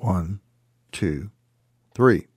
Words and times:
One, 0.00 0.40
two, 0.92 1.30
three. 1.94 2.28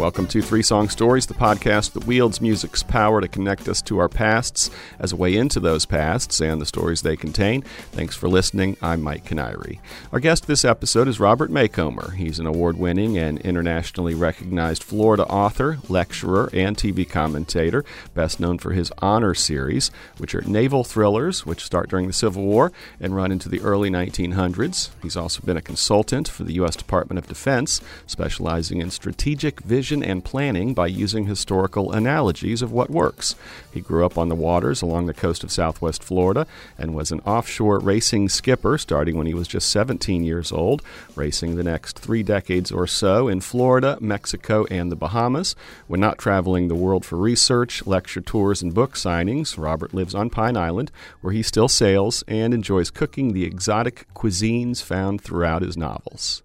Welcome 0.00 0.28
to 0.28 0.40
Three 0.40 0.62
Song 0.62 0.88
Stories, 0.88 1.26
the 1.26 1.34
podcast 1.34 1.92
that 1.92 2.06
wields 2.06 2.40
music's 2.40 2.82
power 2.82 3.20
to 3.20 3.28
connect 3.28 3.68
us 3.68 3.82
to 3.82 3.98
our 3.98 4.08
pasts 4.08 4.70
as 4.98 5.12
a 5.12 5.16
way 5.16 5.36
into 5.36 5.60
those 5.60 5.84
pasts 5.84 6.40
and 6.40 6.58
the 6.58 6.64
stories 6.64 7.02
they 7.02 7.18
contain. 7.18 7.60
Thanks 7.92 8.16
for 8.16 8.26
listening. 8.26 8.78
I'm 8.80 9.02
Mike 9.02 9.26
Canary. 9.26 9.78
Our 10.10 10.18
guest 10.18 10.46
this 10.46 10.64
episode 10.64 11.06
is 11.06 11.20
Robert 11.20 11.50
Macomber. 11.50 12.12
He's 12.12 12.38
an 12.38 12.46
award 12.46 12.78
winning 12.78 13.18
and 13.18 13.40
internationally 13.40 14.14
recognized 14.14 14.82
Florida 14.82 15.26
author, 15.26 15.80
lecturer, 15.90 16.48
and 16.54 16.78
TV 16.78 17.06
commentator, 17.06 17.84
best 18.14 18.40
known 18.40 18.56
for 18.56 18.72
his 18.72 18.90
Honor 19.02 19.34
series, 19.34 19.90
which 20.16 20.34
are 20.34 20.40
naval 20.40 20.82
thrillers, 20.82 21.44
which 21.44 21.62
start 21.62 21.90
during 21.90 22.06
the 22.06 22.14
Civil 22.14 22.44
War 22.44 22.72
and 23.00 23.14
run 23.14 23.30
into 23.30 23.50
the 23.50 23.60
early 23.60 23.90
1900s. 23.90 24.88
He's 25.02 25.16
also 25.16 25.42
been 25.42 25.58
a 25.58 25.62
consultant 25.62 26.26
for 26.26 26.44
the 26.44 26.54
U.S. 26.54 26.74
Department 26.74 27.18
of 27.18 27.28
Defense, 27.28 27.82
specializing 28.06 28.80
in 28.80 28.90
strategic 28.90 29.60
vision 29.60 29.89
and 29.92 30.24
planning 30.24 30.74
by 30.74 30.86
using 30.86 31.26
historical 31.26 31.92
analogies 31.92 32.62
of 32.62 32.72
what 32.72 32.90
works. 32.90 33.34
He 33.72 33.80
grew 33.80 34.06
up 34.06 34.16
on 34.16 34.28
the 34.28 34.34
waters 34.34 34.82
along 34.82 35.06
the 35.06 35.14
coast 35.14 35.42
of 35.42 35.50
southwest 35.50 36.02
Florida 36.02 36.46
and 36.78 36.94
was 36.94 37.10
an 37.10 37.20
offshore 37.20 37.78
racing 37.78 38.28
skipper 38.28 38.78
starting 38.78 39.16
when 39.16 39.26
he 39.26 39.34
was 39.34 39.48
just 39.48 39.70
17 39.70 40.22
years 40.22 40.52
old, 40.52 40.82
racing 41.16 41.56
the 41.56 41.64
next 41.64 41.98
three 41.98 42.22
decades 42.22 42.70
or 42.70 42.86
so 42.86 43.28
in 43.28 43.40
Florida, 43.40 43.98
Mexico, 44.00 44.64
and 44.70 44.92
the 44.92 44.96
Bahamas. 44.96 45.56
When 45.86 46.00
not 46.00 46.18
traveling 46.18 46.68
the 46.68 46.74
world 46.74 47.04
for 47.04 47.16
research, 47.16 47.86
lecture 47.86 48.20
tours, 48.20 48.62
and 48.62 48.72
book 48.72 48.94
signings, 48.94 49.58
Robert 49.58 49.92
lives 49.92 50.14
on 50.14 50.30
Pine 50.30 50.56
Island, 50.56 50.90
where 51.20 51.32
he 51.32 51.42
still 51.42 51.68
sails 51.68 52.22
and 52.28 52.54
enjoys 52.54 52.90
cooking 52.90 53.32
the 53.32 53.44
exotic 53.44 54.06
cuisines 54.14 54.82
found 54.82 55.20
throughout 55.20 55.62
his 55.62 55.76
novels. 55.76 56.42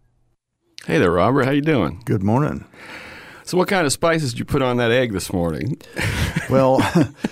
Hey 0.85 0.99
there, 0.99 1.11
Robert. 1.11 1.45
How 1.45 1.51
you 1.51 1.61
doing? 1.61 2.03
Good 2.05 2.21
morning. 2.21 2.65
So, 3.45 3.59
what 3.59 3.67
kind 3.67 3.85
of 3.85 3.91
spices 3.93 4.31
did 4.31 4.39
you 4.39 4.45
put 4.45 4.63
on 4.63 4.77
that 4.77 4.91
egg 4.91 5.13
this 5.13 5.31
morning? 5.31 5.79
Well, 6.47 6.79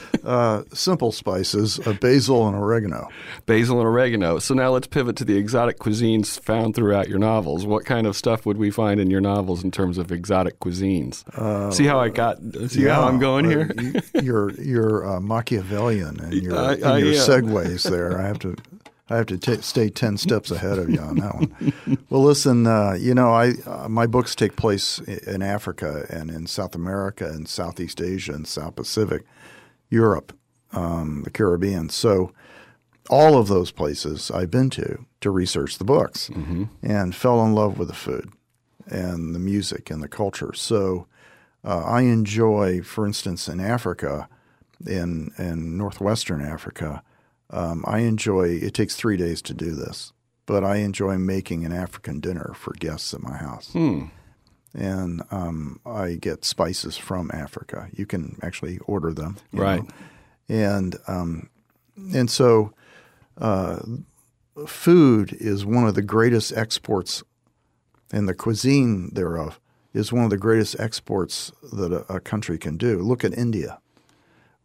uh, 0.24 0.64
simple 0.74 1.12
spices, 1.12 1.80
uh, 1.86 1.94
basil 1.94 2.48
and 2.48 2.56
oregano. 2.56 3.10
Basil 3.46 3.78
and 3.80 3.88
oregano. 3.88 4.40
So 4.40 4.56
now 4.56 4.72
let's 4.72 4.88
pivot 4.88 5.16
to 5.18 5.24
the 5.24 5.38
exotic 5.38 5.78
cuisines 5.78 6.40
found 6.40 6.76
throughout 6.76 7.10
your 7.10 7.20
novels. 7.20 7.64
What 7.64 7.86
kind 7.86 8.08
of 8.08 8.16
stuff 8.16 8.44
would 8.48 8.58
we 8.58 8.72
find 8.72 9.00
in 9.00 9.12
your 9.12 9.22
novels 9.22 9.64
in 9.64 9.70
terms 9.70 10.00
of 10.00 10.12
exotic 10.12 10.60
cuisines? 10.60 11.28
Uh, 11.38 11.70
see 11.70 11.86
how 11.86 12.00
I 12.00 12.10
got? 12.10 12.40
See 12.70 12.86
yeah, 12.86 12.96
how 12.96 13.04
I'm 13.04 13.20
going 13.20 13.46
here? 13.46 13.72
you're 14.20 14.50
you're 14.60 15.08
uh, 15.08 15.20
Machiavellian 15.20 16.20
and 16.20 16.34
your, 16.44 16.56
uh, 16.56 16.76
your 16.98 17.14
segues 17.14 17.88
there. 17.88 18.20
I 18.20 18.26
have 18.26 18.40
to 18.40 18.56
I 19.14 19.18
have 19.18 19.28
to 19.28 19.38
t- 19.38 19.62
stay 19.62 19.90
ten 19.90 20.18
steps 20.18 20.50
ahead 20.50 20.80
of 20.80 20.90
you 20.90 21.00
on 21.00 21.18
that 21.18 21.36
one. 21.36 21.76
well, 22.10 22.24
listen, 22.24 22.66
uh, 22.66 22.98
you 23.00 23.14
know, 23.14 23.32
I 23.32 23.54
uh, 23.66 23.88
my 23.88 24.08
books 24.08 24.34
take 24.34 24.56
place 24.56 24.98
in 25.00 25.44
Africa 25.44 26.08
and 26.10 26.32
in 26.32 26.48
South 26.48 26.74
America 26.74 27.26
and 27.26 27.48
Southeast 27.48 28.02
Asia 28.02 28.34
and 28.34 28.48
South 28.48 28.76
Pacific, 28.76 29.24
Europe, 29.92 30.36
um, 30.72 31.22
the 31.24 31.30
Caribbean. 31.30 31.90
So, 31.90 32.34
all 33.08 33.38
of 33.38 33.48
those 33.48 33.70
places 33.70 34.32
I've 34.32 34.50
been 34.50 34.72
to 34.72 35.06
to 35.22 35.30
research 35.30 35.78
the 35.78 35.86
books 35.86 36.30
mm-hmm. 36.30 36.64
and 36.82 37.16
fell 37.16 37.46
in 37.46 37.54
love 37.54 37.78
with 37.78 37.90
the 37.90 37.94
food 37.94 38.32
and 38.88 39.36
the 39.36 39.40
music 39.40 39.92
and 39.92 40.02
the 40.02 40.08
culture. 40.08 40.54
So, 40.54 41.06
uh, 41.64 41.84
I 41.86 42.02
enjoy, 42.02 42.82
for 42.82 43.06
instance, 43.06 43.48
in 43.48 43.60
Africa, 43.60 44.28
in 44.88 45.32
in 45.38 45.78
northwestern 45.78 46.42
Africa. 46.42 47.04
Um, 47.50 47.84
I 47.88 48.00
enjoy. 48.00 48.48
It 48.50 48.74
takes 48.74 48.96
three 48.96 49.18
days 49.18 49.42
to 49.44 49.54
do 49.54 49.72
this, 49.72 50.14
but 50.46 50.64
I 50.64 50.78
enjoy 50.78 51.18
making 51.18 51.66
an 51.66 51.72
African 51.72 52.20
dinner 52.20 52.54
for 52.56 52.74
guests 52.74 53.14
at 53.14 53.22
my 53.22 53.38
house. 53.38 53.72
Hmm. 53.74 54.06
And 54.74 55.22
um, 55.30 55.80
I 55.86 56.14
get 56.14 56.46
spices 56.46 56.98
from 56.98 57.30
Africa. 57.32 57.90
You 57.94 58.08
can 58.08 58.40
actually 58.42 58.80
order 58.80 59.14
them, 59.14 59.38
right? 59.52 59.84
Know? 59.84 59.90
And 60.50 60.96
um, 61.08 61.50
and 62.14 62.30
so, 62.30 62.74
uh, 63.38 63.80
food 64.66 65.34
is 65.40 65.64
one 65.64 65.88
of 65.88 65.94
the 65.94 66.02
greatest 66.02 66.54
exports, 66.54 67.24
and 68.12 68.28
the 68.28 68.34
cuisine 68.34 69.12
thereof 69.14 69.60
is 69.94 70.12
one 70.12 70.24
of 70.24 70.32
the 70.32 70.38
greatest 70.38 70.80
exports 70.80 71.52
that 71.72 71.92
a, 71.92 72.16
a 72.16 72.20
country 72.20 72.58
can 72.58 72.78
do. 72.78 73.00
Look 73.00 73.24
at 73.24 73.38
India 73.38 73.80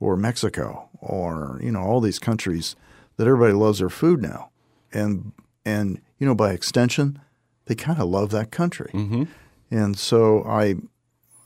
or 0.00 0.16
Mexico 0.16 0.88
or 1.00 1.58
you 1.62 1.70
know 1.72 1.80
all 1.80 2.00
these 2.00 2.18
countries 2.18 2.76
that 3.16 3.26
everybody 3.26 3.52
loves 3.52 3.78
their 3.78 3.90
food 3.90 4.22
now, 4.22 4.50
and 4.92 5.32
and 5.64 6.00
you 6.18 6.26
know 6.26 6.34
by 6.34 6.52
extension, 6.52 7.20
they 7.66 7.74
kind 7.74 8.00
of 8.00 8.08
love 8.08 8.30
that 8.30 8.50
country, 8.50 8.90
mm-hmm. 8.92 9.24
and 9.70 9.98
so 9.98 10.44
I 10.44 10.76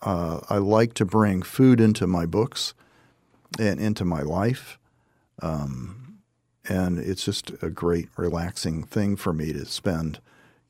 uh, 0.02 0.40
I 0.48 0.58
like 0.58 0.94
to 0.94 1.04
bring 1.04 1.42
food 1.42 1.80
into 1.80 2.06
my 2.06 2.26
books 2.26 2.74
and 3.58 3.80
into 3.80 4.04
my 4.04 4.22
life. 4.22 4.78
Um, 5.40 6.18
and 6.68 6.98
it's 6.98 7.24
just 7.24 7.52
a 7.62 7.70
great 7.70 8.08
relaxing 8.16 8.84
thing 8.84 9.16
for 9.16 9.32
me 9.32 9.52
to 9.52 9.64
spend 9.66 10.20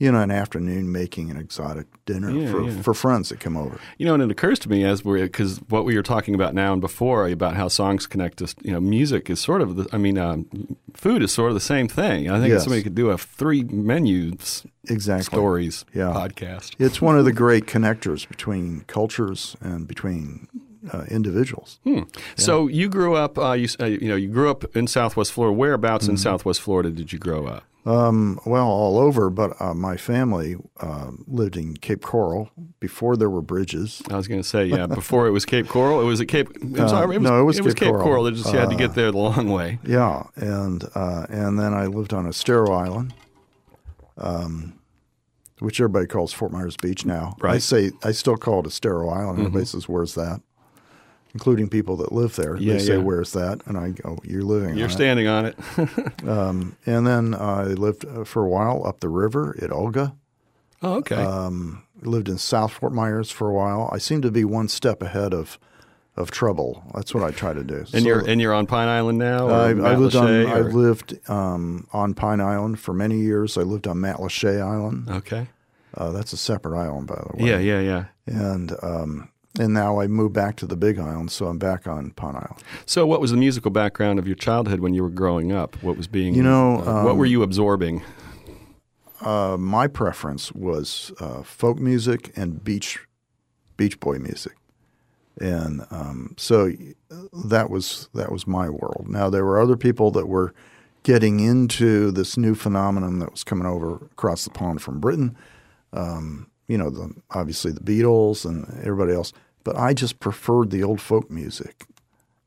you 0.02 0.10
know, 0.10 0.18
an 0.18 0.32
afternoon 0.32 0.90
making 0.90 1.30
an 1.30 1.36
exotic 1.36 1.86
dinner 2.06 2.28
yeah, 2.28 2.50
for, 2.50 2.62
yeah. 2.64 2.82
for 2.82 2.92
friends 2.92 3.28
that 3.28 3.38
come 3.38 3.56
over. 3.56 3.78
You 3.98 4.06
know, 4.06 4.14
and 4.14 4.22
it 4.24 4.32
occurs 4.32 4.58
to 4.60 4.68
me 4.68 4.82
as 4.84 5.04
we're 5.04 5.22
because 5.22 5.58
what 5.68 5.84
we 5.84 5.94
were 5.94 6.02
talking 6.02 6.34
about 6.34 6.54
now 6.54 6.72
and 6.72 6.80
before 6.80 7.28
about 7.28 7.54
how 7.54 7.68
songs 7.68 8.08
connect 8.08 8.42
us. 8.42 8.56
You 8.62 8.72
know, 8.72 8.80
music 8.80 9.30
is 9.30 9.38
sort 9.38 9.62
of 9.62 9.76
the. 9.76 9.88
I 9.92 9.98
mean, 9.98 10.18
um, 10.18 10.76
food 10.92 11.22
is 11.22 11.32
sort 11.32 11.50
of 11.50 11.54
the 11.54 11.60
same 11.60 11.86
thing. 11.86 12.28
I 12.28 12.40
think 12.40 12.50
yes. 12.50 12.64
somebody 12.64 12.82
could 12.82 12.96
do 12.96 13.10
a 13.10 13.16
three 13.16 13.62
menus 13.62 14.66
exactly 14.88 15.36
stories 15.36 15.84
yeah. 15.94 16.12
podcast. 16.12 16.74
It's 16.80 17.00
one 17.00 17.16
of 17.16 17.24
the 17.24 17.32
great 17.32 17.66
connectors 17.66 18.28
between 18.28 18.80
cultures 18.88 19.56
and 19.60 19.86
between 19.86 20.48
uh, 20.92 21.04
individuals. 21.10 21.78
Hmm. 21.84 21.98
Yeah. 21.98 22.02
So 22.34 22.66
you 22.66 22.88
grew 22.88 23.14
up, 23.14 23.38
uh, 23.38 23.52
you, 23.52 23.68
uh, 23.78 23.84
you 23.84 24.08
know, 24.08 24.16
you 24.16 24.30
grew 24.30 24.50
up 24.50 24.64
in 24.74 24.88
Southwest 24.88 25.30
Florida. 25.30 25.56
Whereabouts 25.56 26.06
mm-hmm. 26.06 26.14
in 26.14 26.16
Southwest 26.16 26.60
Florida 26.60 26.90
did 26.90 27.12
you 27.12 27.20
grow 27.20 27.46
up? 27.46 27.62
Um, 27.84 28.38
well, 28.46 28.68
all 28.68 28.96
over, 28.98 29.28
but 29.28 29.60
uh, 29.60 29.74
my 29.74 29.96
family 29.96 30.56
uh, 30.80 31.10
lived 31.26 31.56
in 31.56 31.76
Cape 31.76 32.02
Coral 32.02 32.48
before 32.78 33.16
there 33.16 33.28
were 33.28 33.42
bridges. 33.42 34.00
I 34.08 34.16
was 34.16 34.28
going 34.28 34.40
to 34.40 34.48
say, 34.48 34.66
yeah, 34.66 34.86
before 34.86 35.26
it 35.26 35.30
was 35.32 35.44
Cape 35.44 35.66
Coral, 35.66 36.00
it 36.00 36.04
was 36.04 36.20
at 36.20 36.28
Cape. 36.28 36.48
Uh, 36.78 36.86
sorry, 36.86 37.16
it 37.16 37.18
was, 37.18 37.28
no, 37.28 37.40
it 37.40 37.42
was, 37.42 37.58
it 37.58 37.64
Cape, 37.64 37.74
Cape 37.74 37.88
Coral. 37.88 38.04
Coral. 38.04 38.26
It 38.28 38.34
just 38.34 38.52
you 38.52 38.58
had 38.60 38.70
to 38.70 38.76
get 38.76 38.90
uh, 38.90 38.94
there 38.94 39.10
the 39.10 39.18
long 39.18 39.50
way. 39.50 39.80
Yeah, 39.84 40.24
and 40.36 40.84
uh, 40.94 41.26
and 41.28 41.58
then 41.58 41.74
I 41.74 41.86
lived 41.86 42.12
on 42.12 42.28
Estero 42.28 42.72
Island, 42.72 43.14
um, 44.16 44.78
which 45.58 45.80
everybody 45.80 46.06
calls 46.06 46.32
Fort 46.32 46.52
Myers 46.52 46.76
Beach 46.76 47.04
now. 47.04 47.34
Right. 47.40 47.54
I 47.54 47.58
say 47.58 47.90
I 48.04 48.12
still 48.12 48.36
call 48.36 48.60
it 48.60 48.66
Estero 48.66 49.08
Island. 49.08 49.38
Mm-hmm. 49.38 49.46
Everybody 49.46 49.64
says, 49.64 49.88
"Where's 49.88 50.14
that?" 50.14 50.40
Including 51.34 51.68
people 51.68 51.96
that 51.96 52.12
live 52.12 52.36
there. 52.36 52.56
Yeah, 52.56 52.74
they 52.74 52.78
say, 52.78 52.96
yeah. 52.96 53.02
"Where's 53.02 53.32
that?" 53.32 53.62
And 53.66 53.76
I 53.76 53.90
go, 53.90 54.18
"You're 54.24 54.42
living. 54.42 54.76
You're 54.76 54.88
on 54.88 54.92
standing 54.92 55.26
it. 55.26 55.28
on 55.28 55.46
it." 55.46 55.58
um, 56.28 56.76
and 56.86 57.06
then 57.06 57.34
I 57.34 57.64
lived 57.64 58.04
uh, 58.04 58.24
for 58.24 58.44
a 58.44 58.48
while 58.48 58.86
up 58.86 59.00
the 59.00 59.08
river 59.08 59.56
at 59.60 59.72
Olga. 59.72 60.14
Oh, 60.82 60.94
okay. 60.94 61.16
Um, 61.16 61.84
lived 62.02 62.28
in 62.28 62.38
South 62.38 62.72
Fort 62.72 62.92
Myers 62.92 63.30
for 63.30 63.48
a 63.48 63.52
while. 63.52 63.88
I 63.92 63.98
seem 63.98 64.22
to 64.22 64.30
be 64.30 64.44
one 64.44 64.68
step 64.68 65.02
ahead 65.02 65.32
of 65.32 65.58
of 66.16 66.30
trouble. 66.30 66.84
That's 66.94 67.14
what 67.14 67.24
I 67.24 67.30
try 67.30 67.54
to 67.54 67.64
do. 67.64 67.76
And 67.92 68.02
so, 68.02 68.08
you're 68.08 68.28
and 68.28 68.40
you're 68.40 68.52
on 68.52 68.66
Pine 68.66 68.88
Island 68.88 69.18
now. 69.18 69.48
I, 69.48 69.70
I, 69.70 69.94
lived 69.96 70.16
on. 70.16 70.28
I 70.28 70.60
lived 70.60 71.18
um, 71.30 71.86
on 71.92 72.14
Pine 72.14 72.40
Island 72.40 72.80
for 72.80 72.92
many 72.92 73.20
years. 73.20 73.56
I 73.56 73.62
lived 73.62 73.86
on 73.86 73.96
Matlacha 73.98 74.60
Island. 74.60 75.08
Okay. 75.08 75.48
Uh, 75.94 76.10
that's 76.10 76.32
a 76.32 76.38
separate 76.38 76.78
island, 76.78 77.06
by 77.06 77.16
the 77.16 77.36
way. 77.36 77.50
Yeah, 77.50 77.58
yeah, 77.58 77.80
yeah. 77.80 78.04
And 78.26 78.72
um, 78.82 79.28
and 79.58 79.74
now 79.74 80.00
I 80.00 80.06
moved 80.06 80.32
back 80.32 80.56
to 80.56 80.66
the 80.66 80.76
Big 80.76 80.98
Island, 80.98 81.30
so 81.30 81.46
I'm 81.46 81.58
back 81.58 81.86
on 81.86 82.10
Pine 82.12 82.36
Island. 82.36 82.62
So, 82.86 83.06
what 83.06 83.20
was 83.20 83.30
the 83.30 83.36
musical 83.36 83.70
background 83.70 84.18
of 84.18 84.26
your 84.26 84.36
childhood 84.36 84.80
when 84.80 84.94
you 84.94 85.02
were 85.02 85.10
growing 85.10 85.52
up? 85.52 85.80
What 85.82 85.96
was 85.96 86.06
being, 86.06 86.34
you 86.34 86.42
know, 86.42 86.82
uh, 86.86 86.98
um, 86.98 87.04
what 87.04 87.16
were 87.16 87.26
you 87.26 87.42
absorbing? 87.42 88.02
Uh, 89.20 89.56
my 89.58 89.86
preference 89.86 90.52
was 90.52 91.12
uh, 91.20 91.42
folk 91.42 91.78
music 91.78 92.32
and 92.36 92.64
beach 92.64 92.98
beach 93.76 94.00
boy 94.00 94.18
music, 94.18 94.56
and 95.38 95.84
um, 95.90 96.34
so 96.38 96.72
that 97.44 97.68
was 97.68 98.08
that 98.14 98.32
was 98.32 98.46
my 98.46 98.68
world. 98.70 99.06
Now 99.08 99.28
there 99.28 99.44
were 99.44 99.60
other 99.60 99.76
people 99.76 100.10
that 100.12 100.26
were 100.26 100.54
getting 101.02 101.40
into 101.40 102.10
this 102.10 102.36
new 102.36 102.54
phenomenon 102.54 103.18
that 103.18 103.30
was 103.30 103.44
coming 103.44 103.66
over 103.66 103.96
across 103.96 104.44
the 104.44 104.50
pond 104.50 104.80
from 104.80 105.00
Britain. 105.00 105.36
Um, 105.92 106.48
you 106.68 106.78
know, 106.78 106.90
the, 106.90 107.12
obviously 107.30 107.72
the 107.72 107.80
Beatles 107.80 108.44
and 108.44 108.66
everybody 108.78 109.12
else. 109.12 109.32
But 109.64 109.76
I 109.76 109.94
just 109.94 110.20
preferred 110.20 110.70
the 110.70 110.82
old 110.82 111.00
folk 111.00 111.30
music 111.30 111.86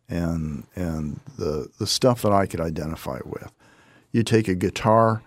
and 0.09 0.65
and 0.75 1.19
the 1.38 1.69
the 1.79 1.88
stuff 1.88 2.21
that 2.21 2.31
I 2.31 2.45
could 2.45 2.62
identify 2.62 3.19
with. 3.25 3.51
You 4.12 4.23
take 4.23 4.47
a 4.47 4.56
guitar 4.56 5.21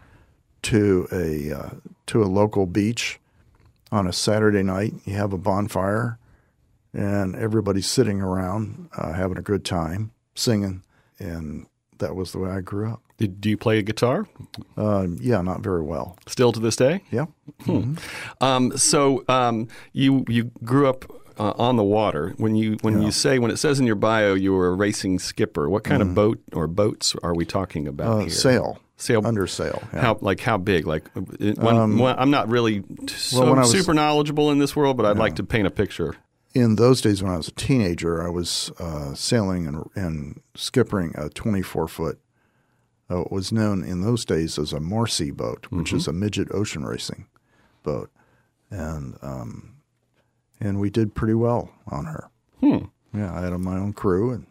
to 0.62 1.08
a 1.12 1.52
uh, 1.52 1.70
to 2.06 2.23
a 2.23 2.26
local 2.26 2.67
beach 2.67 3.19
on 3.90 4.06
a 4.06 4.12
Saturday 4.12 4.62
night. 4.62 4.94
You 5.05 5.14
have 5.14 5.32
a 5.32 5.38
bonfire, 5.38 6.19
and 6.93 7.35
everybody's 7.37 7.87
sitting 7.87 8.20
around 8.20 8.88
uh, 8.96 9.12
having 9.12 9.38
a 9.38 9.43
good 9.43 9.64
time, 9.64 10.12
singing, 10.35 10.82
and 11.19 11.67
that 11.99 12.14
was 12.14 12.32
the 12.32 12.38
way 12.38 12.50
I 12.50 12.61
grew 12.61 12.90
up. 12.90 13.02
Did, 13.19 13.40
do 13.40 13.50
you 13.50 13.56
play 13.56 13.79
a 13.79 13.82
guitar? 13.82 14.29
Uh, 14.76 15.08
yeah, 15.19 15.43
not 15.43 15.61
very 15.61 15.82
well. 15.82 16.17
Still 16.26 16.52
to 16.52 16.61
this 16.61 16.76
day? 16.76 17.02
Yeah. 17.11 17.26
Hmm. 17.64 17.70
Mm-hmm. 17.70 18.44
Um, 18.44 18.76
so 18.79 19.25
um, 19.29 19.69
you 19.93 20.25
you 20.29 20.52
grew 20.64 20.87
up 20.88 21.05
uh, 21.38 21.52
on 21.56 21.76
the 21.76 21.85
water. 21.85 22.35
When 22.37 22.56
you 22.56 22.76
when 22.82 22.99
yeah. 22.99 23.06
you 23.06 23.12
say 23.12 23.38
when 23.38 23.50
it 23.50 23.58
says 23.58 23.81
in 23.81 23.87
your 23.87 23.94
bio 23.94 24.35
you 24.35 24.52
were 24.52 24.69
a 24.69 24.75
racing 24.75 25.19
skipper, 25.19 25.69
what 25.69 25.85
kind 25.85 26.02
mm. 26.02 26.08
of 26.08 26.14
boat 26.14 26.40
or 26.52 26.67
boats 26.67 27.14
are 27.23 27.35
we 27.35 27.44
talking 27.44 27.87
about 27.87 28.12
uh, 28.12 28.19
here? 28.20 28.31
Sail. 28.31 28.81
Sail 28.96 29.25
under 29.25 29.46
sail. 29.46 29.81
Yeah. 29.93 30.00
How 30.00 30.19
like 30.20 30.40
how 30.40 30.58
big? 30.58 30.87
Like 30.87 31.08
when, 31.14 31.58
um, 31.61 31.99
when, 31.99 32.19
I'm 32.19 32.31
not 32.31 32.49
really 32.49 32.82
so 33.06 33.55
well, 33.55 33.64
super 33.64 33.94
knowledgeable 33.94 34.50
in 34.50 34.58
this 34.58 34.75
world, 34.75 34.96
but 34.96 35.06
I'd 35.06 35.17
yeah. 35.17 35.23
like 35.23 35.37
to 35.37 35.44
paint 35.44 35.69
a 35.69 35.70
picture. 35.70 36.17
In 36.55 36.75
those 36.75 37.00
days, 37.00 37.23
when 37.23 37.31
I 37.31 37.37
was 37.37 37.49
a 37.49 37.52
teenager, 37.52 38.26
I 38.26 38.31
was 38.31 38.73
uh, 38.81 39.14
sailing 39.14 39.67
and, 39.67 39.88
and 39.94 40.40
skippering 40.56 41.17
a 41.17 41.29
24 41.29 41.87
foot. 41.87 42.19
Uh, 43.11 43.20
it 43.20 43.31
was 43.31 43.52
known 43.52 43.85
in 43.85 44.00
those 44.00 44.25
days 44.25 44.58
as 44.58 44.73
a 44.73 44.81
Marcy 44.81 45.31
boat, 45.31 45.67
which 45.70 45.88
mm-hmm. 45.88 45.99
is 45.99 46.08
a 46.08 46.12
midget 46.12 46.49
ocean 46.50 46.85
racing 46.85 47.26
boat, 47.85 48.11
and 48.70 49.17
um, 49.23 49.77
and 50.60 50.81
we 50.81 50.90
did 50.90 51.14
pretty 51.14 51.34
well 51.34 51.70
on 51.87 52.06
her. 52.06 52.31
Hmm. 52.60 52.87
Yeah, 53.14 53.34
I 53.34 53.43
had 53.43 53.52
my 53.58 53.76
own 53.76 53.93
crew 53.93 54.32
and 54.32 54.46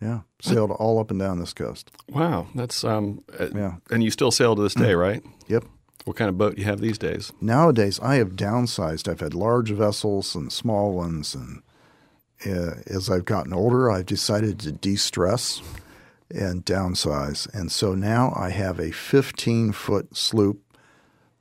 yeah, 0.00 0.20
sailed 0.40 0.70
all 0.70 0.98
up 0.98 1.10
and 1.10 1.20
down 1.20 1.38
this 1.38 1.52
coast. 1.52 1.90
Wow, 2.08 2.46
that's 2.54 2.84
um, 2.84 3.22
uh, 3.38 3.48
yeah. 3.54 3.76
And 3.90 4.02
you 4.02 4.10
still 4.10 4.30
sail 4.30 4.56
to 4.56 4.62
this 4.62 4.74
day, 4.74 4.94
right? 4.94 5.22
Yep. 5.48 5.64
What 6.04 6.16
kind 6.16 6.30
of 6.30 6.38
boat 6.38 6.56
do 6.56 6.62
you 6.62 6.66
have 6.66 6.80
these 6.80 6.96
days? 6.96 7.32
Nowadays, 7.40 8.00
I 8.00 8.14
have 8.14 8.30
downsized. 8.30 9.08
I've 9.08 9.20
had 9.20 9.34
large 9.34 9.70
vessels 9.70 10.34
and 10.34 10.50
small 10.50 10.92
ones, 10.92 11.34
and 11.34 11.62
uh, 12.46 12.80
as 12.86 13.10
I've 13.10 13.26
gotten 13.26 13.52
older, 13.52 13.90
I've 13.90 14.06
decided 14.06 14.58
to 14.60 14.72
de-stress 14.72 15.60
and 16.30 16.64
downsize. 16.64 17.52
And 17.52 17.70
so 17.70 17.94
now 17.94 18.32
I 18.34 18.50
have 18.50 18.78
a 18.78 18.92
15 18.92 19.72
foot 19.72 20.16
sloop 20.16 20.62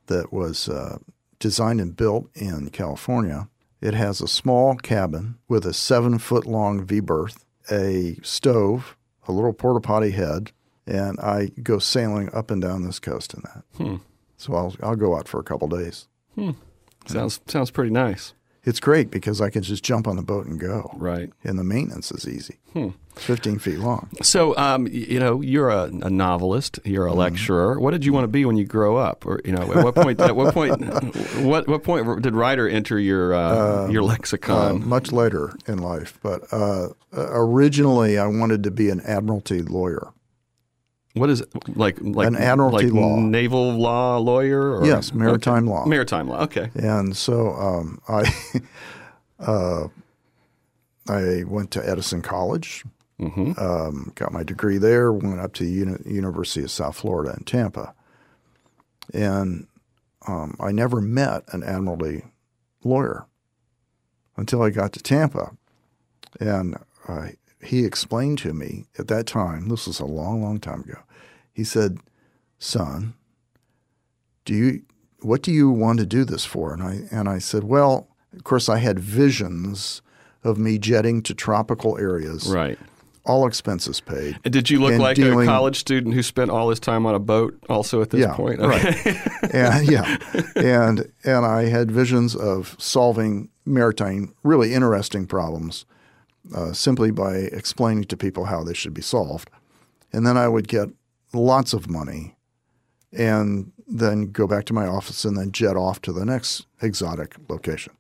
that 0.07 0.33
was 0.33 0.67
uh, 0.67 0.97
designed 1.39 1.81
and 1.81 1.95
built 1.95 2.30
in 2.36 2.69
California. 2.69 3.50
It 3.81 3.94
has 3.94 4.21
a 4.21 4.27
small 4.27 4.75
cabin 4.75 5.38
with 5.47 5.65
a 5.65 5.74
seven 5.74 6.19
foot 6.19 6.45
long 6.45 6.86
V 6.86 7.00
berth 7.00 7.45
a 7.71 8.18
stove, 8.24 8.97
a 9.27 9.31
little 9.31 9.53
porta 9.53 9.80
potty 9.80 10.12
head, 10.12 10.51
and 10.88 11.19
I 11.19 11.51
go 11.62 11.80
sailing 11.80 12.33
up 12.33 12.51
and 12.51 12.62
down 12.62 12.83
this 12.83 13.00
coast 13.00 13.33
in 13.33 13.41
that. 13.41 13.63
Hmm. 13.77 13.95
So 14.38 14.56
I'll 14.56 14.75
I'll 14.81 14.95
go 14.95 15.15
out 15.15 15.27
for 15.27 15.39
a 15.39 15.44
couple 15.44 15.68
days. 15.68 16.07
Hmm. 16.36 16.51
Sounds 17.06 17.39
sounds 17.47 17.71
pretty 17.71 17.91
nice. 17.91 18.33
It's 18.69 18.80
great 18.80 19.10
because 19.10 19.42
I 19.42 19.50
can 19.50 19.63
just 19.63 19.83
jump 19.83 20.07
on 20.07 20.16
the 20.16 20.21
boat 20.21 20.45
and 20.45 20.60
go. 20.60 20.92
Right. 20.95 21.31
And 21.44 21.57
the 21.57 21.63
maintenance 21.63 22.12
is 22.12 22.27
easy. 22.27 22.60
Hmm. 22.74 22.89
15 23.16 23.57
feet 23.57 23.80
long. 23.80 24.10
So, 24.21 24.56
um, 24.57 24.88
you 24.88 25.19
know, 25.19 25.42
you're 25.42 25.69
a, 25.69 25.86
a 25.86 26.10
novelist. 26.12 26.80
You're 26.86 27.07
a 27.07 27.12
mm. 27.12 27.16
lecturer. 27.16 27.80
What 27.80 27.92
did 27.92 28.06
you 28.06 28.13
want 28.13 28.25
to 28.25 28.27
be 28.27 28.45
when 28.45 28.57
you 28.57 28.66
grow 28.66 28.95
up? 28.95 29.25
Or, 29.25 29.42
you 29.44 29.51
know, 29.51 29.63
at 29.74 29.83
what 29.83 29.95
point? 29.95 30.21
at 30.21 30.36
what 30.36 30.54
point? 30.54 30.69
What 31.39 31.68
what 31.68 31.83
point 31.83 32.21
did 32.21 32.36
writer 32.36 32.68
enter 32.68 33.00
your 33.00 33.33
uh, 33.33 33.86
uh, 33.86 33.88
your 33.89 34.04
lexicon? 34.04 34.72
Uh, 34.72 34.86
much 34.86 35.12
later 35.12 35.54
in 35.68 35.80
life, 35.80 36.19
but 36.22 36.42
uh, 36.51 36.89
originally 37.13 38.18
I 38.18 38.27
wanted 38.27 38.63
to 38.63 38.72
be 38.72 38.89
an 38.89 39.01
admiralty 39.01 39.62
lawyer. 39.62 40.12
What 41.19 41.30
is 41.30 41.42
it 41.42 41.50
like? 41.75 41.98
Like 42.01 42.27
an 42.27 42.36
admiralty 42.36 42.86
like 42.86 42.94
law, 42.94 43.18
naval 43.18 43.74
law 43.74 44.18
lawyer? 44.18 44.77
Or? 44.77 44.86
Yes, 44.86 45.13
maritime 45.13 45.68
okay. 45.68 45.74
law. 45.74 45.86
Maritime 45.86 46.27
law. 46.27 46.42
Okay. 46.44 46.69
And 46.75 47.16
so 47.16 47.51
um, 47.54 48.01
I, 48.07 48.33
uh, 49.39 49.88
I 51.07 51.44
went 51.44 51.71
to 51.71 51.88
Edison 51.88 52.21
College, 52.21 52.86
mm-hmm. 53.19 53.51
um, 53.60 54.12
got 54.16 54.31
my 54.31 54.44
degree 54.44 54.77
there. 54.77 55.12
Went 55.12 55.39
up 55.39 55.54
to 55.56 55.66
Uni- 55.66 55.98
University 56.06 56.63
of 56.63 56.71
South 56.71 56.95
Florida 56.98 57.36
in 57.38 57.44
Tampa, 57.44 57.94
and 59.13 59.68
um, 60.27 60.56
I 60.60 60.72
never 60.72 61.01
met 61.01 61.44
an 61.51 61.63
admiralty 61.63 62.24
lawyer 62.83 63.25
until 64.38 64.62
I 64.62 64.69
got 64.69 64.94
to 64.94 65.00
Tampa, 65.04 65.51
and 66.39 66.77
uh, 67.07 67.30
he 67.62 67.86
explained 67.86 68.38
to 68.39 68.54
me 68.54 68.86
at 68.98 69.07
that 69.07 69.27
time, 69.27 69.68
this 69.69 69.88
was 69.88 70.00
a 70.00 70.06
long, 70.06 70.42
long 70.42 70.60
time 70.60 70.81
ago, 70.81 71.00
he 71.59 71.65
said, 71.65 72.00
Son, 72.57 73.15
do 74.45 74.53
you 74.53 74.81
what 75.21 75.41
do 75.41 75.51
you 75.51 75.69
want 75.69 76.00
to 76.00 76.06
do 76.06 76.23
this 76.23 76.45
for? 76.45 76.73
And 76.73 76.81
I 76.81 77.01
and 77.11 77.27
I 77.27 77.39
said, 77.39 77.65
Well, 77.65 78.07
of 78.33 78.45
course 78.45 78.69
I 78.69 78.77
had 78.77 78.97
visions 78.97 80.01
of 80.41 80.57
me 80.57 80.77
jetting 80.77 81.21
to 81.23 81.33
tropical 81.33 81.97
areas. 81.97 82.47
Right. 82.47 82.79
All 83.25 83.45
expenses 83.45 84.00
paid. 84.00 84.39
And 84.45 84.53
did 84.53 84.69
you 84.69 84.79
look 84.79 84.97
like 84.97 85.17
dealing, 85.17 85.50
a 85.50 85.51
college 85.51 85.77
student 85.77 86.15
who 86.15 86.23
spent 86.23 86.50
all 86.50 86.69
his 86.69 86.79
time 86.79 87.06
on 87.06 87.13
a 87.13 87.19
boat 87.19 87.62
also 87.69 88.01
at 88.01 88.12
this 88.12 88.21
yeah, 88.21 88.33
point? 88.33 88.62
Okay. 88.62 89.03
Right. 89.03 89.53
and 89.53 89.91
yeah. 89.91 90.17
And 90.55 91.12
and 91.25 91.45
I 91.45 91.63
had 91.63 91.91
visions 91.91 92.38
of 92.38 92.77
solving 92.79 93.50
maritime 93.65 94.33
really 94.44 94.73
interesting 94.73 95.27
problems 95.27 95.85
uh, 96.55 96.71
simply 96.71 97.12
by 97.12 97.35
explaining 97.35 98.05
to 98.05 98.15
people 98.15 98.45
how 98.45 98.63
they 98.63 98.73
should 98.73 98.94
be 98.94 99.01
solved. 99.01 99.50
And 100.13 100.25
then 100.25 100.38
I 100.38 100.47
would 100.47 100.69
get 100.69 100.89
lots 101.33 101.73
of 101.73 101.89
money 101.89 102.35
and 103.11 103.71
then 103.87 104.31
go 104.31 104.47
back 104.47 104.65
to 104.65 104.73
my 104.73 104.85
office 104.85 105.25
and 105.25 105.37
then 105.37 105.51
jet 105.51 105.75
off 105.75 106.01
to 106.01 106.11
the 106.11 106.25
next 106.25 106.65
exotic 106.81 107.35
location. 107.47 107.93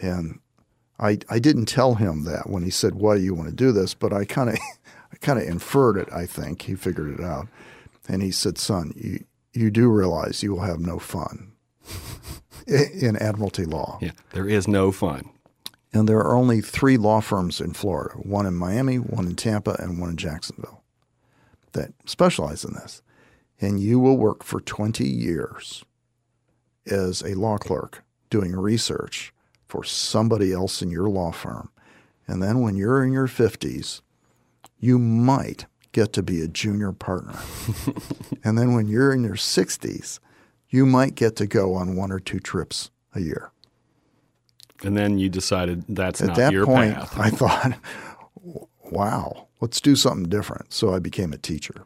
And 0.00 0.40
I, 0.98 1.18
I 1.28 1.38
didn't 1.38 1.66
tell 1.66 1.96
him 1.96 2.24
that 2.24 2.48
when 2.48 2.62
he 2.62 2.70
said, 2.70 2.94
"Why 2.94 3.16
do 3.16 3.22
you 3.22 3.34
want 3.34 3.48
to 3.48 3.54
do 3.54 3.72
this?" 3.72 3.94
But 3.94 4.12
I 4.12 4.24
kind 4.24 4.50
of 4.50 4.58
I 5.12 5.16
kind 5.20 5.38
of 5.38 5.46
inferred 5.46 5.96
it. 5.96 6.12
I 6.12 6.26
think 6.26 6.62
he 6.62 6.74
figured 6.74 7.18
it 7.18 7.24
out, 7.24 7.48
and 8.08 8.22
he 8.22 8.30
said, 8.30 8.58
"Son, 8.58 8.92
you 8.96 9.24
you 9.52 9.70
do 9.70 9.88
realize 9.90 10.42
you 10.42 10.52
will 10.52 10.60
have 10.60 10.80
no 10.80 10.98
fun 10.98 11.52
in 12.66 13.16
admiralty 13.16 13.64
law. 13.64 13.98
Yeah, 14.00 14.12
there 14.32 14.48
is 14.48 14.66
no 14.68 14.92
fun. 14.92 15.28
And 15.94 16.08
there 16.08 16.20
are 16.20 16.34
only 16.34 16.62
three 16.62 16.96
law 16.96 17.20
firms 17.20 17.60
in 17.60 17.74
Florida 17.74 18.14
one 18.14 18.46
in 18.46 18.54
Miami, 18.54 18.96
one 18.96 19.26
in 19.26 19.36
Tampa, 19.36 19.76
and 19.78 20.00
one 20.00 20.10
in 20.10 20.16
Jacksonville 20.16 20.81
that 21.72 21.92
specialize 22.06 22.64
in 22.64 22.74
this. 22.74 23.02
And 23.60 23.80
you 23.80 23.98
will 23.98 24.16
work 24.16 24.42
for 24.42 24.60
20 24.60 25.04
years 25.06 25.84
as 26.86 27.22
a 27.22 27.34
law 27.34 27.58
clerk 27.58 28.02
doing 28.30 28.52
research 28.56 29.32
for 29.66 29.84
somebody 29.84 30.52
else 30.52 30.82
in 30.82 30.90
your 30.90 31.08
law 31.08 31.30
firm. 31.30 31.70
And 32.26 32.42
then 32.42 32.60
when 32.60 32.76
you're 32.76 33.04
in 33.04 33.12
your 33.12 33.28
50s, 33.28 34.00
you 34.78 34.98
might 34.98 35.66
get 35.92 36.12
to 36.14 36.22
be 36.22 36.40
a 36.40 36.48
junior 36.48 36.92
partner. 36.92 37.38
and 38.44 38.58
then 38.58 38.74
when 38.74 38.88
you're 38.88 39.12
in 39.12 39.22
your 39.22 39.36
60s, 39.36 40.18
you 40.68 40.86
might 40.86 41.14
get 41.14 41.36
to 41.36 41.46
go 41.46 41.74
on 41.74 41.96
one 41.96 42.10
or 42.10 42.18
two 42.18 42.40
trips 42.40 42.90
a 43.14 43.20
year. 43.20 43.52
And 44.82 44.96
then 44.96 45.18
you 45.18 45.28
decided 45.28 45.84
that's 45.88 46.20
At 46.20 46.28
not 46.28 46.36
that 46.38 46.52
your 46.52 46.66
point, 46.66 46.94
path. 46.94 47.18
I 47.18 47.30
thought, 47.30 47.78
wow, 48.90 49.48
let's 49.62 49.80
do 49.80 49.96
something 49.96 50.28
different. 50.28 50.72
So 50.72 50.92
I 50.92 50.98
became 50.98 51.32
a 51.32 51.38
teacher. 51.38 51.84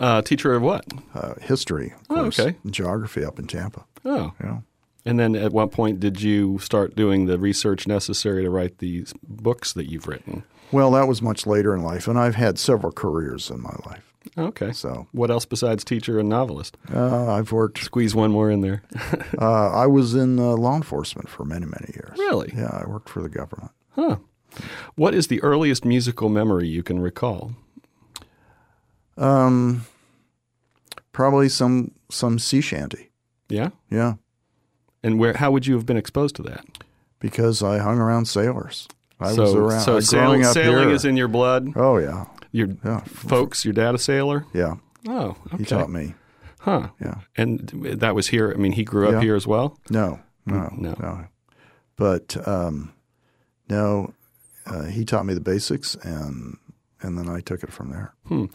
Uh, 0.00 0.22
teacher 0.22 0.54
of 0.54 0.62
what? 0.62 0.84
Uh, 1.14 1.34
history, 1.40 1.92
of 2.10 2.16
oh, 2.18 2.24
okay. 2.26 2.56
geography 2.68 3.22
up 3.22 3.38
in 3.38 3.46
Tampa. 3.46 3.84
Oh. 4.04 4.32
Yeah. 4.42 4.60
And 5.04 5.20
then 5.20 5.36
at 5.36 5.52
what 5.52 5.70
point 5.70 6.00
did 6.00 6.22
you 6.22 6.58
start 6.58 6.96
doing 6.96 7.26
the 7.26 7.38
research 7.38 7.86
necessary 7.86 8.42
to 8.42 8.50
write 8.50 8.78
these 8.78 9.14
books 9.22 9.72
that 9.74 9.90
you've 9.90 10.08
written? 10.08 10.42
Well, 10.72 10.90
that 10.92 11.06
was 11.06 11.22
much 11.22 11.46
later 11.46 11.74
in 11.74 11.82
life, 11.82 12.08
and 12.08 12.18
I've 12.18 12.34
had 12.34 12.58
several 12.58 12.92
careers 12.92 13.50
in 13.50 13.62
my 13.62 13.74
life. 13.86 14.12
Okay. 14.36 14.72
So, 14.72 15.06
what 15.12 15.30
else 15.30 15.46
besides 15.46 15.84
teacher 15.84 16.18
and 16.18 16.28
novelist? 16.28 16.76
Uh, 16.92 17.32
I've 17.32 17.52
worked. 17.52 17.82
Squeeze 17.82 18.14
one 18.14 18.32
more 18.32 18.50
in 18.50 18.60
there. 18.60 18.82
uh, 19.40 19.70
I 19.70 19.86
was 19.86 20.14
in 20.14 20.38
uh, 20.38 20.42
law 20.56 20.76
enforcement 20.76 21.28
for 21.30 21.44
many, 21.44 21.64
many 21.64 21.92
years. 21.94 22.18
Really? 22.18 22.52
Yeah, 22.54 22.70
I 22.70 22.86
worked 22.86 23.08
for 23.08 23.22
the 23.22 23.30
government. 23.30 23.70
Huh. 23.92 24.16
What 24.94 25.14
is 25.14 25.28
the 25.28 25.42
earliest 25.42 25.84
musical 25.84 26.28
memory 26.28 26.68
you 26.68 26.82
can 26.82 26.98
recall? 26.98 27.52
Um, 29.16 29.86
probably 31.12 31.48
some 31.48 31.92
some 32.10 32.38
sea 32.38 32.60
shanty. 32.60 33.10
Yeah. 33.48 33.70
Yeah. 33.90 34.14
And 35.02 35.18
where? 35.18 35.34
How 35.34 35.50
would 35.50 35.66
you 35.66 35.74
have 35.74 35.86
been 35.86 35.96
exposed 35.96 36.36
to 36.36 36.42
that? 36.42 36.64
Because 37.20 37.62
I 37.62 37.78
hung 37.78 37.98
around 37.98 38.26
sailors. 38.26 38.88
I 39.20 39.34
so, 39.34 39.42
was 39.42 39.54
around. 39.54 39.80
So 39.80 40.00
sail, 40.00 40.42
sailing 40.42 40.42
here, 40.42 40.90
is 40.90 41.04
in 41.04 41.16
your 41.16 41.28
blood. 41.28 41.72
Oh 41.76 41.98
yeah. 41.98 42.26
Your 42.52 42.68
yeah. 42.84 43.00
folks, 43.00 43.64
your 43.64 43.74
dad 43.74 43.94
a 43.94 43.98
sailor? 43.98 44.46
Yeah. 44.54 44.76
Oh, 45.06 45.36
okay. 45.48 45.58
He 45.58 45.64
taught 45.64 45.90
me. 45.90 46.14
Huh. 46.60 46.88
Yeah. 47.00 47.20
And 47.36 47.68
that 48.00 48.14
was 48.14 48.28
here. 48.28 48.52
I 48.52 48.58
mean, 48.58 48.72
he 48.72 48.84
grew 48.84 49.08
up 49.08 49.14
yeah. 49.14 49.20
here 49.20 49.36
as 49.36 49.46
well. 49.46 49.78
No, 49.90 50.20
no, 50.46 50.72
no, 50.76 50.94
no. 50.98 51.26
But 51.96 52.36
um, 52.46 52.92
no, 53.68 54.14
uh, 54.68 54.84
he 54.84 55.04
taught 55.04 55.26
me 55.26 55.34
the 55.34 55.40
basics, 55.40 55.94
and 55.96 56.58
and 57.00 57.16
then 57.16 57.28
I 57.28 57.40
took 57.40 57.62
it 57.62 57.72
from 57.72 57.90
there. 57.90 58.12
Hmm. 58.26 58.46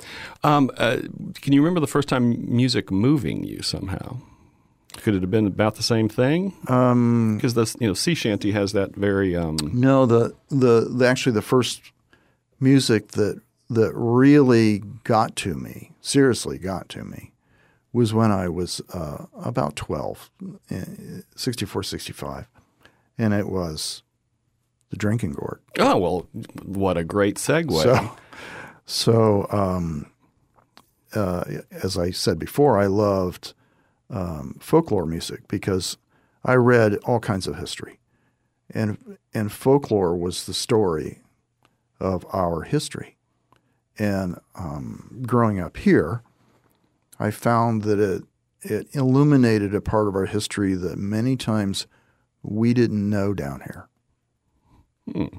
Um, 0.43 0.72
uh, 0.77 0.98
can 1.36 1.53
you 1.53 1.62
remember 1.62 1.79
the 1.79 1.88
first 1.88 2.10
time 2.10 2.55
music 2.55 2.91
moving 2.91 3.43
you 3.43 3.62
somehow? 3.62 4.17
could 4.98 5.15
it 5.15 5.22
have 5.22 5.32
been 5.32 5.48
about 5.48 5.75
the 5.75 5.84
same 5.84 6.08
thing? 6.08 6.50
Because 6.62 6.72
um, 6.91 7.39
the 7.39 7.75
you 7.79 7.88
know 7.88 7.93
sea 7.93 8.13
shanty 8.13 8.51
has 8.51 8.74
that 8.74 8.96
very 8.96 9.36
um, 9.36 9.58
no 9.74 10.05
the, 10.05 10.36
the 10.50 10.88
the 10.89 11.05
actually 11.08 11.34
the 11.34 11.41
first 11.41 11.82
music 12.60 13.10
that 13.10 13.41
that 13.70 13.91
really 13.96 14.79
got 15.03 15.36
to 15.38 15.55
me 15.55 15.91
seriously 16.01 16.58
got 16.58 16.89
to 16.89 17.03
me 17.03 17.32
was 17.91 18.13
when 18.13 18.32
I 18.32 18.50
was 18.50 18.82
uh, 18.91 19.25
about 19.36 19.75
12, 19.75 20.32
eh, 20.72 20.84
64, 21.36 21.84
65. 21.84 22.48
And 23.20 23.36
it 23.36 23.48
was 23.48 24.01
the 24.94 24.98
drinking 24.98 25.34
gourd. 25.34 25.60
Oh, 25.80 25.98
well, 25.98 26.28
what 26.62 26.98
a 26.98 27.04
great 27.04 27.38
segue. 27.38 27.82
So, 27.82 28.16
so 28.86 29.48
um, 29.50 30.06
uh, 31.16 31.44
as 31.72 31.98
I 31.98 32.12
said 32.12 32.38
before, 32.38 32.78
I 32.78 32.86
loved 32.86 33.56
um, 34.12 34.56
folklore 34.60 35.08
music 35.08 35.48
because 35.48 35.98
I 36.46 36.54
read 36.54 36.98
all 37.06 37.20
kinds 37.20 37.48
of 37.48 37.58
history. 37.58 37.98
And, 38.70 39.18
and 39.34 39.52
folklore 39.52 40.16
was 40.16 40.46
the 40.46 40.54
story 40.54 41.22
of 42.00 42.24
our 42.32 42.62
history. 42.62 43.18
And 43.98 44.40
um, 44.54 45.24
growing 45.26 45.60
up 45.60 45.78
here, 45.78 46.22
I 47.20 47.32
found 47.32 47.82
that 47.82 48.00
it 48.00 48.24
it 48.66 48.88
illuminated 48.94 49.76
a 49.76 49.82
part 49.82 50.08
of 50.08 50.16
our 50.16 50.26
history 50.26 50.74
that 50.74 50.98
many 50.98 51.36
times 51.36 51.86
we 52.42 52.74
didn't 52.74 53.10
know 53.10 53.34
down 53.34 53.60
here. 53.60 53.90
Hmm. 55.12 55.38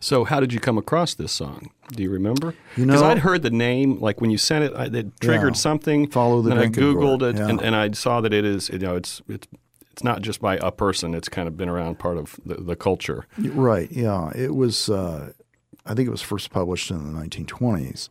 So, 0.00 0.24
how 0.24 0.38
did 0.38 0.52
you 0.52 0.60
come 0.60 0.78
across 0.78 1.14
this 1.14 1.32
song? 1.32 1.70
Do 1.90 2.02
you 2.02 2.10
remember? 2.10 2.54
You 2.76 2.86
know, 2.86 2.92
because 2.92 3.02
I'd 3.02 3.18
heard 3.18 3.42
the 3.42 3.50
name, 3.50 3.98
like 3.98 4.20
when 4.20 4.30
you 4.30 4.38
sent 4.38 4.64
it, 4.64 4.72
I, 4.74 4.84
it 4.84 5.20
triggered 5.20 5.54
yeah, 5.54 5.60
something. 5.60 6.08
Follow 6.08 6.40
the. 6.40 6.52
And 6.52 6.60
I 6.60 6.66
googled 6.66 7.22
it, 7.28 7.36
yeah. 7.36 7.48
and, 7.48 7.60
and, 7.60 7.74
I 7.74 7.90
saw 7.92 8.20
that 8.20 8.32
it 8.32 8.44
is. 8.44 8.68
You 8.68 8.78
know, 8.78 8.94
it's 8.94 9.20
it's 9.28 9.48
it's 9.90 10.04
not 10.04 10.22
just 10.22 10.40
by 10.40 10.56
a 10.58 10.70
person. 10.70 11.14
It's 11.14 11.28
kind 11.28 11.48
of 11.48 11.56
been 11.56 11.68
around 11.68 11.98
part 11.98 12.16
of 12.16 12.38
the, 12.46 12.54
the 12.54 12.76
culture. 12.76 13.26
Right. 13.38 13.90
Yeah. 13.90 14.30
It 14.36 14.54
was. 14.54 14.88
Uh, 14.88 15.32
I 15.84 15.94
think 15.94 16.06
it 16.06 16.12
was 16.12 16.22
first 16.22 16.50
published 16.50 16.90
in 16.90 17.12
the 17.12 17.20
1920s, 17.20 18.08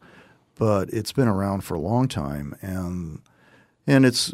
but 0.56 0.90
it's 0.90 1.14
been 1.14 1.28
around 1.28 1.62
for 1.62 1.76
a 1.76 1.80
long 1.80 2.10
time, 2.10 2.54
and 2.62 3.22
and 3.86 4.06
it's 4.06 4.34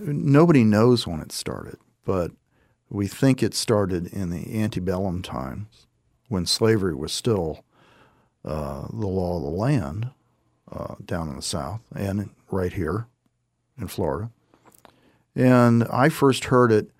nobody 0.00 0.62
knows 0.62 1.06
when 1.06 1.20
it 1.20 1.32
started, 1.32 1.78
but 2.04 2.30
we 2.92 3.06
think 3.06 3.42
it 3.42 3.54
started 3.54 4.06
in 4.08 4.28
the 4.28 4.60
antebellum 4.60 5.22
times 5.22 5.86
when 6.28 6.44
slavery 6.44 6.94
was 6.94 7.10
still 7.10 7.64
uh, 8.44 8.86
the 8.92 9.06
law 9.06 9.38
of 9.38 9.42
the 9.42 9.48
land 9.48 10.10
uh, 10.70 10.96
down 11.04 11.28
in 11.28 11.36
the 11.36 11.42
South 11.42 11.80
and 11.96 12.30
right 12.50 12.74
here 12.74 13.06
in 13.78 13.86
Florida. 13.86 14.30
And 15.34 15.84
I 15.84 16.10
first 16.10 16.44
heard 16.44 16.70
it 16.70 16.90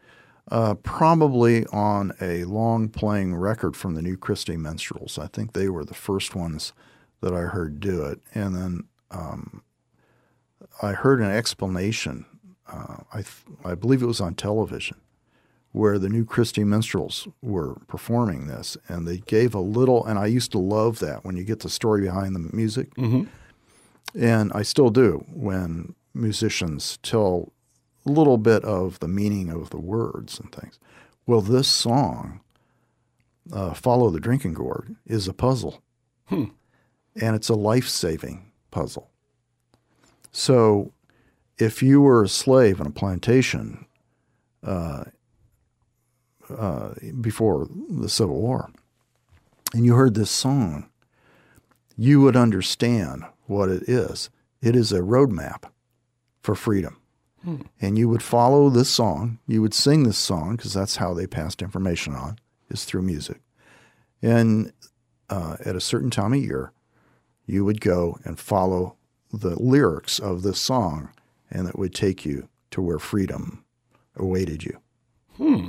uh, 0.50 0.74
probably 0.74 1.66
on 1.66 2.14
a 2.22 2.44
long 2.44 2.88
playing 2.88 3.34
record 3.34 3.76
from 3.76 3.94
the 3.94 4.02
New 4.02 4.16
Christy 4.16 4.56
Minstrels. 4.56 5.18
I 5.18 5.26
think 5.26 5.52
they 5.52 5.68
were 5.68 5.84
the 5.84 5.94
first 5.94 6.34
ones 6.34 6.72
that 7.20 7.34
I 7.34 7.42
heard 7.42 7.80
do 7.80 8.02
it. 8.04 8.20
And 8.34 8.56
then 8.56 8.84
um, 9.10 9.62
I 10.80 10.92
heard 10.92 11.20
an 11.20 11.30
explanation. 11.30 12.24
Uh, 12.66 12.98
I, 13.12 13.16
th- 13.18 13.44
I 13.62 13.74
believe 13.74 14.02
it 14.02 14.06
was 14.06 14.22
on 14.22 14.34
television 14.34 14.96
where 15.72 15.98
the 15.98 16.08
New 16.08 16.24
Christy 16.24 16.64
Minstrels 16.64 17.26
were 17.40 17.76
performing 17.86 18.46
this, 18.46 18.76
and 18.88 19.06
they 19.06 19.18
gave 19.18 19.54
a 19.54 19.60
little. 19.60 20.04
And 20.04 20.18
I 20.18 20.26
used 20.26 20.52
to 20.52 20.58
love 20.58 20.98
that 21.00 21.24
when 21.24 21.36
you 21.36 21.44
get 21.44 21.60
the 21.60 21.70
story 21.70 22.02
behind 22.02 22.34
the 22.34 22.54
music, 22.54 22.94
mm-hmm. 22.94 23.24
and 24.18 24.52
I 24.54 24.62
still 24.62 24.90
do 24.90 25.24
when 25.32 25.94
musicians 26.14 26.98
tell 27.02 27.52
a 28.04 28.10
little 28.10 28.38
bit 28.38 28.64
of 28.64 28.98
the 29.00 29.08
meaning 29.08 29.50
of 29.50 29.70
the 29.70 29.80
words 29.80 30.38
and 30.38 30.52
things. 30.52 30.78
Well, 31.26 31.40
this 31.40 31.68
song, 31.68 32.40
uh, 33.52 33.74
"Follow 33.74 34.10
the 34.10 34.20
Drinking 34.20 34.54
Gourd," 34.54 34.96
is 35.06 35.26
a 35.28 35.32
puzzle. 35.32 35.82
Hmm 36.26 36.44
and 37.20 37.36
it's 37.36 37.48
a 37.48 37.54
life 37.54 37.88
saving 37.88 38.50
puzzle. 38.70 39.10
So, 40.30 40.92
if 41.58 41.82
you 41.82 42.00
were 42.00 42.22
a 42.24 42.28
slave 42.28 42.80
in 42.80 42.86
a 42.86 42.90
plantation 42.90 43.86
uh, 44.62 45.04
uh, 46.58 46.94
before 47.20 47.68
the 47.88 48.08
Civil 48.08 48.40
War, 48.40 48.70
and 49.72 49.84
you 49.84 49.94
heard 49.94 50.14
this 50.14 50.30
song, 50.30 50.88
you 51.96 52.20
would 52.20 52.36
understand 52.36 53.24
what 53.46 53.68
it 53.68 53.88
is. 53.88 54.30
It 54.60 54.76
is 54.76 54.92
a 54.92 55.00
roadmap 55.00 55.64
for 56.40 56.54
freedom. 56.54 56.98
Hmm. 57.44 57.62
And 57.80 57.98
you 57.98 58.08
would 58.08 58.22
follow 58.22 58.70
this 58.70 58.88
song. 58.88 59.38
You 59.46 59.62
would 59.62 59.74
sing 59.74 60.04
this 60.04 60.18
song 60.18 60.56
because 60.56 60.74
that's 60.74 60.96
how 60.96 61.12
they 61.12 61.26
passed 61.26 61.62
information 61.62 62.14
on, 62.14 62.38
is 62.70 62.84
through 62.84 63.02
music. 63.02 63.40
And 64.20 64.72
uh, 65.28 65.56
at 65.64 65.74
a 65.74 65.80
certain 65.80 66.10
time 66.10 66.32
of 66.32 66.40
year, 66.40 66.72
you 67.46 67.64
would 67.64 67.80
go 67.80 68.18
and 68.24 68.38
follow 68.38 68.96
the 69.32 69.60
lyrics 69.60 70.18
of 70.18 70.42
this 70.42 70.60
song, 70.60 71.10
and 71.50 71.66
it 71.66 71.78
would 71.78 71.94
take 71.94 72.24
you 72.24 72.48
to 72.70 72.80
where 72.80 72.98
freedom 72.98 73.64
awaited 74.14 74.64
you. 74.64 74.78
Hmm. 75.36 75.68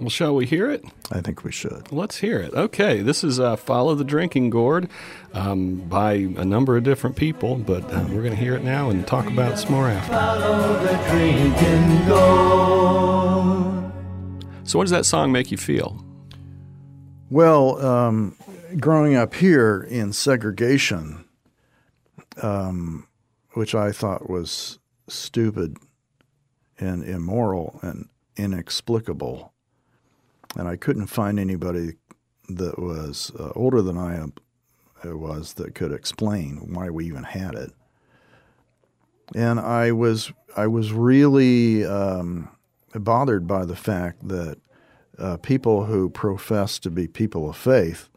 Well, 0.00 0.08
shall 0.08 0.34
we 0.34 0.46
hear 0.46 0.70
it? 0.70 0.82
I 1.12 1.20
think 1.20 1.44
we 1.44 1.52
should. 1.52 1.92
Let's 1.92 2.16
hear 2.16 2.40
it. 2.40 2.54
Okay, 2.54 3.02
this 3.02 3.22
is 3.22 3.38
uh, 3.38 3.56
Follow 3.56 3.94
the 3.94 4.02
Drinking 4.02 4.48
Gourd 4.48 4.88
um, 5.34 5.76
by 5.76 6.12
a 6.12 6.44
number 6.44 6.78
of 6.78 6.84
different 6.84 7.16
people, 7.16 7.56
but 7.56 7.84
uh, 7.92 8.06
we're 8.08 8.22
going 8.22 8.30
to 8.30 8.36
hear 8.36 8.54
it 8.54 8.64
now 8.64 8.88
and 8.88 9.06
talk 9.06 9.26
about 9.26 9.58
some 9.58 9.72
more 9.72 9.88
after. 9.88 10.10
Follow 10.14 10.72
the 10.80 10.96
drinking 11.10 12.08
gourd. 12.08 13.92
So, 14.64 14.78
what 14.78 14.84
does 14.84 14.90
that 14.92 15.04
song 15.04 15.32
make 15.32 15.50
you 15.50 15.58
feel? 15.58 16.02
Well, 17.28 17.84
um, 17.84 18.36
growing 18.78 19.16
up 19.16 19.34
here 19.34 19.86
in 19.90 20.14
segregation, 20.14 21.26
um, 22.40 23.06
which 23.52 23.74
I 23.74 23.92
thought 23.92 24.30
was 24.30 24.78
stupid 25.08 25.76
and 26.78 27.04
immoral 27.04 27.78
and 27.82 28.08
inexplicable, 28.38 29.52
and 30.56 30.68
I 30.68 30.76
couldn't 30.76 31.06
find 31.06 31.38
anybody 31.38 31.94
that 32.48 32.78
was 32.78 33.32
uh, 33.38 33.50
older 33.54 33.82
than 33.82 33.96
I 33.96 34.26
was 35.04 35.54
that 35.54 35.74
could 35.74 35.92
explain 35.92 36.74
why 36.74 36.90
we 36.90 37.06
even 37.06 37.24
had 37.24 37.54
it. 37.54 37.72
And 39.34 39.60
I 39.60 39.92
was 39.92 40.32
I 40.56 40.66
was 40.66 40.92
really 40.92 41.84
um, 41.84 42.48
bothered 42.94 43.46
by 43.46 43.64
the 43.64 43.76
fact 43.76 44.26
that 44.28 44.58
uh, 45.18 45.36
people 45.36 45.84
who 45.84 46.10
profess 46.10 46.78
to 46.80 46.90
be 46.90 47.06
people 47.06 47.48
of 47.48 47.56
faith 47.56 48.08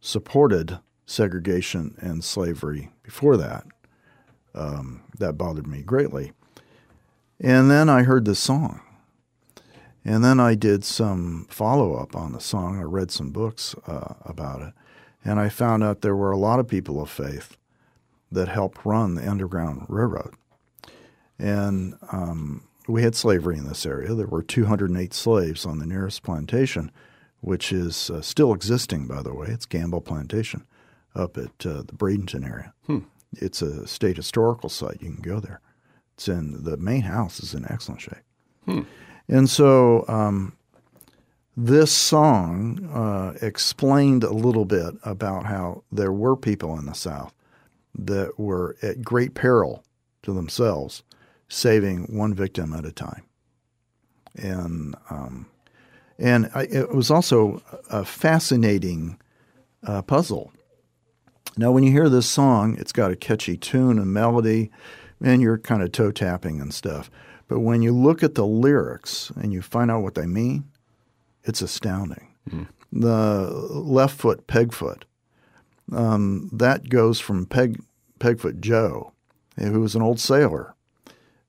supported 0.00 0.80
segregation 1.06 1.94
and 1.98 2.24
slavery 2.24 2.90
before 3.02 3.36
that. 3.36 3.64
Um, 4.54 5.02
that 5.18 5.38
bothered 5.38 5.66
me 5.66 5.82
greatly. 5.82 6.32
And 7.40 7.70
then 7.70 7.88
I 7.88 8.02
heard 8.02 8.24
this 8.24 8.38
song. 8.38 8.80
And 10.04 10.24
then 10.24 10.40
I 10.40 10.54
did 10.54 10.84
some 10.84 11.46
follow 11.48 11.94
up 11.94 12.16
on 12.16 12.32
the 12.32 12.40
song. 12.40 12.78
I 12.78 12.82
read 12.82 13.10
some 13.10 13.30
books 13.30 13.74
uh, 13.86 14.14
about 14.24 14.62
it. 14.62 14.74
And 15.24 15.38
I 15.38 15.48
found 15.48 15.84
out 15.84 16.00
there 16.00 16.16
were 16.16 16.32
a 16.32 16.38
lot 16.38 16.58
of 16.58 16.66
people 16.66 17.00
of 17.00 17.08
faith 17.08 17.56
that 18.30 18.48
helped 18.48 18.84
run 18.84 19.14
the 19.14 19.30
Underground 19.30 19.86
Railroad. 19.88 20.34
And 21.38 21.94
um, 22.10 22.64
we 22.88 23.02
had 23.02 23.14
slavery 23.14 23.56
in 23.56 23.68
this 23.68 23.86
area. 23.86 24.14
There 24.14 24.26
were 24.26 24.42
208 24.42 25.14
slaves 25.14 25.64
on 25.64 25.78
the 25.78 25.86
nearest 25.86 26.22
plantation 26.22 26.90
which 27.42 27.72
is 27.72 28.08
uh, 28.08 28.22
still 28.22 28.54
existing, 28.54 29.06
by 29.06 29.20
the 29.20 29.34
way. 29.34 29.48
It's 29.48 29.66
Gamble 29.66 30.00
Plantation 30.00 30.64
up 31.14 31.36
at 31.36 31.66
uh, 31.66 31.82
the 31.82 31.92
Bradenton 31.92 32.48
area. 32.48 32.72
Hmm. 32.86 33.00
It's 33.32 33.60
a 33.60 33.86
state 33.86 34.16
historical 34.16 34.68
site. 34.68 35.02
You 35.02 35.10
can 35.10 35.22
go 35.22 35.40
there. 35.40 35.60
It's 36.14 36.28
in 36.28 36.62
the 36.62 36.76
main 36.76 37.02
house 37.02 37.40
is 37.40 37.52
in 37.52 37.66
excellent 37.68 38.00
shape. 38.00 38.22
Hmm. 38.64 38.82
And 39.32 39.48
so 39.48 40.04
um, 40.08 40.54
this 41.56 41.90
song 41.90 42.86
uh, 42.92 43.32
explained 43.40 44.24
a 44.24 44.30
little 44.30 44.66
bit 44.66 44.94
about 45.04 45.46
how 45.46 45.84
there 45.90 46.12
were 46.12 46.36
people 46.36 46.78
in 46.78 46.84
the 46.84 46.92
South 46.92 47.32
that 47.94 48.38
were 48.38 48.76
at 48.82 49.00
great 49.00 49.32
peril 49.32 49.84
to 50.24 50.34
themselves, 50.34 51.02
saving 51.48 52.14
one 52.14 52.34
victim 52.34 52.74
at 52.74 52.84
a 52.84 52.92
time. 52.92 53.22
And 54.34 54.96
um, 55.08 55.46
and 56.18 56.50
I, 56.54 56.64
it 56.64 56.94
was 56.94 57.10
also 57.10 57.62
a 57.88 58.04
fascinating 58.04 59.18
uh, 59.82 60.02
puzzle. 60.02 60.52
Now, 61.56 61.72
when 61.72 61.84
you 61.84 61.90
hear 61.90 62.10
this 62.10 62.28
song, 62.28 62.76
it's 62.78 62.92
got 62.92 63.10
a 63.10 63.16
catchy 63.16 63.56
tune 63.56 63.98
and 63.98 64.12
melody, 64.12 64.70
and 65.24 65.40
you're 65.40 65.56
kind 65.56 65.82
of 65.82 65.90
toe 65.90 66.12
tapping 66.12 66.60
and 66.60 66.72
stuff. 66.74 67.10
But 67.52 67.60
when 67.60 67.82
you 67.82 67.92
look 67.92 68.22
at 68.22 68.34
the 68.34 68.46
lyrics 68.46 69.30
and 69.36 69.52
you 69.52 69.60
find 69.60 69.90
out 69.90 70.02
what 70.02 70.14
they 70.14 70.24
mean, 70.24 70.64
it's 71.44 71.60
astounding. 71.60 72.28
Mm. 72.48 72.66
The 72.90 73.50
left 73.70 74.18
foot, 74.18 74.46
peg 74.46 74.72
foot, 74.72 75.04
um, 75.94 76.48
that 76.50 76.88
goes 76.88 77.20
from 77.20 77.44
peg, 77.44 77.78
Pegfoot 78.18 78.60
Joe, 78.60 79.12
who 79.58 79.82
was 79.82 79.94
an 79.94 80.00
old 80.00 80.18
sailor 80.18 80.74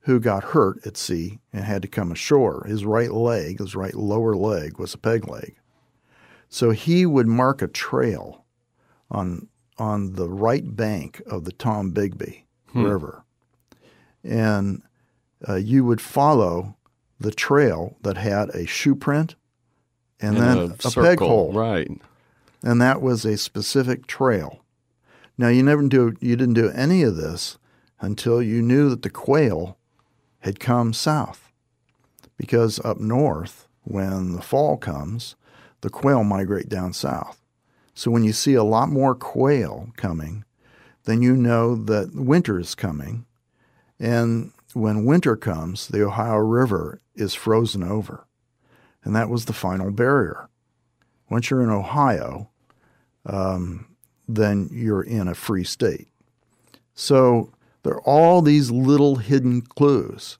who 0.00 0.20
got 0.20 0.44
hurt 0.44 0.86
at 0.86 0.98
sea 0.98 1.38
and 1.54 1.64
had 1.64 1.80
to 1.80 1.88
come 1.88 2.12
ashore. 2.12 2.66
His 2.68 2.84
right 2.84 3.10
leg, 3.10 3.58
his 3.58 3.74
right 3.74 3.94
lower 3.94 4.36
leg, 4.36 4.78
was 4.78 4.92
a 4.92 4.98
peg 4.98 5.26
leg. 5.26 5.56
So 6.50 6.72
he 6.72 7.06
would 7.06 7.28
mark 7.28 7.62
a 7.62 7.66
trail 7.66 8.44
on 9.10 9.48
on 9.78 10.16
the 10.16 10.28
right 10.28 10.76
bank 10.76 11.22
of 11.26 11.44
the 11.44 11.52
Tombigbee 11.52 12.42
hmm. 12.72 12.84
River, 12.84 13.24
and 14.22 14.82
uh, 15.48 15.56
you 15.56 15.84
would 15.84 16.00
follow 16.00 16.76
the 17.20 17.30
trail 17.30 17.96
that 18.02 18.16
had 18.16 18.48
a 18.50 18.66
shoe 18.66 18.94
print 18.94 19.34
and, 20.20 20.36
and 20.36 20.44
then 20.44 20.58
a, 20.58 20.88
a 20.88 20.90
peg 20.90 21.18
hole, 21.18 21.52
right? 21.52 21.90
And 22.62 22.80
that 22.80 23.02
was 23.02 23.24
a 23.24 23.36
specific 23.36 24.06
trail. 24.06 24.60
Now 25.36 25.48
you 25.48 25.62
never 25.62 25.82
do 25.82 26.14
you 26.20 26.36
didn't 26.36 26.54
do 26.54 26.70
any 26.70 27.02
of 27.02 27.16
this 27.16 27.58
until 28.00 28.42
you 28.42 28.62
knew 28.62 28.88
that 28.90 29.02
the 29.02 29.10
quail 29.10 29.78
had 30.40 30.60
come 30.60 30.92
south, 30.92 31.50
because 32.36 32.78
up 32.84 33.00
north 33.00 33.66
when 33.82 34.32
the 34.32 34.42
fall 34.42 34.76
comes, 34.76 35.36
the 35.80 35.90
quail 35.90 36.24
migrate 36.24 36.68
down 36.68 36.92
south. 36.92 37.40
So 37.94 38.10
when 38.10 38.24
you 38.24 38.32
see 38.32 38.54
a 38.54 38.64
lot 38.64 38.88
more 38.88 39.14
quail 39.14 39.90
coming, 39.96 40.44
then 41.04 41.22
you 41.22 41.36
know 41.36 41.76
that 41.76 42.14
winter 42.14 42.58
is 42.58 42.74
coming. 42.74 43.26
And 44.00 44.52
when 44.74 45.04
winter 45.04 45.36
comes, 45.36 45.88
the 45.88 46.04
Ohio 46.04 46.36
River 46.36 47.00
is 47.14 47.34
frozen 47.34 47.82
over. 47.82 48.26
And 49.02 49.14
that 49.14 49.28
was 49.28 49.44
the 49.44 49.52
final 49.52 49.90
barrier. 49.90 50.48
Once 51.30 51.50
you're 51.50 51.62
in 51.62 51.70
Ohio, 51.70 52.50
um, 53.26 53.86
then 54.28 54.68
you're 54.72 55.02
in 55.02 55.28
a 55.28 55.34
free 55.34 55.64
state. 55.64 56.08
So 56.94 57.50
there 57.82 57.94
are 57.94 58.02
all 58.02 58.42
these 58.42 58.70
little 58.70 59.16
hidden 59.16 59.62
clues. 59.62 60.38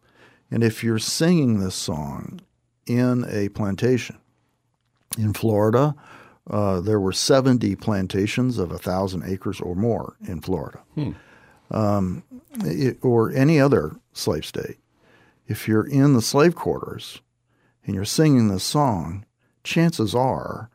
And 0.50 0.62
if 0.62 0.84
you're 0.84 0.98
singing 0.98 1.60
this 1.60 1.74
song 1.74 2.40
in 2.86 3.24
a 3.28 3.48
plantation 3.50 4.18
in 5.18 5.32
Florida, 5.32 5.94
uh, 6.50 6.80
there 6.80 7.00
were 7.00 7.12
70 7.12 7.76
plantations 7.76 8.58
of 8.58 8.70
1,000 8.70 9.22
acres 9.24 9.60
or 9.60 9.74
more 9.74 10.16
in 10.26 10.40
Florida, 10.40 10.80
hmm. 10.94 11.12
um, 11.70 12.22
it, 12.62 12.98
or 13.02 13.30
any 13.30 13.60
other 13.60 13.96
slave 14.12 14.44
state. 14.44 14.78
If 15.46 15.68
you're 15.68 15.86
in 15.86 16.14
the 16.14 16.22
slave 16.22 16.54
quarters 16.54 17.20
and 17.84 17.94
you're 17.94 18.04
singing 18.04 18.48
this 18.48 18.64
song, 18.64 19.26
chances 19.62 20.14
are 20.14 20.70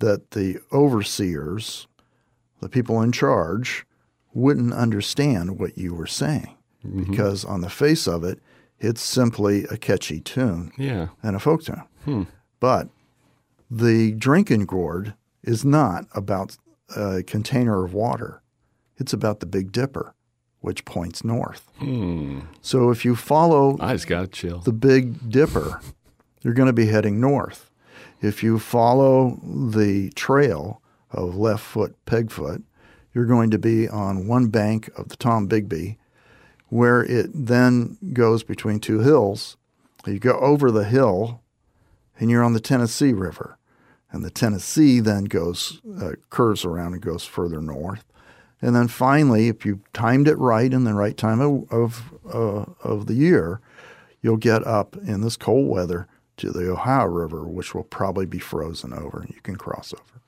that 0.00 0.32
the 0.32 0.58
overseers, 0.72 1.86
the 2.60 2.68
people 2.68 3.00
in 3.02 3.12
charge, 3.12 3.86
wouldn't 4.32 4.72
understand 4.72 5.58
what 5.58 5.76
you 5.76 5.94
were 5.94 6.06
saying 6.06 6.56
mm-hmm. 6.84 7.10
because 7.10 7.44
on 7.44 7.60
the 7.60 7.70
face 7.70 8.06
of 8.06 8.24
it, 8.24 8.40
it's 8.78 9.00
simply 9.00 9.64
a 9.64 9.76
catchy 9.76 10.20
tune 10.20 10.70
yeah. 10.78 11.08
and 11.22 11.34
a 11.34 11.40
folk 11.40 11.64
tune. 11.64 11.82
Hmm. 12.04 12.22
But 12.60 12.88
the 13.70 14.12
drinking 14.12 14.66
gourd 14.66 15.14
is 15.42 15.64
not 15.64 16.06
about 16.14 16.56
a 16.96 17.22
container 17.22 17.84
of 17.84 17.92
water. 17.92 18.42
It's 18.96 19.12
about 19.12 19.40
the 19.40 19.46
Big 19.46 19.72
Dipper, 19.72 20.14
which 20.60 20.84
points 20.84 21.24
north. 21.24 21.70
Hmm. 21.78 22.40
So 22.60 22.90
if 22.90 23.04
you 23.04 23.14
follow 23.14 23.76
I 23.80 23.94
just 23.94 24.06
got 24.06 24.32
chill. 24.32 24.58
the 24.60 24.72
Big 24.72 25.30
Dipper, 25.30 25.80
you're 26.42 26.54
going 26.54 26.66
to 26.66 26.72
be 26.72 26.86
heading 26.86 27.20
north. 27.20 27.70
If 28.20 28.42
you 28.42 28.58
follow 28.58 29.38
the 29.42 30.10
trail 30.10 30.82
of 31.10 31.36
left 31.36 31.62
foot, 31.62 31.94
peg 32.04 32.30
foot, 32.30 32.62
you're 33.14 33.26
going 33.26 33.50
to 33.50 33.58
be 33.58 33.88
on 33.88 34.26
one 34.26 34.48
bank 34.48 34.90
of 34.96 35.08
the 35.08 35.16
Tombigbee, 35.16 35.96
where 36.68 37.02
it 37.02 37.30
then 37.32 37.96
goes 38.12 38.42
between 38.42 38.80
two 38.80 39.00
hills. 39.00 39.56
You 40.06 40.18
go 40.18 40.38
over 40.38 40.70
the 40.70 40.84
hill, 40.84 41.42
and 42.18 42.30
you're 42.30 42.42
on 42.42 42.52
the 42.52 42.60
Tennessee 42.60 43.12
River. 43.12 43.58
And 44.10 44.24
the 44.24 44.30
Tennessee 44.30 45.00
then 45.00 45.24
goes, 45.24 45.80
uh, 46.00 46.12
curves 46.30 46.64
around 46.64 46.94
and 46.94 47.02
goes 47.02 47.24
further 47.24 47.60
north. 47.60 48.04
And 48.60 48.74
then 48.74 48.88
finally, 48.88 49.48
if 49.48 49.64
you 49.64 49.80
timed 49.92 50.28
it 50.28 50.36
right 50.36 50.72
in 50.72 50.84
the 50.84 50.94
right 50.94 51.16
time 51.16 51.40
of, 51.40 51.72
of, 51.72 52.12
uh, 52.32 52.64
of 52.82 53.06
the 53.06 53.14
year, 53.14 53.60
you'll 54.20 54.36
get 54.36 54.66
up 54.66 54.96
in 54.96 55.20
this 55.20 55.36
cold 55.36 55.68
weather 55.68 56.08
to 56.38 56.50
the 56.50 56.70
Ohio 56.70 57.06
River, 57.06 57.44
which 57.44 57.74
will 57.74 57.84
probably 57.84 58.26
be 58.26 58.38
frozen 58.38 58.92
over 58.92 59.26
you 59.28 59.40
can 59.42 59.56
cross 59.56 59.92
over. 59.92 60.20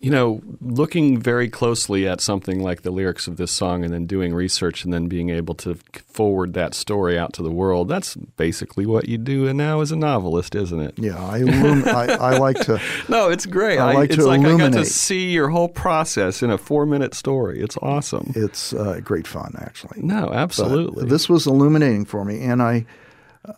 You 0.00 0.12
know, 0.12 0.40
looking 0.60 1.18
very 1.18 1.48
closely 1.48 2.06
at 2.06 2.20
something 2.20 2.62
like 2.62 2.82
the 2.82 2.92
lyrics 2.92 3.26
of 3.26 3.36
this 3.36 3.50
song 3.50 3.82
and 3.82 3.92
then 3.92 4.06
doing 4.06 4.32
research 4.32 4.84
and 4.84 4.92
then 4.92 5.08
being 5.08 5.30
able 5.30 5.56
to 5.56 5.74
forward 6.06 6.54
that 6.54 6.74
story 6.74 7.18
out 7.18 7.32
to 7.32 7.42
the 7.42 7.50
world, 7.50 7.88
that's 7.88 8.14
basically 8.14 8.86
what 8.86 9.08
you 9.08 9.18
do 9.18 9.48
and 9.48 9.58
now 9.58 9.80
as 9.80 9.90
a 9.90 9.96
novelist, 9.96 10.54
isn't 10.54 10.80
it? 10.80 10.94
Yeah, 10.96 11.18
I, 11.20 11.38
illum- 11.38 11.88
I, 11.88 12.06
I, 12.14 12.38
like 12.38 12.60
to. 12.60 12.80
no, 13.08 13.28
it's 13.28 13.44
great. 13.44 13.78
I 13.78 13.92
like 13.92 14.12
I, 14.12 14.14
to 14.14 14.20
it's 14.20 14.24
like. 14.24 14.40
I 14.40 14.56
got 14.56 14.72
to 14.74 14.84
see 14.84 15.32
your 15.32 15.48
whole 15.48 15.68
process 15.68 16.44
in 16.44 16.50
a 16.50 16.58
four 16.58 16.86
minute 16.86 17.12
story. 17.12 17.60
It's 17.60 17.76
awesome. 17.78 18.32
It's 18.36 18.72
uh, 18.72 19.00
great 19.02 19.26
fun, 19.26 19.56
actually. 19.58 20.00
No, 20.02 20.32
absolutely. 20.32 21.02
But 21.02 21.10
this 21.10 21.28
was 21.28 21.46
illuminating 21.46 22.04
for 22.04 22.24
me, 22.24 22.42
and 22.42 22.62
I. 22.62 22.86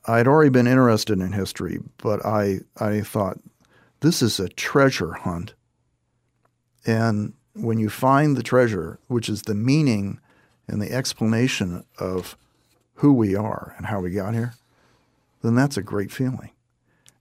I'd 0.07 0.29
already 0.29 0.51
been 0.51 0.67
interested 0.67 1.19
in 1.19 1.33
history, 1.33 1.81
but 1.99 2.25
I 2.25 2.61
I 2.79 3.01
thought 3.01 3.39
this 4.01 4.23
is 4.23 4.39
a 4.39 4.49
treasure 4.49 5.13
hunt 5.13 5.55
and 6.87 7.35
when 7.55 7.79
you 7.79 7.91
find 7.91 8.37
the 8.37 8.43
treasure, 8.43 8.99
which 9.09 9.29
is 9.29 9.43
the 9.43 9.55
meaning 9.55 10.21
and 10.69 10.81
the 10.81 10.93
explanation 10.93 11.85
of 11.99 12.37
who 12.95 13.13
we 13.13 13.35
are 13.35 13.75
and 13.77 13.87
how 13.87 14.01
we 14.01 14.11
got 14.11 14.35
here, 14.35 14.55
then 15.43 15.55
that's 15.55 15.77
a 15.77 15.83
great 15.83 16.13
feeling. 16.13 16.51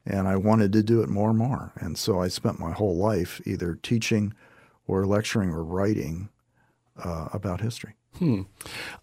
And 0.06 0.28
I 0.28 0.36
wanted 0.36 0.72
to 0.74 0.84
do 0.84 1.02
it 1.02 1.10
more 1.10 1.30
and 1.30 1.38
more. 1.38 1.72
And 1.76 1.98
so 1.98 2.22
I 2.22 2.28
spent 2.28 2.60
my 2.60 2.72
whole 2.72 2.96
life 2.96 3.42
either 3.46 3.76
teaching 3.82 4.34
or 4.88 5.06
lecturing 5.06 5.52
or 5.52 5.64
writing 5.64 6.30
uh, 7.04 7.30
about 7.32 7.62
history. 7.62 7.96
Hmm. 8.18 8.42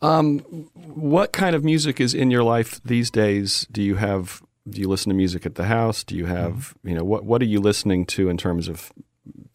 Um, 0.02 0.40
what 0.74 1.32
kind 1.32 1.54
of 1.54 1.64
music 1.64 2.00
is 2.00 2.12
in 2.12 2.30
your 2.30 2.42
life 2.42 2.80
these 2.84 3.10
days? 3.10 3.66
Do 3.70 3.82
you 3.82 3.94
have? 3.96 4.42
Do 4.68 4.80
you 4.80 4.88
listen 4.88 5.10
to 5.10 5.16
music 5.16 5.46
at 5.46 5.54
the 5.54 5.66
house? 5.66 6.02
Do 6.02 6.16
you 6.16 6.26
have? 6.26 6.52
Mm-hmm. 6.52 6.88
You 6.88 6.94
know, 6.96 7.04
what 7.04 7.24
what 7.24 7.40
are 7.40 7.46
you 7.46 7.60
listening 7.60 8.04
to 8.06 8.28
in 8.28 8.36
terms 8.36 8.68
of 8.68 8.92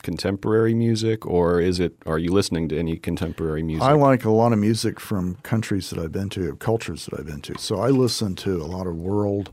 contemporary 0.04 0.74
music, 0.74 1.26
or 1.26 1.60
is 1.60 1.80
it? 1.80 1.96
Are 2.06 2.18
you 2.18 2.32
listening 2.32 2.68
to 2.70 2.78
any 2.78 2.98
contemporary 2.98 3.64
music? 3.64 3.84
I 3.84 3.94
like 3.94 4.26
a 4.26 4.32
lot 4.32 4.54
of 4.54 4.60
music 4.60 5.00
from 5.00 5.36
countries 5.44 5.90
that 5.90 6.00
I've 6.00 6.12
been 6.12 6.30
to, 6.30 6.56
cultures 6.56 7.06
that 7.06 7.20
I've 7.20 7.26
been 7.26 7.42
to. 7.42 7.58
So 7.58 7.80
I 7.80 7.90
listen 7.90 8.36
to 8.38 8.62
a 8.62 8.66
lot 8.66 8.88
of 8.88 8.96
world 8.96 9.52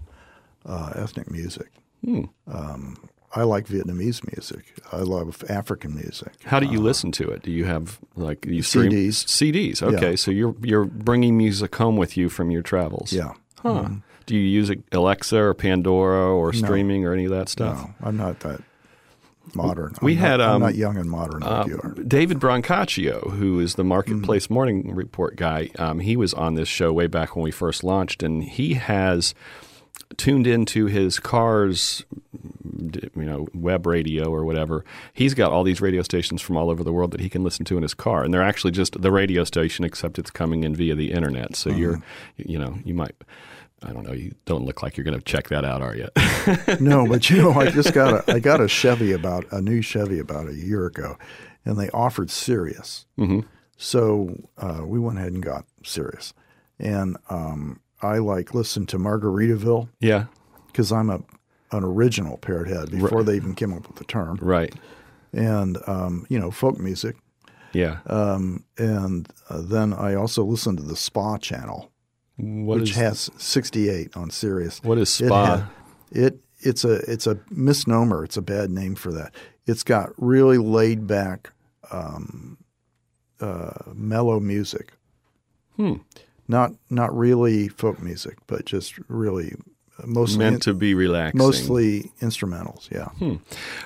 uh, 0.67 0.93
ethnic 0.95 1.31
music. 1.31 1.69
Hmm. 2.05 2.25
Um, 2.47 2.97
I 3.35 3.43
like 3.43 3.67
Vietnamese 3.67 4.27
music. 4.35 4.75
I 4.91 4.99
love 4.99 5.45
African 5.49 5.95
music. 5.95 6.33
How 6.45 6.61
do 6.61 6.67
you 6.67 6.79
uh, 6.79 6.83
listen 6.83 7.13
to 7.13 7.29
it? 7.31 7.43
Do 7.43 7.51
you 7.51 7.67
have 7.67 7.99
like 8.17 8.47
you 8.47 8.63
stream 8.63 8.91
CDs? 8.91 9.25
CDs. 9.27 9.83
Okay, 9.83 10.11
yeah. 10.11 10.17
so 10.17 10.31
you're 10.31 10.55
you're 10.63 10.87
bringing 10.87 11.37
music 11.37 11.75
home 11.77 11.97
with 11.97 12.17
you 12.17 12.29
from 12.29 12.51
your 12.51 12.63
travels. 12.63 13.13
Yeah. 13.13 13.33
Huh. 13.63 13.69
Mm-hmm. 13.69 13.97
Do 14.27 14.37
you 14.37 14.43
use 14.43 14.71
Alexa 14.93 15.39
or 15.39 15.55
Pandora 15.55 16.35
or 16.35 16.53
streaming 16.53 17.03
no. 17.03 17.09
or 17.09 17.13
any 17.15 17.25
of 17.25 17.31
that 17.31 17.49
stuff? 17.49 17.79
No, 17.79 17.95
I'm 18.07 18.17
not 18.17 18.41
that 18.41 18.61
modern. 19.55 19.95
We 20.03 20.13
I'm 20.13 20.19
had 20.19 20.37
not, 20.39 20.49
um, 20.49 20.63
not 20.63 20.75
young 20.75 20.97
and 20.97 21.11
modern 21.11 21.41
like 21.41 21.67
uh, 21.67 21.69
you 21.69 21.81
are. 21.83 21.91
David 21.95 22.39
Brancaccio, 22.39 23.33
who 23.33 23.61
is 23.61 23.75
the 23.75 23.85
Marketplace 23.85 24.47
mm 24.47 24.51
Morning 24.51 24.95
Report 24.95 25.37
guy. 25.37 25.71
Um, 25.79 26.01
he 26.01 26.17
was 26.17 26.35
on 26.35 26.55
this 26.55 26.69
show 26.69 26.93
way 26.93 27.07
back 27.07 27.37
when 27.37 27.43
we 27.43 27.51
first 27.51 27.85
launched, 27.85 28.23
and 28.23 28.43
he 28.43 28.75
has 28.75 29.35
tuned 30.17 30.47
into 30.47 30.87
his 30.87 31.21
car's 31.21 32.05
you 32.83 33.11
know 33.15 33.47
web 33.53 33.87
radio 33.87 34.31
or 34.31 34.45
whatever 34.45 34.85
he's 35.13 35.35
got 35.35 35.53
all 35.53 35.65
these 35.65 35.81
radio 35.81 36.03
stations 36.03 36.41
from 36.41 36.57
all 36.57 36.71
over 36.71 36.83
the 36.83 36.93
world 36.93 37.11
that 37.11 37.21
he 37.21 37.29
can 37.29 37.45
listen 37.45 37.65
to 37.65 37.77
in 37.77 37.83
his 37.83 37.95
car 37.95 38.25
and 38.25 38.33
they're 38.33 38.43
actually 38.43 38.71
just 38.71 39.01
the 39.01 39.11
radio 39.11 39.45
station 39.45 39.85
except 39.85 40.19
it's 40.19 40.31
coming 40.31 40.65
in 40.65 40.75
via 40.75 40.95
the 40.95 41.13
internet 41.13 41.55
so 41.55 41.71
mm-hmm. 41.71 41.79
you're 41.79 42.03
you 42.37 42.59
know 42.59 42.79
you 42.85 42.95
might 42.95 43.15
I 43.83 43.93
don't 43.93 44.07
know. 44.07 44.13
You 44.13 44.35
don't 44.45 44.65
look 44.65 44.83
like 44.83 44.97
you're 44.97 45.05
going 45.05 45.19
to 45.19 45.25
check 45.25 45.49
that 45.49 45.65
out, 45.65 45.83
are 45.83 45.95
you? 45.95 46.09
no, 46.81 47.07
but 47.07 47.31
you 47.31 47.37
know, 47.39 47.53
I 47.53 47.71
just 47.71 47.93
got 47.93 48.29
a 48.29 48.35
I 48.35 48.39
got 48.39 48.61
a 48.61 48.69
Chevy 48.69 49.13
about 49.13 49.45
a 49.53 49.61
new 49.61 49.83
Chevy 49.83 50.19
about 50.19 50.49
a 50.49 50.55
year 50.55 50.87
ago, 50.87 51.17
and 51.65 51.79
they 51.79 51.89
offered 51.91 52.31
Sirius. 52.31 53.07
Mm-hmm. 53.19 53.41
So 53.77 54.37
uh, 54.57 54.83
we 54.85 54.99
went 54.99 55.19
ahead 55.19 55.33
and 55.33 55.43
got 55.43 55.65
Sirius, 55.85 56.35
and 56.79 57.17
um, 57.31 57.81
I 58.03 58.19
like 58.19 58.55
listen 58.55 58.87
to 58.87 58.99
Margaritaville. 58.99 59.89
Yeah, 60.01 60.27
because 60.67 60.91
I'm 60.91 61.11
a 61.11 61.23
an 61.71 61.85
original 61.85 62.39
parrot 62.39 62.69
head 62.69 62.91
before 62.91 63.19
right. 63.19 63.27
they 63.27 63.37
even 63.37 63.55
came 63.55 63.73
up 63.73 63.87
with 63.87 63.97
the 63.97 64.05
term. 64.05 64.39
Right. 64.41 64.75
And 65.33 65.79
um, 65.87 66.27
you 66.29 66.39
know, 66.39 66.51
folk 66.51 66.79
music. 66.79 67.17
Yeah. 67.73 67.99
Um, 68.07 68.65
and 68.79 69.31
uh, 69.51 69.61
then 69.61 69.93
I 69.93 70.15
also 70.15 70.43
listen 70.43 70.77
to 70.77 70.83
the 70.83 70.97
Spa 70.97 71.37
Channel. 71.39 71.93
What 72.39 72.81
which 72.81 72.91
is, 72.91 72.97
has 72.97 73.31
68 73.37 74.17
on 74.17 74.31
Sirius. 74.31 74.81
What 74.83 74.99
is 74.99 75.11
spa? 75.11 75.69
It, 76.11 76.19
it, 76.19 76.41
it's 76.61 76.85
a 76.85 76.95
it's 77.11 77.27
a 77.27 77.39
misnomer. 77.51 78.25
It's 78.25 78.37
a 78.37 78.43
bad 78.43 78.71
name 78.71 78.95
for 78.95 79.13
that. 79.13 79.35
It's 79.67 79.83
got 79.83 80.11
really 80.17 80.59
laid 80.59 81.07
back, 81.07 81.53
um, 81.91 82.59
uh, 83.41 83.93
mellow 83.93 84.41
music. 84.41 84.93
Hmm. 85.77 85.95
Not 86.47 86.73
not 86.89 87.17
really 87.17 87.69
folk 87.69 88.01
music, 88.01 88.39
but 88.47 88.65
just 88.65 88.99
really 89.09 89.55
mostly 90.07 90.39
meant 90.39 90.63
to 90.63 90.75
be 90.75 90.95
relaxing. 90.95 91.39
Mostly 91.39 92.13
instrumentals, 92.21 92.91
yeah. 92.91 93.07
Hmm. 93.19 93.37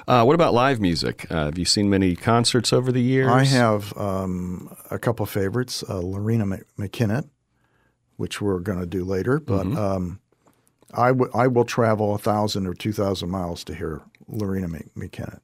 Uh, 0.06 0.24
what 0.24 0.34
about 0.34 0.54
live 0.54 0.80
music? 0.80 1.26
Uh, 1.30 1.46
have 1.46 1.58
you 1.58 1.64
seen 1.64 1.90
many 1.90 2.14
concerts 2.14 2.72
over 2.72 2.92
the 2.92 3.02
years? 3.02 3.28
I 3.28 3.44
have 3.44 3.96
um, 3.96 4.74
a 4.90 4.98
couple 4.98 5.24
of 5.24 5.30
favorites. 5.30 5.82
Uh, 5.82 6.00
Loreena 6.00 6.62
McKennitt, 6.78 7.28
which 8.22 8.40
we're 8.40 8.61
going 8.61 8.78
to 8.78 8.87
do 8.87 9.04
later, 9.04 9.40
but 9.40 9.66
mm-hmm. 9.66 9.76
um, 9.76 10.20
I, 10.94 11.08
w- 11.08 11.30
I 11.35 11.48
will 11.48 11.64
travel 11.64 12.14
a 12.14 12.18
thousand 12.18 12.68
or 12.68 12.74
two 12.74 12.92
thousand 12.92 13.30
miles 13.30 13.64
to 13.64 13.74
hear 13.74 14.00
Loreena 14.30 14.88
McKennitt. 14.96 15.40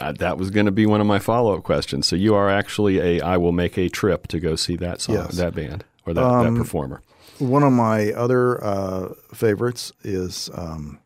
Uh, 0.00 0.12
that 0.12 0.38
was 0.38 0.48
going 0.48 0.64
to 0.64 0.72
be 0.72 0.86
one 0.86 1.02
of 1.02 1.06
my 1.06 1.18
follow 1.18 1.54
up 1.54 1.64
questions. 1.64 2.06
So 2.06 2.16
you 2.16 2.34
are 2.34 2.48
actually 2.48 2.98
a 2.98 3.20
I 3.20 3.36
will 3.36 3.52
make 3.52 3.76
a 3.76 3.90
trip 3.90 4.26
to 4.28 4.40
go 4.40 4.56
see 4.56 4.76
that 4.76 5.02
song, 5.02 5.16
yes. 5.16 5.36
that 5.36 5.54
band 5.54 5.84
or 6.06 6.14
that, 6.14 6.24
um, 6.24 6.54
that 6.54 6.58
performer. 6.58 7.02
One 7.40 7.62
of 7.62 7.74
my 7.74 8.12
other 8.12 8.64
uh, 8.64 9.12
favorites 9.34 9.92
is 10.02 10.48
um, 10.54 11.00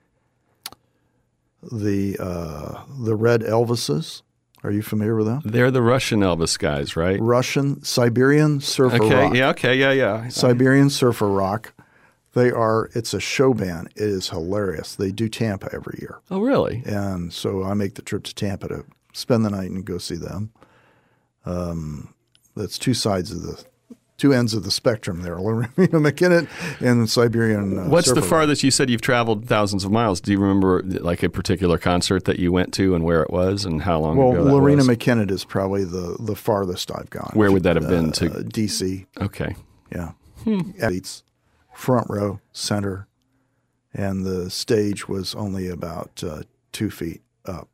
the 1.62 2.16
uh, 2.20 2.85
the 3.02 3.16
Red 3.16 3.40
Elvises. 3.40 4.22
Are 4.64 4.71
you 4.71 4.83
familiar 4.83 5.14
with 5.14 5.27
them? 5.27 5.40
They're 5.44 5.71
the 5.71 5.83
Russian 5.83 6.21
Elvis 6.21 6.59
guys, 6.59 6.97
right? 6.97 7.21
Russian 7.21 7.83
Siberian 7.85 8.61
surfer 8.61 9.03
okay, 9.03 9.14
rock. 9.14 9.35
Yeah, 9.35 9.49
okay, 9.51 9.77
yeah, 9.77 9.92
yeah. 9.92 10.29
Siberian 10.29 10.90
surfer 10.90 11.29
rock. 11.29 11.73
They 12.35 12.51
are. 12.51 12.90
It's 12.94 13.14
a 13.14 13.21
show 13.21 13.55
band. 13.55 13.88
It 13.97 14.03
is 14.03 14.29
hilarious. 14.31 14.94
They 14.94 15.12
do 15.12 15.29
Tampa 15.29 15.68
every 15.73 15.99
year. 16.01 16.21
Oh, 16.31 16.40
really? 16.40 16.83
And 16.85 17.33
so 17.33 17.64
I 17.64 17.75
make 17.75 17.94
the 17.94 18.03
trip 18.03 18.25
to 18.25 18.35
Tampa 18.35 18.68
to 18.68 18.85
spend 19.12 19.44
the 19.44 19.51
night 19.51 19.71
and 19.71 19.85
go 19.85 19.99
see 19.99 20.16
them. 20.16 20.53
Um, 21.47 22.14
that's 22.57 22.79
two 22.79 22.94
sides 22.94 23.31
of 23.31 23.42
the 23.42 23.64
two 24.18 24.35
ends 24.35 24.52
of 24.52 24.64
the 24.64 24.70
spectrum 24.70 25.22
there. 25.22 25.37
Loreena 25.37 25.70
McKennitt 25.76 26.48
and 26.81 27.09
Siberian. 27.09 27.78
Uh, 27.78 27.88
What's 27.88 28.12
the 28.12 28.20
farthest 28.20 28.62
you 28.62 28.70
said 28.70 28.90
you've 28.90 29.00
traveled 29.00 29.46
thousands 29.46 29.85
of 29.85 29.90
miles? 29.90 30.20
Do 30.20 30.33
you 30.33 30.38
remember 30.38 30.83
like 30.83 31.22
a 31.22 31.31
particular 31.31 31.78
concert 31.78 32.24
that 32.26 32.38
you 32.38 32.52
went 32.52 32.74
to 32.74 32.94
and 32.94 33.04
where 33.04 33.22
it 33.22 33.31
was 33.31 33.64
and 33.64 33.83
how 33.83 34.00
long 34.00 34.16
well, 34.16 34.33
ago? 34.33 34.44
Well? 34.44 34.59
McKennitt 34.61 35.31
is 35.31 35.44
probably 35.44 35.85
the 35.85 36.16
the 36.20 36.35
farthest 36.37 36.90
I've 36.94 37.11
gone. 37.11 37.31
Where 37.33 37.50
would 37.50 37.62
that 37.62 37.76
have 37.76 37.88
been 37.88 38.12
to? 38.12 38.31
Uh, 38.31 38.42
D.C. 38.42 39.07
Okay. 39.20 39.54
Yeah. 39.92 40.12
Hmm. 40.44 40.70
front 41.74 42.09
row, 42.11 42.40
center, 42.52 43.09
and 43.94 44.24
the 44.24 44.50
stage 44.50 45.09
was 45.09 45.35
only 45.35 45.68
about 45.68 46.22
uh, 46.24 46.42
two 46.72 46.90
feet 46.90 47.22
up. 47.44 47.68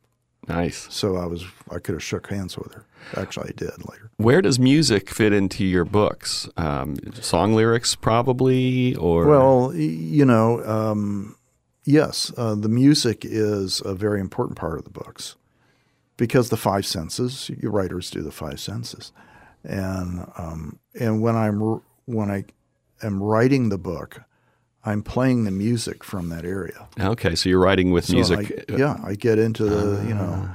Nice. 0.49 0.87
So 0.91 1.17
I 1.17 1.27
was 1.27 1.45
I 1.71 1.79
could 1.79 1.95
have 1.95 2.03
shook 2.03 2.29
hands 2.29 2.57
with 2.57 2.73
her. 2.75 2.85
Actually, 3.17 3.51
I 3.51 3.53
did 3.53 3.71
later. 3.89 4.11
Where 4.17 4.43
does 4.43 4.59
music 4.59 5.11
fit 5.11 5.33
into 5.33 5.65
your 5.65 5.85
books? 5.85 6.49
Um, 6.57 6.97
song 7.21 7.55
lyrics, 7.55 7.95
probably, 7.95 8.95
or 8.97 9.27
well, 9.27 9.75
you 9.75 10.25
know, 10.25 10.65
um, 10.65 11.37
yes, 11.85 12.33
uh, 12.37 12.55
the 12.55 12.69
music 12.69 13.25
is 13.25 13.83
a 13.85 13.95
very 13.95 14.21
important 14.21 14.59
part 14.59 14.79
of 14.79 14.85
the 14.85 14.91
books 14.91 15.37
because 16.17 16.49
the 16.51 16.57
five 16.57 16.87
senses. 16.87 17.51
You 17.61 17.71
writers 17.71 18.11
do 18.11 18.23
the 18.23 18.33
five 18.33 18.61
senses, 18.61 19.13
and 19.63 20.27
um, 20.37 20.79
and 20.99 21.21
when 21.23 21.37
I'm 21.37 21.81
when 22.07 22.31
I 22.31 22.45
am 23.03 23.23
writing 23.23 23.69
the 23.69 23.79
book, 23.79 24.23
I'm 24.87 25.03
playing 25.03 25.45
the 25.45 25.51
music 25.51 26.05
from 26.05 26.29
that 26.29 26.45
area. 26.45 26.89
Okay, 27.01 27.35
so 27.35 27.49
you're 27.49 27.61
writing 27.61 27.91
with 27.91 28.05
so 28.05 28.15
music. 28.15 28.67
I, 28.69 28.77
yeah, 28.77 29.01
I 29.03 29.15
get 29.15 29.39
into 29.39 29.65
the 29.65 29.99
uh, 29.99 30.03
you 30.03 30.15
know. 30.15 30.51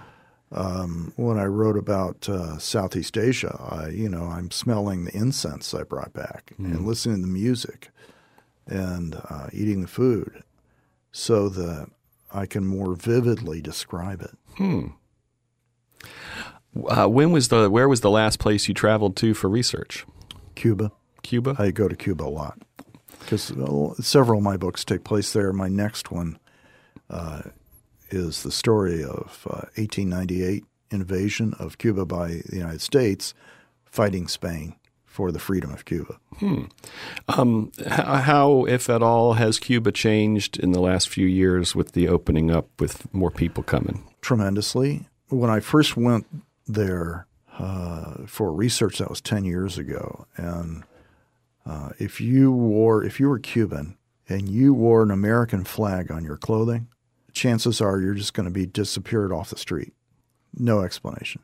Um, 0.52 1.14
when 1.16 1.38
I 1.38 1.46
wrote 1.46 1.78
about 1.78 2.28
uh, 2.28 2.58
Southeast 2.58 3.18
Asia, 3.18 3.56
I, 3.70 3.90
you 3.90 4.10
know, 4.10 4.24
I'm 4.24 4.50
smelling 4.50 5.06
the 5.06 5.16
incense 5.16 5.76
I 5.76 5.84
brought 5.84 6.12
back 6.12 6.54
mm. 6.60 6.66
and 6.66 6.88
listening 6.88 7.18
to 7.18 7.22
the 7.22 7.28
music 7.28 7.92
and 8.66 9.22
uh, 9.30 9.50
eating 9.54 9.82
the 9.82 9.88
food 9.88 10.44
so 11.12 11.50
that 11.50 11.92
I 12.34 12.48
can 12.48 12.66
more 12.66 12.96
vividly 12.96 13.62
describe 13.62 14.22
it. 14.22 14.36
Hmm. 14.56 14.88
Uh, 16.88 17.08
when 17.08 17.32
was 17.32 17.50
the 17.50 17.70
where 17.70 17.90
was 17.90 18.02
the 18.02 18.12
last 18.12 18.40
place 18.40 18.68
you 18.68 18.74
traveled 18.74 19.16
to 19.18 19.36
for 19.36 19.50
research? 19.50 20.06
Cuba. 20.56 20.92
Cuba. 21.22 21.56
I 21.60 21.70
go 21.70 21.88
to 21.88 21.96
Cuba 21.96 22.24
a 22.24 22.26
lot 22.26 22.60
because 23.20 23.52
several 24.02 24.40
of 24.40 24.44
my 24.44 24.58
books 24.58 24.84
take 24.84 25.04
place 25.04 25.34
there. 25.34 25.54
My 25.54 25.68
next 25.68 26.12
one 26.12 26.40
uh, 27.10 27.44
is 28.10 28.44
the 28.44 28.52
story 28.52 29.04
of 29.04 29.46
uh, 29.50 29.68
1898 29.76 30.64
invasion 30.92 31.54
of 31.60 31.78
Cuba 31.78 32.06
by 32.06 32.42
the 32.48 32.58
United 32.58 32.82
States, 32.82 33.34
fighting 33.86 34.28
Spain 34.28 34.76
for 35.06 35.32
the 35.32 35.40
freedom 35.40 35.72
of 35.72 35.86
Cuba. 35.86 36.20
Hmm. 36.38 36.66
Um, 37.28 37.72
how, 37.88 38.66
if 38.66 38.90
at 38.90 39.04
all, 39.04 39.34
has 39.34 39.60
Cuba 39.60 39.92
changed 39.92 40.58
in 40.58 40.72
the 40.72 40.80
last 40.80 41.10
few 41.10 41.28
years 41.28 41.76
with 41.76 41.92
the 41.92 42.08
opening 42.08 42.52
up, 42.52 42.68
with 42.80 43.12
more 43.14 43.32
people 43.32 43.64
coming? 43.64 44.08
Tremendously. 44.22 45.08
When 45.30 45.50
I 45.50 45.60
first 45.60 45.98
went 45.98 46.26
there 46.68 47.28
uh, 47.58 48.26
for 48.26 48.54
research, 48.54 49.00
that 49.00 49.10
was 49.10 49.22
10 49.22 49.46
years 49.46 49.78
ago, 49.78 50.26
and 50.38 50.84
uh, 51.70 51.90
if 52.00 52.20
you 52.20 52.52
wore, 52.52 53.04
if 53.04 53.20
you 53.20 53.30
were 53.30 53.38
Cuban 53.38 53.96
and 54.28 54.50
you 54.50 54.74
wore 54.74 55.04
an 55.04 55.12
American 55.12 55.64
flag 55.64 56.10
on 56.12 56.24
your 56.24 56.36
clothing, 56.36 56.88
chances 57.32 57.80
are 57.80 58.00
you're 58.00 58.16
just 58.16 58.34
going 58.34 58.48
to 58.48 58.52
be 58.52 58.66
disappeared 58.66 59.32
off 59.32 59.52
the 59.52 59.58
street. 59.58 59.94
No 60.58 60.82
explanation. 60.82 61.44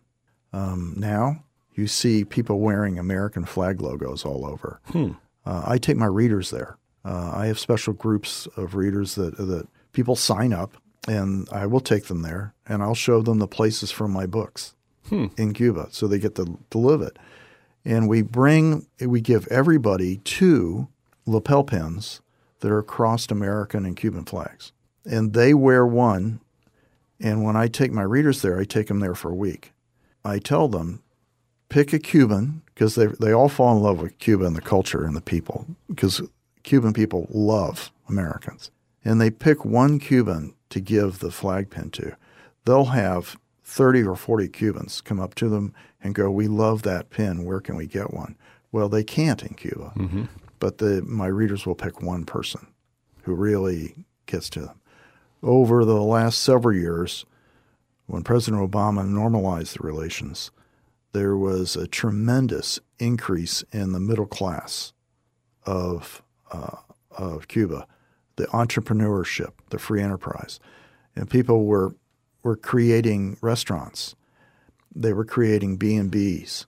Um, 0.52 0.96
now 0.98 1.44
you 1.76 1.86
see 1.86 2.26
people 2.26 2.60
wearing 2.60 2.98
American 2.98 3.46
flag 3.46 3.82
logos 3.82 4.26
all 4.26 4.48
over. 4.48 4.82
Hmm. 4.86 5.12
Uh, 5.46 5.64
I 5.64 5.78
take 5.78 5.98
my 5.98 6.08
readers 6.08 6.50
there. 6.50 6.80
Uh, 7.04 7.32
I 7.36 7.46
have 7.46 7.60
special 7.60 7.94
groups 7.94 8.48
of 8.58 8.74
readers 8.74 9.14
that 9.14 9.38
that 9.38 9.68
people 9.92 10.16
sign 10.16 10.54
up, 10.54 10.76
and 11.08 11.48
I 11.52 11.68
will 11.68 11.80
take 11.80 12.06
them 12.06 12.24
there, 12.24 12.56
and 12.68 12.82
I'll 12.82 12.96
show 12.96 13.22
them 13.22 13.38
the 13.38 13.48
places 13.48 13.92
from 13.92 14.10
my 14.10 14.26
books 14.26 14.74
hmm. 15.08 15.28
in 15.38 15.54
Cuba, 15.54 15.90
so 15.92 16.08
they 16.08 16.18
get 16.18 16.34
to, 16.36 16.58
to 16.72 16.78
live 16.80 17.04
it 17.04 17.20
and 17.86 18.10
we 18.10 18.22
bring 18.22 18.88
we 19.00 19.22
give 19.22 19.48
everybody 19.48 20.18
two 20.18 20.88
lapel 21.26 21.64
pins 21.64 22.22
that 22.60 22.72
are 22.72 22.82
crossed 22.82 23.32
American 23.32 23.86
and 23.86 23.96
Cuban 23.96 24.26
flags, 24.26 24.72
and 25.06 25.34
they 25.34 25.54
wear 25.54 25.86
one. 25.86 26.42
And 27.20 27.44
when 27.44 27.56
I 27.56 27.68
take 27.68 27.92
my 27.92 28.02
readers 28.02 28.42
there, 28.42 28.60
I 28.60 28.66
take 28.66 28.88
them 28.88 29.00
there 29.00 29.16
for 29.16 29.32
a 29.32 29.36
week. 29.36 29.72
I 30.26 30.40
tell 30.40 30.68
them, 30.68 31.02
pick 31.70 31.94
a 31.94 32.00
Cuban 32.00 32.64
because 32.66 32.96
they 32.96 33.06
they 33.06 33.32
all 33.32 33.50
fall 33.50 33.78
in 33.78 33.84
love 33.84 34.02
with 34.02 34.18
Cuba 34.18 34.46
and 34.46 34.56
the 34.56 34.62
culture 34.62 35.06
and 35.06 35.16
the 35.16 35.22
people 35.22 35.68
because 35.88 36.22
Cuban 36.64 36.94
people 36.94 37.28
love 37.30 37.92
Americans, 38.10 38.72
and 39.04 39.22
they 39.22 39.30
pick 39.30 39.64
one 39.64 40.00
Cuban 40.00 40.56
to 40.72 40.80
give 40.80 41.20
the 41.20 41.32
flag 41.32 41.70
pin 41.70 41.92
to. 41.92 42.16
They'll 42.66 42.86
have 42.86 43.38
30 43.64 44.04
or 44.04 44.16
40 44.16 44.48
Cubans 44.50 45.02
come 45.02 45.20
up 45.20 45.36
to 45.36 45.50
them 45.50 45.74
and 46.06 46.14
go, 46.14 46.30
"We 46.30 46.48
love 46.48 46.84
that 46.84 47.10
pin. 47.10 47.44
Where 47.44 47.60
can 47.60 47.76
we 47.76 47.88
get 47.88 48.14
one?" 48.14 48.36
Well, 48.72 48.90
they 48.90 49.04
can't 49.04 49.42
in 49.42 49.56
Cuba, 49.56 49.94
mm-hmm. 49.96 50.26
but 50.60 50.78
the, 50.78 51.02
my 51.02 51.28
readers 51.28 51.66
will 51.66 51.76
pick 51.76 52.02
one 52.02 52.26
person 52.26 52.68
who 53.24 53.34
really 53.34 53.96
gets 54.26 54.50
to 54.52 54.60
them. 54.62 54.82
Over 55.42 55.84
the 55.84 56.02
last 56.02 56.42
several 56.42 56.76
years, 56.76 57.26
when 58.06 58.24
President 58.24 58.70
Obama 58.70 59.08
normalized 59.08 59.80
the 59.80 59.84
relations, 59.86 60.52
there 61.12 61.36
was 61.36 61.76
a 61.76 61.88
tremendous 61.88 62.80
increase 63.00 63.64
in 63.72 63.94
the 63.94 64.00
middle 64.00 64.26
class 64.26 64.94
of 65.66 66.22
uh, 66.52 66.78
of 67.12 67.48
Cuba, 67.48 67.88
the 68.36 68.46
entrepreneurship, 68.48 69.54
the 69.70 69.80
free 69.80 70.02
enterprise, 70.02 70.60
and 71.16 71.30
people 71.30 71.66
were 71.66 71.96
were 72.44 72.56
creating 72.56 73.38
restaurants 73.42 74.16
they 74.96 75.14
were 75.14 75.26
creating 75.26 75.78
B 75.78 75.96
and 75.96 76.10
B's 76.10 76.66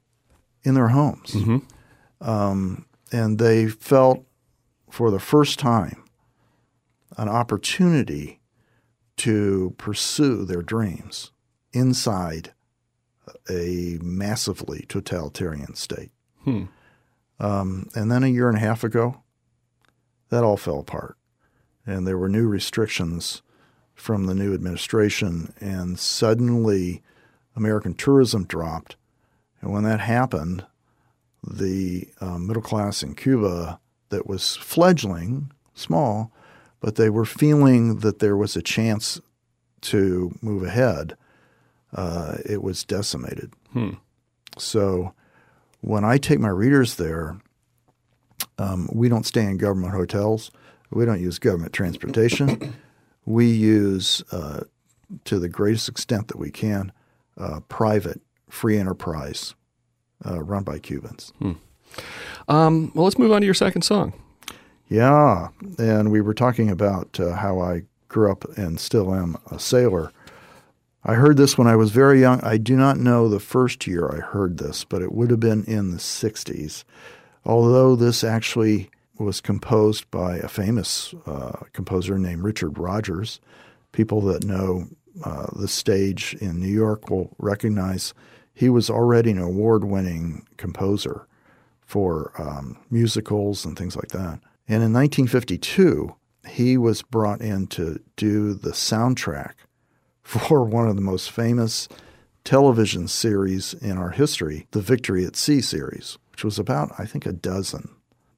in 0.63 0.73
their 0.73 0.89
homes, 0.89 1.31
mm-hmm. 1.31 1.57
um, 2.29 2.85
and 3.11 3.39
they 3.39 3.67
felt 3.67 4.25
for 4.89 5.11
the 5.11 5.19
first 5.19 5.59
time 5.59 6.03
an 7.17 7.29
opportunity 7.29 8.39
to 9.17 9.73
pursue 9.77 10.45
their 10.45 10.61
dreams 10.61 11.31
inside 11.73 12.53
a 13.49 13.97
massively 14.01 14.85
totalitarian 14.87 15.73
state. 15.75 16.11
Hmm. 16.43 16.65
Um, 17.39 17.89
and 17.95 18.11
then 18.11 18.23
a 18.23 18.27
year 18.27 18.49
and 18.49 18.57
a 18.57 18.61
half 18.61 18.83
ago, 18.83 19.23
that 20.29 20.43
all 20.43 20.57
fell 20.57 20.79
apart, 20.79 21.17
and 21.85 22.05
there 22.05 22.17
were 22.17 22.29
new 22.29 22.47
restrictions 22.47 23.41
from 23.93 24.25
the 24.25 24.35
new 24.35 24.53
administration, 24.53 25.53
and 25.59 25.97
suddenly 25.97 27.01
American 27.57 27.93
tourism 27.93 28.45
dropped. 28.45 28.95
And 29.61 29.73
when 29.73 29.83
that 29.83 29.99
happened, 29.99 30.65
the 31.43 32.07
uh, 32.21 32.37
middle 32.37 32.61
class 32.61 33.03
in 33.03 33.15
Cuba 33.15 33.79
that 34.09 34.25
was 34.27 34.55
fledgling, 34.55 35.51
small, 35.73 36.31
but 36.79 36.95
they 36.95 37.09
were 37.09 37.25
feeling 37.25 37.99
that 37.99 38.19
there 38.19 38.37
was 38.37 38.55
a 38.55 38.61
chance 38.61 39.19
to 39.81 40.33
move 40.41 40.63
ahead, 40.63 41.17
uh, 41.93 42.37
it 42.45 42.61
was 42.63 42.83
decimated. 42.85 43.51
Hmm. 43.73 43.95
So 44.57 45.13
when 45.81 46.05
I 46.05 46.17
take 46.17 46.39
my 46.39 46.49
readers 46.49 46.95
there, 46.95 47.37
Um, 48.59 48.89
we 48.91 49.07
don't 49.09 49.25
stay 49.25 49.43
in 49.43 49.57
government 49.57 49.93
hotels. 49.93 50.51
We 50.89 51.05
don't 51.05 51.21
use 51.21 51.37
government 51.39 51.73
transportation. 51.73 52.73
we 53.25 53.45
use, 53.51 54.23
uh, 54.31 54.61
to 55.25 55.39
the 55.39 55.49
greatest 55.49 55.87
extent 55.89 56.27
that 56.27 56.39
we 56.39 56.49
can, 56.49 56.91
uh, 57.37 57.59
private 57.69 58.21
free 58.49 58.77
enterprise 58.77 59.55
uh, 60.25 60.41
run 60.43 60.63
by 60.63 60.79
Cubans. 60.79 61.33
Hmm. 61.39 61.53
Um, 62.47 62.91
well, 62.93 63.05
let's 63.05 63.17
move 63.17 63.31
on 63.31 63.41
to 63.41 63.45
your 63.45 63.53
second 63.53 63.81
song. 63.81 64.13
Yeah, 64.87 65.49
and 65.77 66.11
we 66.11 66.21
were 66.21 66.33
talking 66.33 66.69
about 66.69 67.19
uh, 67.19 67.35
how 67.35 67.59
I 67.59 67.83
grew 68.07 68.31
up 68.31 68.45
and 68.57 68.79
still 68.79 69.13
am 69.13 69.37
a 69.51 69.59
sailor. 69.59 70.11
I 71.03 71.13
heard 71.15 71.37
this 71.37 71.57
when 71.57 71.67
I 71.67 71.75
was 71.75 71.91
very 71.91 72.21
young. 72.21 72.41
I 72.41 72.57
do 72.57 72.75
not 72.75 72.97
know 72.97 73.27
the 73.27 73.39
first 73.39 73.85
year 73.85 74.09
I 74.09 74.19
heard 74.19 74.57
this, 74.57 74.83
but 74.83 75.01
it 75.01 75.11
would 75.11 75.29
have 75.29 75.39
been 75.39 75.63
in 75.65 75.91
the 75.91 75.97
60s. 75.97 76.83
Although 77.45 77.95
this 77.95 78.23
actually 78.23 78.89
was 79.19 79.41
composed 79.41 80.09
by 80.11 80.37
a 80.37 80.47
famous 80.47 81.13
uh, 81.25 81.63
composer 81.73 82.17
named 82.17 82.43
Richard 82.43 82.77
Rodgers. 82.77 83.39
People 83.91 84.21
that 84.21 84.43
know 84.43 84.87
uh, 85.23 85.47
the 85.55 85.67
stage 85.67 86.35
in 86.39 86.59
New 86.59 86.67
York 86.67 87.09
will 87.09 87.35
recognize 87.37 88.13
he 88.53 88.69
was 88.69 88.89
already 88.89 89.31
an 89.31 89.37
award 89.37 89.83
winning 89.83 90.45
composer 90.57 91.27
for 91.81 92.33
um, 92.37 92.77
musicals 92.89 93.65
and 93.65 93.77
things 93.77 93.95
like 93.95 94.09
that. 94.09 94.39
And 94.67 94.83
in 94.83 94.93
1952, 94.93 96.15
he 96.47 96.77
was 96.77 97.01
brought 97.01 97.41
in 97.41 97.67
to 97.67 97.99
do 98.15 98.53
the 98.53 98.71
soundtrack 98.71 99.53
for 100.21 100.63
one 100.63 100.87
of 100.87 100.95
the 100.95 101.01
most 101.01 101.31
famous 101.31 101.87
television 102.43 103.07
series 103.07 103.73
in 103.75 103.97
our 103.97 104.11
history, 104.11 104.67
the 104.71 104.81
Victory 104.81 105.25
at 105.25 105.35
Sea 105.35 105.61
series, 105.61 106.17
which 106.31 106.43
was 106.43 106.57
about, 106.57 106.91
I 106.97 107.05
think, 107.05 107.25
a 107.25 107.33
dozen 107.33 107.89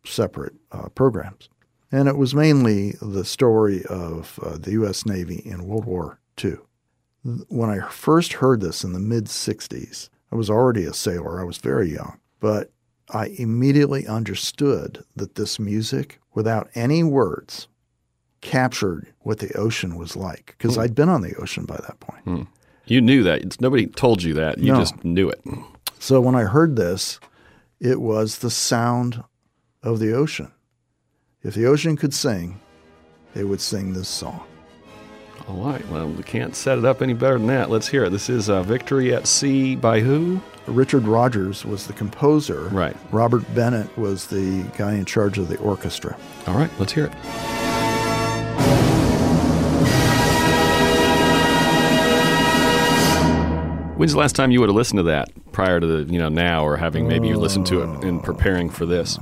separate 0.03 0.53
uh, 0.71 0.89
programs. 0.89 1.49
And 1.91 2.07
it 2.07 2.17
was 2.17 2.35
mainly 2.35 2.95
the 3.01 3.25
story 3.25 3.83
of 3.85 4.39
uh, 4.43 4.57
the 4.57 4.71
U.S. 4.71 5.05
Navy 5.05 5.41
in 5.45 5.65
World 5.67 5.85
War 5.85 6.19
II. 6.43 6.57
When 7.23 7.69
I 7.69 7.87
first 7.89 8.33
heard 8.33 8.61
this 8.61 8.83
in 8.83 8.93
the 8.93 8.99
mid 8.99 9.25
60s, 9.25 10.09
I 10.31 10.35
was 10.35 10.49
already 10.49 10.85
a 10.85 10.93
sailor. 10.93 11.39
I 11.39 11.43
was 11.43 11.57
very 11.57 11.91
young. 11.91 12.19
But 12.39 12.71
I 13.09 13.27
immediately 13.37 14.07
understood 14.07 15.03
that 15.15 15.35
this 15.35 15.59
music, 15.59 16.19
without 16.33 16.69
any 16.75 17.03
words, 17.03 17.67
captured 18.41 19.07
what 19.19 19.39
the 19.39 19.53
ocean 19.57 19.97
was 19.97 20.15
like 20.15 20.55
because 20.57 20.77
mm. 20.77 20.81
I'd 20.81 20.95
been 20.95 21.09
on 21.09 21.21
the 21.21 21.35
ocean 21.35 21.65
by 21.65 21.77
that 21.77 21.99
point. 21.99 22.25
Mm. 22.25 22.47
You 22.85 23.01
knew 23.01 23.23
that. 23.23 23.41
It's, 23.41 23.59
nobody 23.59 23.85
told 23.85 24.23
you 24.23 24.33
that. 24.35 24.59
You 24.59 24.73
no. 24.73 24.79
just 24.79 25.03
knew 25.03 25.29
it. 25.29 25.41
So 25.99 26.21
when 26.21 26.35
I 26.35 26.43
heard 26.43 26.75
this, 26.75 27.19
it 27.79 28.01
was 28.01 28.39
the 28.39 28.49
sound 28.49 29.23
of 29.83 29.99
the 29.99 30.13
ocean. 30.13 30.51
If 31.43 31.53
the 31.53 31.65
ocean 31.65 31.97
could 31.97 32.13
sing, 32.13 32.59
they 33.33 33.43
would 33.43 33.61
sing 33.61 33.93
this 33.93 34.09
song. 34.09 34.43
All 35.49 35.55
right. 35.55 35.83
Well, 35.89 36.07
we 36.07 36.21
can't 36.21 36.55
set 36.55 36.77
it 36.77 36.85
up 36.85 37.01
any 37.01 37.13
better 37.13 37.39
than 37.39 37.47
that. 37.47 37.71
Let's 37.71 37.87
hear 37.87 38.03
it. 38.05 38.11
This 38.11 38.29
is 38.29 38.51
uh, 38.51 38.61
Victory 38.61 39.15
at 39.15 39.25
Sea 39.25 39.75
by 39.75 39.99
who? 39.99 40.39
Richard 40.67 41.05
Rodgers 41.05 41.65
was 41.65 41.87
the 41.87 41.93
composer. 41.93 42.65
Right. 42.65 42.95
Robert 43.11 43.43
Bennett 43.55 43.97
was 43.97 44.27
the 44.27 44.61
guy 44.77 44.93
in 44.93 45.05
charge 45.05 45.39
of 45.39 45.47
the 45.47 45.57
orchestra. 45.57 46.15
All 46.45 46.53
right. 46.53 46.69
Let's 46.77 46.93
hear 46.93 47.05
it. 47.05 47.13
When's 53.97 54.11
the 54.13 54.19
last 54.19 54.35
time 54.35 54.51
you 54.51 54.59
would 54.59 54.69
have 54.69 54.75
listened 54.75 54.99
to 54.99 55.03
that 55.03 55.29
prior 55.51 55.79
to 55.79 55.87
the, 55.87 56.13
you 56.13 56.19
know, 56.19 56.29
now 56.29 56.63
or 56.63 56.77
having 56.77 57.07
maybe 57.07 57.27
you 57.27 57.37
listened 57.37 57.65
to 57.65 57.81
it 57.81 58.03
in 58.03 58.19
preparing 58.19 58.69
for 58.69 58.85
this? 58.85 59.17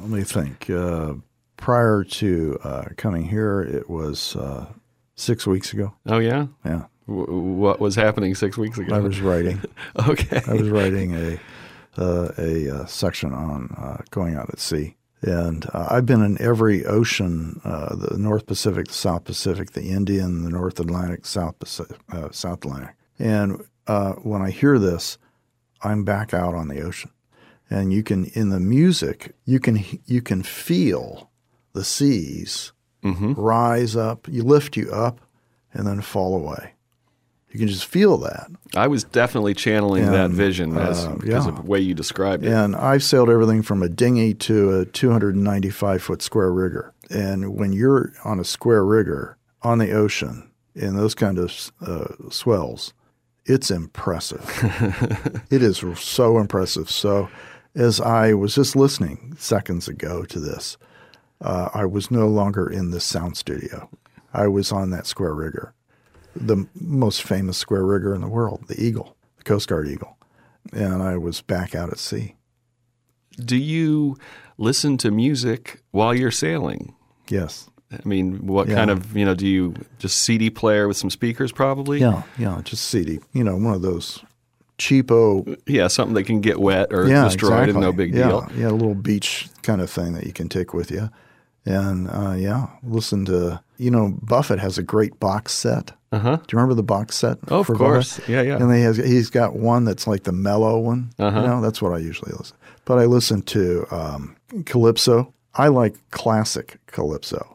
Let 0.00 0.10
me 0.10 0.24
think. 0.24 0.68
Uh, 0.68 1.14
prior 1.56 2.02
to 2.02 2.58
uh, 2.64 2.84
coming 2.96 3.28
here, 3.28 3.60
it 3.60 3.88
was 3.88 4.34
uh, 4.34 4.66
six 5.14 5.46
weeks 5.46 5.72
ago. 5.72 5.94
Oh, 6.06 6.18
yeah? 6.18 6.46
Yeah. 6.64 6.84
W- 7.06 7.40
what 7.40 7.80
was 7.80 7.94
happening 7.94 8.34
six 8.34 8.56
weeks 8.56 8.78
ago? 8.78 8.94
I 8.94 9.00
was 9.00 9.20
writing. 9.20 9.62
okay. 10.08 10.42
I 10.46 10.54
was 10.54 10.68
writing 10.68 11.14
a, 11.14 11.40
uh, 11.98 12.32
a, 12.38 12.70
uh, 12.70 12.86
section 12.86 13.32
on 13.32 13.74
uh, 13.78 14.02
going 14.10 14.34
out 14.34 14.50
at 14.50 14.58
sea. 14.58 14.96
And 15.22 15.66
uh, 15.72 15.86
I've 15.90 16.04
been 16.04 16.22
in 16.22 16.40
every 16.40 16.84
ocean 16.84 17.60
uh, 17.64 17.96
the 17.96 18.18
North 18.18 18.46
Pacific, 18.46 18.88
the 18.88 18.94
South 18.94 19.24
Pacific, 19.24 19.70
the 19.72 19.84
Indian, 19.84 20.44
the 20.44 20.50
North 20.50 20.78
Atlantic, 20.78 21.24
South, 21.24 21.58
Pacific, 21.58 21.96
uh, 22.12 22.28
South 22.30 22.64
Atlantic. 22.64 22.94
And 23.18 23.64
uh, 23.86 24.12
when 24.14 24.42
I 24.42 24.50
hear 24.50 24.78
this, 24.78 25.16
I'm 25.82 26.04
back 26.04 26.32
out 26.32 26.54
on 26.54 26.68
the 26.68 26.80
ocean, 26.80 27.10
and 27.68 27.92
you 27.92 28.02
can 28.02 28.26
in 28.26 28.48
the 28.48 28.60
music 28.60 29.34
you 29.44 29.60
can 29.60 29.84
you 30.06 30.22
can 30.22 30.42
feel 30.42 31.30
the 31.74 31.84
seas 31.84 32.72
mm-hmm. 33.04 33.34
rise 33.34 33.94
up, 33.94 34.26
you 34.28 34.42
lift 34.42 34.76
you 34.76 34.90
up, 34.90 35.20
and 35.72 35.86
then 35.86 36.00
fall 36.00 36.34
away. 36.34 36.72
You 37.50 37.60
can 37.60 37.68
just 37.68 37.84
feel 37.84 38.18
that. 38.18 38.50
I 38.74 38.88
was 38.88 39.04
definitely 39.04 39.54
channeling 39.54 40.02
and, 40.02 40.12
that 40.12 40.30
vision 40.30 40.76
as, 40.76 41.04
uh, 41.04 41.14
because 41.14 41.46
yeah. 41.46 41.48
of 41.48 41.56
the 41.56 41.62
way 41.62 41.78
you 41.78 41.94
described 41.94 42.44
it. 42.44 42.52
And 42.52 42.74
I've 42.74 43.04
sailed 43.04 43.30
everything 43.30 43.62
from 43.62 43.80
a 43.80 43.88
dinghy 43.88 44.34
to 44.34 44.80
a 44.80 44.86
295 44.86 46.02
foot 46.02 46.20
square 46.20 46.52
rigger. 46.52 46.92
And 47.10 47.54
when 47.54 47.72
you're 47.72 48.12
on 48.24 48.40
a 48.40 48.44
square 48.44 48.84
rigger 48.84 49.36
on 49.62 49.78
the 49.78 49.92
ocean 49.92 50.50
in 50.74 50.96
those 50.96 51.14
kind 51.14 51.38
of 51.38 51.70
uh, 51.80 52.28
swells, 52.28 52.92
it's 53.46 53.70
impressive. 53.70 54.42
it 55.50 55.62
is 55.62 55.84
so 56.00 56.38
impressive. 56.38 56.90
So, 56.90 57.28
as 57.76 58.00
I 58.00 58.32
was 58.34 58.54
just 58.56 58.74
listening 58.74 59.36
seconds 59.38 59.86
ago 59.86 60.24
to 60.24 60.40
this, 60.40 60.76
uh, 61.40 61.70
I 61.74 61.84
was 61.84 62.10
no 62.10 62.28
longer 62.28 62.68
in 62.68 62.90
the 62.90 63.00
sound 63.00 63.36
studio. 63.36 63.88
I 64.32 64.48
was 64.48 64.72
on 64.72 64.90
that 64.90 65.06
square 65.06 65.34
rigger, 65.34 65.74
the 66.34 66.66
most 66.80 67.22
famous 67.22 67.56
square 67.56 67.84
rigger 67.84 68.14
in 68.14 68.20
the 68.20 68.28
world, 68.28 68.64
the 68.68 68.82
Eagle, 68.82 69.16
the 69.36 69.44
Coast 69.44 69.68
Guard 69.68 69.88
Eagle. 69.88 70.16
And 70.72 71.02
I 71.02 71.16
was 71.16 71.40
back 71.40 71.74
out 71.74 71.90
at 71.90 71.98
sea. 71.98 72.34
Do 73.36 73.56
you 73.56 74.16
listen 74.58 74.96
to 74.98 75.10
music 75.10 75.82
while 75.90 76.14
you're 76.14 76.30
sailing? 76.30 76.94
Yes. 77.28 77.68
I 77.92 78.08
mean, 78.08 78.46
what 78.46 78.68
yeah. 78.68 78.74
kind 78.74 78.90
of 78.90 79.16
you 79.16 79.24
know? 79.24 79.34
Do 79.34 79.46
you 79.46 79.74
just 79.98 80.18
CD 80.18 80.50
player 80.50 80.88
with 80.88 80.96
some 80.96 81.10
speakers, 81.10 81.52
probably? 81.52 82.00
Yeah, 82.00 82.22
yeah, 82.38 82.60
just 82.64 82.86
CD. 82.86 83.20
You 83.32 83.44
know, 83.44 83.56
one 83.56 83.74
of 83.74 83.82
those 83.82 84.24
cheapo. 84.78 85.60
Yeah, 85.66 85.86
something 85.88 86.14
that 86.14 86.24
can 86.24 86.40
get 86.40 86.60
wet 86.60 86.92
or 86.92 87.06
yeah, 87.06 87.24
destroyed, 87.24 87.68
exactly. 87.68 87.80
no 87.80 87.92
big 87.92 88.14
yeah, 88.14 88.28
deal. 88.28 88.48
Yeah, 88.56 88.68
a 88.68 88.70
little 88.70 88.94
beach 88.94 89.48
kind 89.62 89.80
of 89.80 89.90
thing 89.90 90.14
that 90.14 90.26
you 90.26 90.32
can 90.32 90.48
take 90.48 90.74
with 90.74 90.90
you, 90.90 91.10
and 91.64 92.08
uh, 92.08 92.34
yeah, 92.36 92.66
listen 92.82 93.24
to. 93.26 93.60
You 93.76 93.90
know, 93.90 94.16
Buffett 94.22 94.60
has 94.60 94.78
a 94.78 94.82
great 94.82 95.18
box 95.18 95.52
set. 95.52 95.92
Uh-huh. 96.12 96.36
Do 96.36 96.42
you 96.52 96.56
remember 96.58 96.74
the 96.74 96.84
box 96.84 97.16
set? 97.16 97.38
Oh, 97.48 97.60
of 97.60 97.66
course. 97.66 98.18
Buffett? 98.18 98.32
Yeah, 98.32 98.42
yeah. 98.42 98.56
And 98.56 98.72
he 98.72 98.82
has 98.82 98.96
he's 98.98 99.30
got 99.30 99.56
one 99.56 99.84
that's 99.84 100.06
like 100.06 100.22
the 100.22 100.32
mellow 100.32 100.78
one. 100.78 101.10
Uh-huh. 101.18 101.40
You 101.40 101.46
know, 101.46 101.60
that's 101.60 101.82
what 101.82 101.92
I 101.92 101.98
usually 101.98 102.32
listen. 102.32 102.56
But 102.84 102.98
I 102.98 103.06
listen 103.06 103.42
to 103.42 103.86
um, 103.90 104.36
Calypso. 104.64 105.32
I 105.54 105.68
like 105.68 105.96
classic 106.10 106.78
Calypso. 106.86 107.54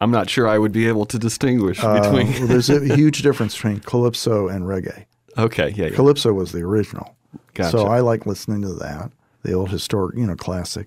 I'm 0.00 0.10
not 0.10 0.30
sure 0.30 0.48
I 0.48 0.58
would 0.58 0.72
be 0.72 0.88
able 0.88 1.04
to 1.06 1.18
distinguish 1.18 1.82
uh, 1.82 2.00
between. 2.00 2.32
well, 2.32 2.46
there's 2.46 2.70
a 2.70 2.94
huge 2.96 3.22
difference 3.22 3.54
between 3.54 3.80
calypso 3.80 4.48
and 4.48 4.64
reggae. 4.64 5.04
Okay, 5.36 5.70
yeah, 5.76 5.86
yeah. 5.86 5.94
Calypso 5.94 6.32
was 6.32 6.52
the 6.52 6.62
original. 6.62 7.14
Gotcha. 7.54 7.70
So 7.70 7.86
I 7.86 8.00
like 8.00 8.26
listening 8.26 8.62
to 8.62 8.72
that, 8.74 9.12
the 9.42 9.52
old 9.52 9.70
historic, 9.70 10.16
you 10.16 10.26
know, 10.26 10.36
classic, 10.36 10.86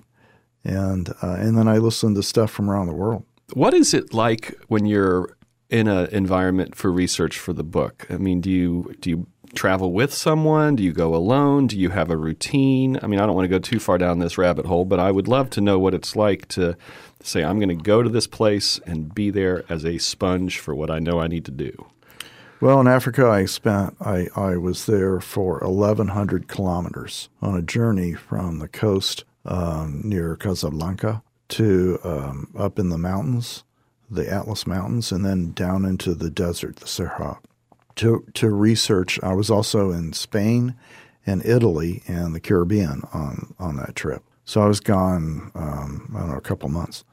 and 0.63 1.09
uh, 1.21 1.35
and 1.39 1.57
then 1.57 1.67
I 1.67 1.77
listen 1.77 2.15
to 2.15 2.23
stuff 2.23 2.51
from 2.51 2.69
around 2.69 2.87
the 2.87 2.93
world. 2.93 3.25
What 3.53 3.73
is 3.73 3.93
it 3.93 4.13
like 4.13 4.55
when 4.67 4.85
you're 4.85 5.37
in 5.69 5.87
an 5.87 6.07
environment 6.07 6.75
for 6.75 6.91
research 6.91 7.37
for 7.37 7.53
the 7.53 7.63
book? 7.63 8.07
I 8.09 8.17
mean, 8.17 8.41
do 8.41 8.49
you 8.49 8.95
do 8.99 9.09
you 9.09 9.27
travel 9.53 9.91
with 9.91 10.13
someone? 10.13 10.75
Do 10.75 10.83
you 10.83 10.93
go 10.93 11.13
alone? 11.13 11.67
Do 11.67 11.77
you 11.77 11.89
have 11.89 12.09
a 12.09 12.17
routine? 12.17 12.99
I 13.03 13.07
mean, 13.07 13.19
I 13.19 13.25
don't 13.25 13.35
want 13.35 13.45
to 13.45 13.49
go 13.49 13.59
too 13.59 13.79
far 13.79 13.97
down 13.97 14.19
this 14.19 14.37
rabbit 14.37 14.65
hole, 14.65 14.85
but 14.85 14.99
I 14.99 15.11
would 15.11 15.27
love 15.27 15.49
to 15.51 15.61
know 15.61 15.77
what 15.77 15.93
it's 15.93 16.15
like 16.15 16.47
to 16.49 16.75
say, 17.27 17.43
I'm 17.43 17.57
going 17.57 17.69
to 17.69 17.75
go 17.75 18.03
to 18.03 18.09
this 18.09 18.27
place 18.27 18.79
and 18.85 19.13
be 19.13 19.29
there 19.29 19.63
as 19.69 19.85
a 19.85 19.97
sponge 19.97 20.59
for 20.59 20.75
what 20.75 20.89
I 20.89 20.99
know 20.99 21.19
I 21.19 21.27
need 21.27 21.45
to 21.45 21.51
do? 21.51 21.85
Well, 22.61 22.79
in 22.79 22.87
Africa, 22.87 23.27
I 23.27 23.45
spent, 23.45 23.95
I, 23.99 24.27
I 24.35 24.57
was 24.57 24.85
there 24.85 25.19
for 25.19 25.59
1,100 25.59 26.47
kilometers 26.47 27.29
on 27.41 27.57
a 27.57 27.61
journey 27.61 28.13
from 28.13 28.59
the 28.59 28.69
coast 28.69 29.25
um, 29.45 30.01
near 30.03 30.35
Casablanca 30.35 31.23
to 31.49 31.99
um, 32.03 32.53
up 32.57 32.79
in 32.79 32.89
the 32.89 32.97
mountains, 32.97 33.63
the 34.09 34.29
Atlas 34.29 34.65
Mountains, 34.65 35.11
and 35.11 35.25
then 35.25 35.51
down 35.51 35.85
into 35.85 36.13
the 36.13 36.29
desert, 36.29 36.77
the 36.77 36.87
Sahara, 36.87 37.39
to, 37.95 38.25
to 38.33 38.49
research. 38.49 39.19
I 39.21 39.33
was 39.33 39.49
also 39.49 39.91
in 39.91 40.13
Spain 40.13 40.75
and 41.25 41.45
Italy 41.45 42.03
and 42.07 42.33
the 42.33 42.39
Caribbean 42.39 43.03
on, 43.13 43.53
on 43.59 43.77
that 43.77 43.95
trip. 43.95 44.23
So 44.45 44.61
I 44.61 44.67
was 44.67 44.79
gone, 44.79 45.51
um, 45.55 46.11
I 46.15 46.19
don't 46.19 46.29
know, 46.31 46.37
a 46.37 46.41
couple 46.41 46.69
months 46.69 47.03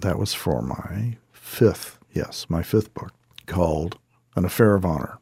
that 0.00 0.18
was 0.18 0.34
for 0.34 0.62
my 0.62 1.16
fifth, 1.32 1.98
yes, 2.12 2.46
my 2.48 2.62
fifth 2.62 2.92
book 2.94 3.12
called 3.46 3.98
An 4.36 4.44
Affair 4.44 4.74
of 4.74 4.84
Honor. 4.84 5.18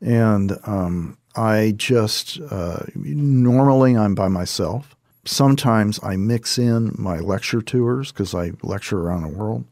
And 0.00 0.58
um, 0.64 1.18
I 1.36 1.74
just, 1.76 2.40
uh, 2.50 2.80
normally 2.94 3.96
I'm 3.96 4.14
by 4.14 4.28
myself. 4.28 4.96
Sometimes 5.24 6.00
I 6.02 6.16
mix 6.16 6.58
in 6.58 6.94
my 6.98 7.18
lecture 7.18 7.62
tours 7.62 8.12
because 8.12 8.34
I 8.34 8.52
lecture 8.62 9.00
around 9.00 9.22
the 9.22 9.38
world. 9.38 9.64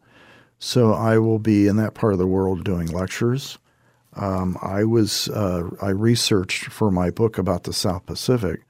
So 0.59 0.93
I 0.93 1.19
will 1.19 1.39
be 1.39 1.67
in 1.67 1.77
that 1.77 1.95
part 1.95 2.13
of 2.13 2.19
the 2.19 2.27
world 2.27 2.65
doing 2.65 2.89
lectures. 2.89 3.59
Um, 4.15 4.59
I 4.61 4.85
was 4.85 5.29
uh, 5.29 5.71
I 5.81 5.91
researched 5.91 6.65
for 6.67 6.91
my 6.91 7.11
book 7.11 7.39
about 7.39 7.65
the 7.65 7.73
South 7.73 8.07
Pacific. 8.07 8.63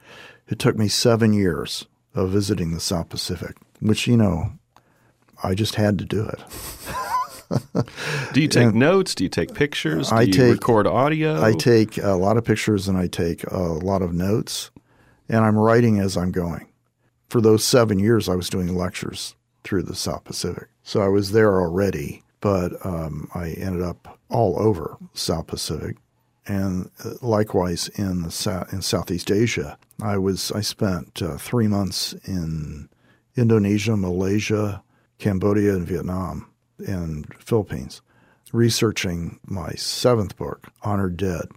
It 0.48 0.58
took 0.58 0.76
me 0.76 0.88
seven 0.88 1.32
years 1.32 1.86
of 2.14 2.30
visiting 2.30 2.74
the 2.74 2.80
South 2.80 3.08
Pacific, 3.08 3.56
which 3.80 4.06
you 4.06 4.16
know, 4.16 4.52
I 5.42 5.54
just 5.54 5.76
had 5.76 5.98
to 5.98 6.04
do 6.04 6.26
it. 6.28 6.40
do 8.32 8.40
you 8.42 8.48
take 8.48 8.64
and 8.64 8.74
notes? 8.74 9.14
Do 9.14 9.24
you 9.24 9.30
take 9.30 9.54
pictures? 9.54 10.10
Do 10.10 10.16
I 10.16 10.22
you 10.22 10.32
take, 10.32 10.52
record 10.52 10.86
audio? 10.86 11.42
I 11.42 11.54
take 11.54 11.96
a 11.96 12.12
lot 12.12 12.36
of 12.36 12.44
pictures 12.44 12.88
and 12.88 12.98
I 12.98 13.06
take 13.06 13.44
a 13.44 13.58
lot 13.58 14.02
of 14.02 14.12
notes, 14.12 14.70
and 15.28 15.44
I'm 15.44 15.56
writing 15.56 15.98
as 15.98 16.16
I'm 16.16 16.32
going. 16.32 16.67
For 17.28 17.40
those 17.40 17.64
seven 17.64 17.98
years, 17.98 18.28
I 18.28 18.34
was 18.34 18.48
doing 18.48 18.74
lectures 18.74 19.34
through 19.62 19.82
the 19.82 19.94
South 19.94 20.24
Pacific, 20.24 20.68
so 20.82 21.02
I 21.02 21.08
was 21.08 21.32
there 21.32 21.60
already. 21.60 22.22
But 22.40 22.84
um, 22.86 23.28
I 23.34 23.50
ended 23.50 23.82
up 23.82 24.18
all 24.30 24.58
over 24.60 24.96
South 25.12 25.48
Pacific, 25.48 25.96
and 26.46 26.90
uh, 27.04 27.14
likewise 27.20 27.88
in 27.88 28.22
the 28.22 28.30
South, 28.30 28.72
in 28.72 28.80
Southeast 28.80 29.30
Asia. 29.30 29.76
I 30.00 30.16
was 30.18 30.52
I 30.52 30.60
spent 30.60 31.20
uh, 31.20 31.36
three 31.36 31.66
months 31.66 32.14
in 32.24 32.88
Indonesia, 33.36 33.96
Malaysia, 33.96 34.82
Cambodia, 35.18 35.74
and 35.74 35.86
Vietnam 35.86 36.46
and 36.78 37.26
Philippines, 37.40 38.00
researching 38.52 39.40
my 39.44 39.72
seventh 39.72 40.36
book, 40.36 40.68
Honored 40.82 41.16
Dead. 41.16 41.48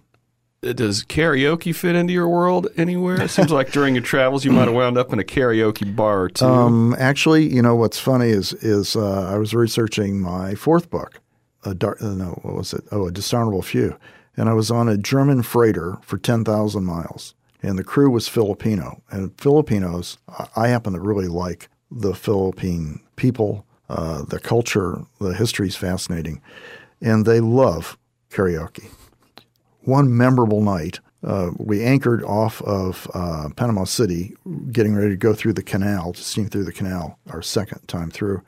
Does 0.62 1.02
karaoke 1.02 1.74
fit 1.74 1.96
into 1.96 2.12
your 2.12 2.28
world 2.28 2.68
anywhere? 2.76 3.20
It 3.20 3.30
seems 3.30 3.50
like 3.50 3.72
during 3.72 3.96
your 3.96 4.04
travels 4.04 4.44
you 4.44 4.52
might 4.52 4.66
have 4.66 4.74
wound 4.74 4.96
up 4.96 5.12
in 5.12 5.18
a 5.18 5.24
karaoke 5.24 5.94
bar 5.94 6.28
two. 6.28 6.44
Um, 6.44 6.94
actually, 7.00 7.52
you 7.52 7.60
know 7.60 7.74
what's 7.74 7.98
funny 7.98 8.28
is 8.28 8.52
is 8.54 8.94
uh, 8.94 9.28
I 9.28 9.38
was 9.38 9.54
researching 9.54 10.20
my 10.20 10.54
fourth 10.54 10.88
book, 10.88 11.20
a 11.64 11.74
dark, 11.74 12.00
uh, 12.00 12.14
no, 12.14 12.38
what 12.42 12.54
was 12.54 12.72
it? 12.72 12.84
Oh, 12.92 13.08
a 13.08 13.10
dishonorable 13.10 13.62
few, 13.62 13.96
and 14.36 14.48
I 14.48 14.52
was 14.52 14.70
on 14.70 14.88
a 14.88 14.96
German 14.96 15.42
freighter 15.42 15.98
for 16.02 16.16
ten 16.16 16.44
thousand 16.44 16.84
miles, 16.84 17.34
and 17.60 17.76
the 17.76 17.82
crew 17.82 18.08
was 18.10 18.28
Filipino, 18.28 19.02
and 19.10 19.36
Filipinos, 19.40 20.18
I 20.54 20.68
happen 20.68 20.92
to 20.92 21.00
really 21.00 21.26
like 21.26 21.70
the 21.90 22.14
Philippine 22.14 23.00
people 23.16 23.66
uh, 23.88 24.22
the 24.22 24.38
culture, 24.38 25.02
the 25.20 25.34
history 25.34 25.66
is 25.66 25.76
fascinating, 25.76 26.40
and 27.00 27.26
they 27.26 27.40
love 27.40 27.98
karaoke. 28.30 28.90
One 29.84 30.16
memorable 30.16 30.62
night, 30.62 31.00
uh, 31.24 31.50
we 31.56 31.82
anchored 31.82 32.22
off 32.24 32.62
of 32.62 33.10
uh, 33.14 33.48
Panama 33.56 33.84
City, 33.84 34.34
getting 34.70 34.94
ready 34.94 35.10
to 35.10 35.16
go 35.16 35.34
through 35.34 35.54
the 35.54 35.62
canal, 35.62 36.12
to 36.12 36.22
steam 36.22 36.48
through 36.48 36.64
the 36.64 36.72
canal, 36.72 37.18
our 37.30 37.42
second 37.42 37.86
time 37.88 38.10
through. 38.10 38.42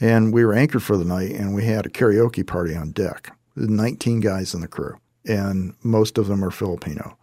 And 0.00 0.32
we 0.32 0.44
were 0.44 0.54
anchored 0.54 0.82
for 0.82 0.96
the 0.96 1.04
night, 1.04 1.32
and 1.32 1.54
we 1.54 1.64
had 1.64 1.86
a 1.86 1.90
karaoke 1.90 2.46
party 2.46 2.74
on 2.74 2.92
deck. 2.92 3.34
19 3.56 4.20
guys 4.20 4.54
in 4.54 4.60
the 4.60 4.68
crew, 4.68 4.96
and 5.26 5.74
most 5.82 6.18
of 6.18 6.28
them 6.28 6.44
are 6.44 6.50
Filipino. 6.50 7.16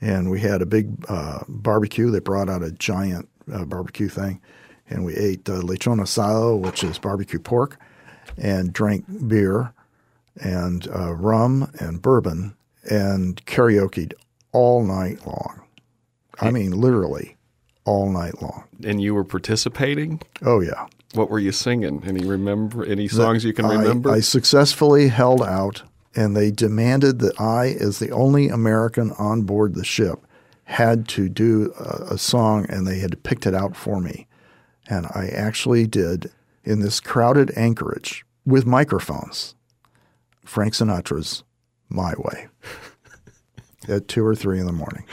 And 0.00 0.30
we 0.30 0.40
had 0.40 0.62
a 0.62 0.66
big 0.66 1.04
uh, 1.08 1.40
barbecue. 1.48 2.10
They 2.10 2.20
brought 2.20 2.48
out 2.48 2.62
a 2.62 2.70
giant 2.70 3.28
uh, 3.52 3.64
barbecue 3.64 4.08
thing 4.08 4.40
and 4.88 5.04
we 5.04 5.14
ate 5.14 5.48
uh, 5.48 5.60
lechon 5.60 6.00
asado, 6.00 6.58
which 6.58 6.84
is 6.84 6.98
barbecue 6.98 7.38
pork, 7.38 7.78
and 8.36 8.72
drank 8.72 9.04
beer 9.28 9.72
and 10.36 10.88
uh, 10.88 11.14
rum 11.14 11.70
and 11.78 12.02
bourbon 12.02 12.54
and 12.90 13.44
karaoke 13.46 14.12
all 14.52 14.84
night 14.84 15.26
long. 15.26 15.62
I 16.40 16.50
mean, 16.50 16.72
literally 16.72 17.36
all 17.84 18.10
night 18.10 18.40
long. 18.42 18.64
And 18.84 19.00
you 19.00 19.14
were 19.14 19.24
participating? 19.24 20.20
Oh 20.42 20.60
yeah. 20.60 20.86
What 21.14 21.30
were 21.30 21.38
you 21.38 21.52
singing? 21.52 22.02
Any 22.04 22.24
remember 22.24 22.84
any 22.84 23.08
songs 23.08 23.42
the, 23.42 23.48
you 23.48 23.54
can 23.54 23.66
remember? 23.66 24.10
I, 24.10 24.14
I 24.14 24.20
successfully 24.20 25.08
held 25.08 25.42
out, 25.42 25.82
and 26.16 26.36
they 26.36 26.50
demanded 26.50 27.20
that 27.20 27.40
I, 27.40 27.68
as 27.68 27.98
the 27.98 28.10
only 28.10 28.48
American 28.48 29.12
on 29.12 29.42
board 29.42 29.74
the 29.74 29.84
ship, 29.84 30.26
had 30.64 31.06
to 31.08 31.28
do 31.28 31.72
a, 31.78 32.14
a 32.14 32.18
song, 32.18 32.66
and 32.68 32.86
they 32.86 32.98
had 32.98 33.22
picked 33.22 33.46
it 33.46 33.54
out 33.54 33.76
for 33.76 34.00
me. 34.00 34.26
And 34.88 35.06
I 35.06 35.28
actually 35.28 35.86
did 35.86 36.30
in 36.64 36.80
this 36.80 37.00
crowded 37.00 37.52
anchorage 37.56 38.24
with 38.44 38.66
microphones 38.66 39.54
Frank 40.44 40.74
Sinatra's 40.74 41.42
My 41.88 42.14
Way 42.18 42.48
at 43.88 44.08
two 44.08 44.24
or 44.24 44.34
three 44.34 44.58
in 44.58 44.66
the 44.66 44.72
morning. 44.72 45.04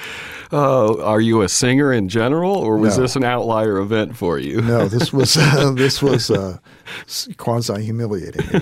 Uh, 0.54 1.02
are 1.02 1.22
you 1.22 1.42
a 1.42 1.50
singer 1.50 1.94
in 1.94 2.10
general, 2.10 2.54
or 2.54 2.78
was 2.78 2.98
no. 2.98 3.04
this 3.04 3.16
an 3.16 3.24
outlier 3.24 3.78
event 3.78 4.18
for 4.18 4.38
you? 4.38 4.62
no, 4.62 4.88
this 4.88 5.14
was 5.20 5.38
uh, 5.38 5.72
this 5.72 6.02
was 6.02 6.30
uh, 6.30 6.58
quasi 7.38 7.84
humiliating. 7.84 8.62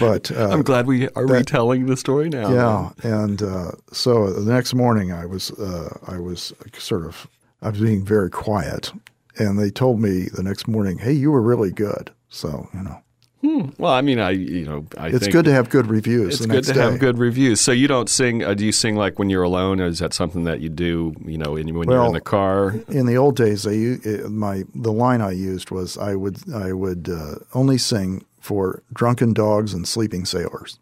But 0.00 0.32
uh, 0.32 0.48
I'm 0.48 0.62
glad 0.62 0.88
we 0.88 1.08
are 1.10 1.26
that, 1.26 1.32
retelling 1.32 1.86
the 1.86 1.96
story 1.96 2.28
now. 2.28 2.52
Yeah, 2.52 3.20
and 3.20 3.40
uh, 3.40 3.70
so 3.92 4.32
the 4.32 4.52
next 4.52 4.74
morning, 4.74 5.12
I 5.12 5.26
was 5.26 5.52
uh, 5.52 5.96
I 6.08 6.18
was 6.18 6.52
sort 6.76 7.06
of 7.06 7.28
I 7.60 7.68
was 7.68 7.78
being 7.78 8.04
very 8.04 8.30
quiet 8.30 8.92
and 9.38 9.58
they 9.58 9.70
told 9.70 10.00
me 10.00 10.28
the 10.32 10.42
next 10.42 10.68
morning, 10.68 10.98
"Hey, 10.98 11.12
you 11.12 11.30
were 11.30 11.42
really 11.42 11.70
good." 11.70 12.10
So 12.28 12.68
you 12.74 12.82
know. 12.82 12.98
Hmm. 13.42 13.70
Well, 13.76 13.92
I 13.92 14.02
mean, 14.02 14.20
I 14.20 14.30
you 14.30 14.64
know, 14.64 14.86
I 14.96 15.08
it's 15.08 15.26
good 15.26 15.44
to 15.46 15.52
have 15.52 15.68
good 15.68 15.88
reviews. 15.88 16.40
It's 16.40 16.46
good 16.46 16.62
to 16.64 16.72
day. 16.72 16.80
have 16.80 17.00
good 17.00 17.18
reviews. 17.18 17.60
So 17.60 17.72
you 17.72 17.88
don't 17.88 18.08
sing? 18.08 18.44
Uh, 18.44 18.54
do 18.54 18.64
you 18.64 18.70
sing 18.70 18.94
like 18.94 19.18
when 19.18 19.30
you're 19.30 19.42
alone, 19.42 19.80
or 19.80 19.86
is 19.86 19.98
that 19.98 20.14
something 20.14 20.44
that 20.44 20.60
you 20.60 20.68
do? 20.68 21.12
You 21.24 21.38
know, 21.38 21.54
when 21.54 21.72
well, 21.72 21.86
you're 21.88 22.06
in 22.06 22.12
the 22.12 22.20
car? 22.20 22.76
In 22.88 23.06
the 23.06 23.16
old 23.16 23.34
days, 23.34 23.66
I 23.66 23.98
my 24.28 24.62
the 24.76 24.92
line 24.92 25.20
I 25.20 25.32
used 25.32 25.72
was 25.72 25.98
I 25.98 26.14
would 26.14 26.52
I 26.54 26.72
would 26.72 27.08
uh, 27.08 27.34
only 27.52 27.78
sing 27.78 28.24
for 28.40 28.84
drunken 28.92 29.32
dogs 29.32 29.74
and 29.74 29.88
sleeping 29.88 30.24
sailors, 30.24 30.78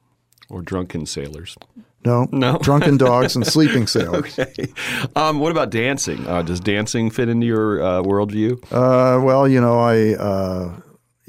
or 0.51 0.61
drunken 0.61 1.07
sailors. 1.07 1.57
No, 2.05 2.29
no. 2.31 2.59
drunken 2.63 2.99
dogs 2.99 3.37
and 3.37 3.47
sleeping 3.47 3.87
sailors. 3.87 4.39
okay. 4.39 4.73
Um, 5.17 5.39
what 5.39 5.51
about 5.51 5.71
dancing? 5.71 6.27
Uh, 6.27 6.43
does 6.43 6.61
dancing 6.61 7.11
fit 7.11 7.31
into 7.31 7.47
your 7.47 7.83
uh, 7.83 8.03
worldview? 8.03 8.63
Uh, 8.71 9.23
well, 9.23 9.49
you 9.49 9.61
know, 9.61 9.79
I 9.79 10.15
uh, 10.15 10.81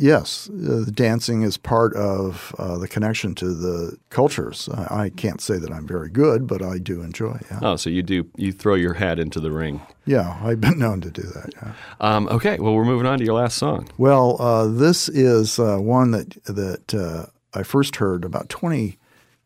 yes, 0.01 0.49
uh, 0.49 0.85
dancing 0.91 1.43
is 1.43 1.57
part 1.57 1.95
of 1.95 2.53
uh, 2.57 2.77
the 2.77 2.87
connection 2.87 3.35
to 3.35 3.53
the 3.53 3.97
cultures. 4.09 4.67
I, 4.73 5.03
I, 5.03 5.09
can't 5.09 5.39
say 5.39 5.57
that 5.57 5.71
I'm 5.71 5.87
very 5.87 6.09
good, 6.09 6.47
but 6.47 6.61
I 6.61 6.77
do 6.77 7.01
enjoy. 7.01 7.39
Yeah. 7.49 7.59
Oh, 7.61 7.75
so 7.75 7.89
you 7.89 8.01
do 8.03 8.27
you 8.35 8.51
throw 8.51 8.75
your 8.75 8.93
hat 8.93 9.19
into 9.19 9.39
the 9.39 9.51
ring? 9.51 9.81
Yeah, 10.05 10.39
I've 10.43 10.59
been 10.59 10.79
known 10.85 11.01
to 11.01 11.11
do 11.11 11.23
that. 11.23 11.53
Yeah. 11.53 11.73
Um, 11.99 12.27
okay, 12.29 12.57
well, 12.59 12.73
we're 12.73 12.85
moving 12.85 13.07
on 13.07 13.19
to 13.19 13.25
your 13.25 13.35
last 13.35 13.57
song. 13.57 13.87
Well, 13.97 14.67
this 14.69 15.07
is 15.09 15.57
one 15.57 16.11
that 16.11 16.43
that 16.45 17.29
I 17.53 17.63
first 17.63 17.97
heard 17.97 18.25
about 18.25 18.49
20 18.49 18.97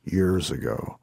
years 0.06 0.52
ago 0.52 1.00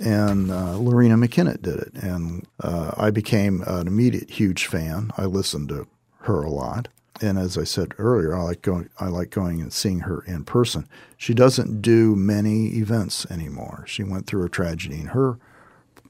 and 0.00 0.50
uh, 0.50 0.74
Loreena 0.74 1.22
McKennitt 1.22 1.62
did 1.62 1.78
it, 1.78 1.92
and 1.94 2.46
uh, 2.60 2.92
I 2.96 3.10
became 3.10 3.62
an 3.66 3.86
immediate 3.86 4.30
huge 4.30 4.66
fan. 4.66 5.10
I 5.16 5.26
listened 5.26 5.68
to 5.68 5.86
her 6.20 6.42
a 6.42 6.50
lot, 6.50 6.88
and 7.20 7.38
as 7.38 7.58
I 7.58 7.64
said 7.64 7.94
earlier, 7.98 8.34
I 8.34 8.42
like 8.42 8.62
going. 8.62 8.88
I 8.98 9.08
like 9.08 9.30
going 9.30 9.60
and 9.60 9.72
seeing 9.72 10.00
her 10.00 10.22
in 10.22 10.44
person. 10.44 10.88
She 11.16 11.34
doesn't 11.34 11.82
do 11.82 12.16
many 12.16 12.68
events 12.78 13.26
anymore. 13.30 13.84
She 13.86 14.02
went 14.02 14.26
through 14.26 14.44
a 14.44 14.48
tragedy 14.48 15.00
in 15.00 15.08
her 15.08 15.38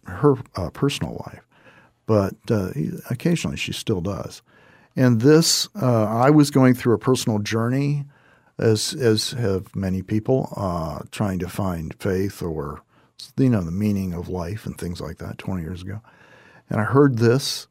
her 0.05 0.37
uh, 0.57 0.70
personal 0.70 1.23
life, 1.27 1.46
but 2.07 2.35
uh, 2.51 2.70
occasionally 3.11 3.57
she 3.57 3.73
still 3.73 4.01
does. 4.01 4.42
And 4.96 5.20
this, 5.20 5.68
uh, 5.81 6.05
I 6.05 6.31
was 6.31 6.51
going 6.51 6.75
through 6.75 6.94
a 6.94 6.99
personal 6.99 7.38
journey, 7.38 8.05
as 8.59 8.94
as 8.94 9.33
have 9.33 9.75
many 9.75 10.03
people, 10.03 10.53
uh, 10.57 11.01
trying 11.11 11.38
to 11.40 11.49
find 11.49 11.94
faith 12.01 12.42
or 12.42 12.83
you 13.37 13.51
know, 13.51 13.62
the 13.62 13.70
meaning 13.70 14.12
of 14.12 14.29
life 14.29 14.66
and 14.66 14.79
things 14.79 15.01
like 15.01 15.18
that 15.18 15.38
20 15.38 15.62
years 15.62 15.83
ago. 15.83 16.01
And 16.68 16.81
I 16.81 16.85
heard 16.85 17.18
this 17.18 17.66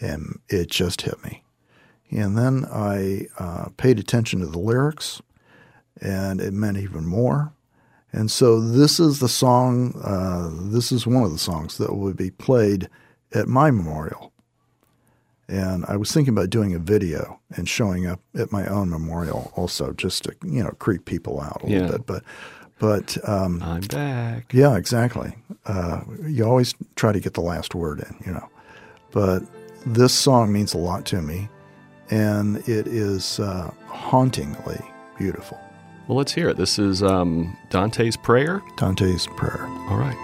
and 0.00 0.40
it 0.48 0.70
just 0.70 1.02
hit 1.02 1.22
me. 1.24 1.42
And 2.14 2.38
then 2.38 2.64
I 2.72 3.26
uh, 3.38 3.68
paid 3.76 3.98
attention 3.98 4.40
to 4.40 4.46
the 4.46 4.58
lyrics 4.58 5.20
and 6.00 6.40
it 6.40 6.52
meant 6.52 6.76
even 6.76 7.06
more. 7.06 7.52
And 8.12 8.30
so 8.30 8.60
this 8.60 9.00
is 9.00 9.18
the 9.18 9.28
song, 9.28 10.00
uh, 10.04 10.50
this 10.70 10.92
is 10.92 11.06
one 11.06 11.24
of 11.24 11.32
the 11.32 11.38
songs 11.38 11.78
that 11.78 11.96
will 11.96 12.14
be 12.14 12.30
played 12.30 12.88
at 13.32 13.48
my 13.48 13.72
memorial. 13.72 14.32
And 15.48 15.84
I 15.86 15.96
was 15.96 16.12
thinking 16.12 16.32
about 16.32 16.50
doing 16.50 16.74
a 16.74 16.78
video 16.78 17.40
and 17.56 17.68
showing 17.68 18.06
up 18.06 18.20
at 18.36 18.52
my 18.52 18.66
own 18.66 18.88
memorial 18.88 19.52
also, 19.56 19.92
just 19.92 20.24
to 20.24 20.34
you 20.42 20.62
know 20.62 20.70
creep 20.78 21.04
people 21.04 21.38
out 21.40 21.62
a 21.64 21.68
yeah. 21.68 21.80
little 21.80 21.98
bit. 21.98 22.06
But 22.06 22.22
but 22.78 23.28
um, 23.28 23.62
I'm 23.62 23.82
back. 23.82 24.54
Yeah, 24.54 24.76
exactly. 24.76 25.36
Uh, 25.66 26.00
you 26.26 26.44
always 26.44 26.74
try 26.96 27.12
to 27.12 27.20
get 27.20 27.34
the 27.34 27.42
last 27.42 27.74
word 27.74 28.00
in, 28.00 28.16
you 28.24 28.32
know. 28.32 28.48
But 29.10 29.42
this 29.84 30.14
song 30.14 30.50
means 30.52 30.72
a 30.72 30.78
lot 30.78 31.04
to 31.06 31.20
me, 31.20 31.48
and 32.10 32.56
it 32.68 32.86
is 32.86 33.40
uh, 33.40 33.70
hauntingly 33.86 34.80
beautiful. 35.18 35.58
Well, 36.06 36.18
let's 36.18 36.32
hear 36.32 36.50
it. 36.50 36.56
This 36.56 36.78
is 36.78 37.02
um, 37.02 37.56
Dante's 37.70 38.16
Prayer. 38.16 38.62
Dante's 38.76 39.26
Prayer. 39.26 39.64
All 39.88 39.96
right. 39.96 40.16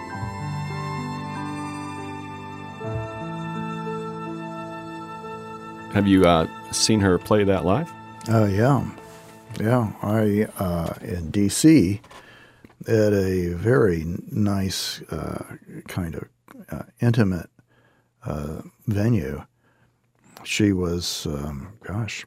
Have 5.93 6.07
you 6.07 6.25
uh, 6.25 6.47
seen 6.71 7.01
her 7.01 7.19
play 7.19 7.45
that 7.45 7.65
live? 7.65 7.91
Oh, 8.29 8.45
uh, 8.45 8.47
yeah. 8.47 8.91
Yeah. 9.59 9.93
I, 10.03 10.47
uh, 10.63 10.95
in 11.03 11.31
D.C., 11.31 12.01
at 12.87 13.13
a 13.13 13.55
very 13.55 14.05
nice, 14.31 15.03
uh, 15.11 15.57
kind 15.89 16.15
of 16.15 16.29
uh, 16.71 16.83
intimate 17.01 17.51
uh, 18.25 18.63
venue, 18.87 19.45
she 20.45 20.73
was, 20.73 21.27
um, 21.27 21.73
gosh, 21.83 22.27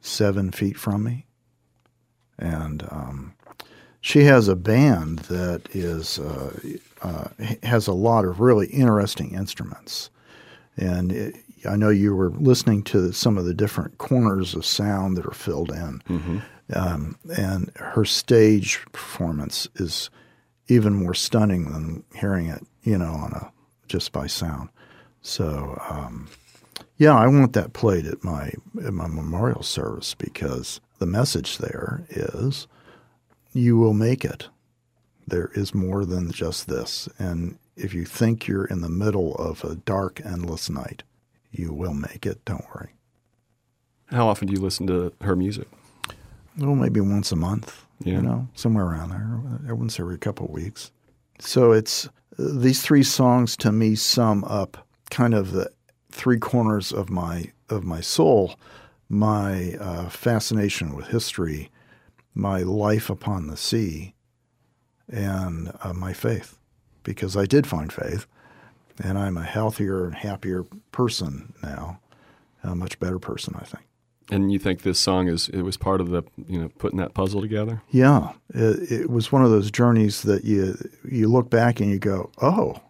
seven 0.00 0.50
feet 0.50 0.76
from 0.76 1.04
me. 1.04 1.26
And 2.38 2.86
um, 2.90 3.34
she 4.00 4.24
has 4.24 4.48
a 4.48 4.56
band 4.56 5.20
that 5.20 5.62
is 5.74 6.18
uh, 6.18 6.56
uh, 7.02 7.28
has 7.62 7.86
a 7.86 7.92
lot 7.92 8.24
of 8.24 8.40
really 8.40 8.66
interesting 8.68 9.34
instruments, 9.34 10.10
and 10.76 11.12
it, 11.12 11.36
I 11.68 11.76
know 11.76 11.90
you 11.90 12.14
were 12.14 12.30
listening 12.30 12.84
to 12.84 13.12
some 13.12 13.36
of 13.36 13.44
the 13.44 13.54
different 13.54 13.98
corners 13.98 14.54
of 14.54 14.64
sound 14.64 15.16
that 15.16 15.26
are 15.26 15.32
filled 15.32 15.70
in, 15.72 16.00
mm-hmm. 16.08 16.38
um, 16.72 17.16
and 17.36 17.72
her 17.76 18.04
stage 18.04 18.84
performance 18.92 19.66
is 19.74 20.10
even 20.68 20.94
more 20.94 21.14
stunning 21.14 21.72
than 21.72 22.04
hearing 22.14 22.46
it, 22.46 22.64
you 22.82 22.98
know, 22.98 23.12
on 23.12 23.32
a 23.32 23.52
just 23.88 24.12
by 24.12 24.26
sound. 24.26 24.68
So, 25.22 25.80
um, 25.90 26.28
yeah, 26.98 27.16
I 27.16 27.28
want 27.28 27.52
that 27.54 27.72
played 27.72 28.06
at 28.06 28.22
my 28.22 28.52
at 28.84 28.92
my 28.92 29.06
memorial 29.06 29.62
service 29.62 30.14
because 30.14 30.80
the 30.98 31.06
message 31.06 31.58
there 31.58 32.04
is 32.10 32.66
you 33.52 33.78
will 33.78 33.94
make 33.94 34.24
it. 34.24 34.48
There 35.26 35.50
is 35.54 35.74
more 35.74 36.04
than 36.04 36.30
just 36.30 36.68
this. 36.68 37.08
And 37.18 37.58
if 37.76 37.94
you 37.94 38.04
think 38.04 38.46
you're 38.46 38.64
in 38.64 38.80
the 38.80 38.88
middle 38.88 39.34
of 39.36 39.64
a 39.64 39.76
dark, 39.76 40.20
endless 40.24 40.68
night, 40.68 41.02
you 41.50 41.72
will 41.72 41.94
make 41.94 42.26
it. 42.26 42.44
Don't 42.44 42.64
worry. 42.74 42.94
How 44.06 44.28
often 44.28 44.48
do 44.48 44.54
you 44.54 44.60
listen 44.60 44.86
to 44.88 45.12
her 45.20 45.36
music? 45.36 45.68
Well, 46.58 46.74
maybe 46.74 47.00
once 47.00 47.30
a 47.30 47.36
month. 47.36 47.84
Yeah. 48.00 48.14
You 48.14 48.22
know, 48.22 48.48
somewhere 48.54 48.86
around 48.86 49.10
there. 49.10 49.70
Uh, 49.70 49.74
once 49.74 49.98
every 49.98 50.18
couple 50.18 50.46
of 50.46 50.52
weeks. 50.52 50.92
So 51.40 51.72
it's 51.72 52.06
uh, 52.06 52.10
these 52.38 52.82
three 52.82 53.02
songs 53.02 53.56
to 53.58 53.72
me 53.72 53.94
sum 53.96 54.44
up 54.44 54.86
kind 55.10 55.34
of 55.34 55.52
the 55.52 55.70
three 56.10 56.38
corners 56.38 56.92
of 56.92 57.10
my 57.10 57.52
of 57.68 57.84
my 57.84 58.00
soul, 58.00 58.54
my 59.08 59.74
uh, 59.74 60.08
fascination 60.08 60.94
with 60.94 61.08
history, 61.08 61.70
my 62.34 62.60
life 62.60 63.10
upon 63.10 63.46
the 63.46 63.56
sea 63.56 64.14
and 65.08 65.72
uh, 65.82 65.92
my 65.92 66.12
faith, 66.12 66.58
because 67.02 67.36
I 67.36 67.46
did 67.46 67.66
find 67.66 67.92
faith, 67.92 68.26
and 69.02 69.18
I'm 69.18 69.36
a 69.36 69.44
healthier 69.44 70.04
and 70.04 70.14
happier 70.14 70.64
person 70.92 71.54
now, 71.62 72.00
a 72.62 72.74
much 72.74 72.98
better 73.00 73.18
person, 73.18 73.54
I 73.58 73.64
think. 73.64 73.84
And 74.30 74.52
you 74.52 74.58
think 74.58 74.82
this 74.82 74.98
song 74.98 75.28
is 75.28 75.48
it 75.48 75.62
was 75.62 75.78
part 75.78 76.00
of 76.00 76.10
the 76.10 76.22
you 76.46 76.60
know 76.60 76.68
putting 76.78 76.98
that 76.98 77.14
puzzle 77.14 77.40
together? 77.40 77.82
Yeah, 77.90 78.32
it, 78.50 78.92
it 78.92 79.10
was 79.10 79.32
one 79.32 79.42
of 79.42 79.50
those 79.50 79.70
journeys 79.70 80.22
that 80.22 80.44
you 80.44 80.76
you 81.08 81.28
look 81.28 81.48
back 81.48 81.80
and 81.80 81.90
you 81.90 81.98
go, 81.98 82.30
oh, 82.42 82.80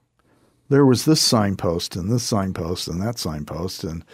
there 0.68 0.86
was 0.86 1.04
this 1.04 1.20
signpost 1.20 1.96
and 1.96 2.10
this 2.10 2.22
signpost 2.22 2.88
and 2.88 3.00
that 3.02 3.18
signpost 3.18 3.84
and 3.84 4.04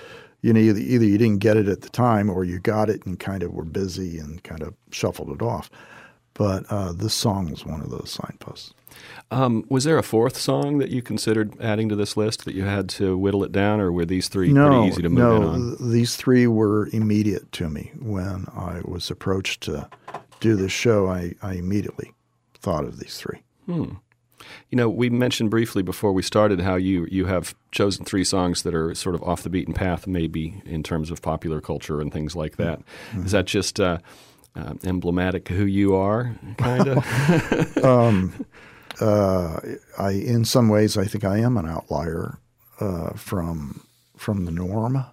you 0.44 0.52
know, 0.52 0.61
either, 0.61 0.78
either 0.78 1.07
you 1.07 1.16
didn't 1.16 1.38
get 1.38 1.57
it 1.57 1.68
at 1.68 1.80
the 1.80 1.88
time 1.88 2.28
or 2.28 2.44
you 2.44 2.59
got 2.59 2.90
it 2.90 3.07
and 3.07 3.18
kind 3.18 3.42
of 3.42 3.55
were 3.55 3.64
busy 3.64 4.18
and 4.18 4.44
kind 4.44 4.62
of 4.62 4.74
shuffled 4.90 5.30
it 5.30 5.40
off. 5.40 5.70
But 6.34 6.66
uh, 6.68 6.92
this 6.92 7.14
song 7.14 7.50
was 7.50 7.64
one 7.64 7.80
of 7.80 7.88
those 7.88 8.11
signposts. 8.11 8.74
Um, 9.30 9.64
was 9.70 9.84
there 9.84 9.96
a 9.96 10.02
fourth 10.02 10.36
song 10.36 10.76
that 10.78 10.90
you 10.90 11.00
considered 11.00 11.59
adding 11.62 11.88
to 11.88 11.96
this 11.96 12.14
list 12.14 12.44
that 12.44 12.55
you 12.55 12.64
had 12.64 12.90
to 12.90 13.16
whittle 13.16 13.42
it 13.42 13.52
down, 13.52 13.80
or 13.80 13.90
were 13.90 14.05
these 14.05 14.28
three 14.28 14.52
no, 14.52 14.68
pretty 14.68 14.88
easy 14.88 15.02
to 15.02 15.09
move 15.09 15.18
no, 15.18 15.36
in 15.36 15.44
on? 15.44 15.92
these 15.92 16.14
three 16.14 16.46
were 16.46 16.90
immediate 16.92 17.50
to 17.52 17.70
me 17.70 17.92
when 17.98 18.46
I 18.55 18.82
was 18.84 19.11
approached 19.11 19.62
to 19.62 19.88
do 20.40 20.57
this 20.57 20.72
show. 20.72 21.09
I, 21.09 21.34
I 21.40 21.55
immediately 21.55 22.12
thought 22.59 22.84
of 22.84 22.98
these 22.98 23.16
three. 23.16 23.40
Hmm. 23.64 23.94
You 24.70 24.76
know, 24.76 24.88
we 24.88 25.11
mentioned 25.11 25.51
briefly 25.51 25.82
before 25.82 26.12
we 26.12 26.22
started 26.22 26.61
how 26.61 26.76
you 26.76 27.07
you 27.11 27.26
have 27.26 27.55
chosen 27.70 28.05
three 28.05 28.24
songs 28.24 28.62
that 28.62 28.74
are 28.74 28.95
sort 28.95 29.14
of 29.14 29.22
off 29.22 29.42
the 29.42 29.51
beaten 29.51 29.74
path, 29.74 30.07
maybe 30.07 30.62
in 30.64 30.82
terms 30.82 31.11
of 31.11 31.22
popular 31.22 31.61
culture 31.61 32.01
and 32.01 32.12
things 32.12 32.36
like 32.36 32.57
that. 32.57 32.80
Mm-hmm. 33.11 33.26
Is 33.26 33.32
that 33.32 33.47
just 33.47 33.80
uh, 33.80 33.99
uh, 34.57 34.74
emblematic 34.84 35.49
who 35.49 35.64
you 35.64 35.95
are, 35.95 36.34
kind 36.57 36.88
of? 36.88 37.78
um, 37.84 38.45
uh, 39.01 39.61
I, 39.99 40.11
in 40.11 40.45
some 40.45 40.68
ways, 40.68 40.97
I 40.97 41.05
think 41.05 41.24
I 41.24 41.38
am 41.38 41.57
an 41.57 41.68
outlier 41.68 42.38
uh, 42.80 43.11
from 43.14 43.84
from 44.16 44.45
the 44.45 44.53
norm. 44.53 45.05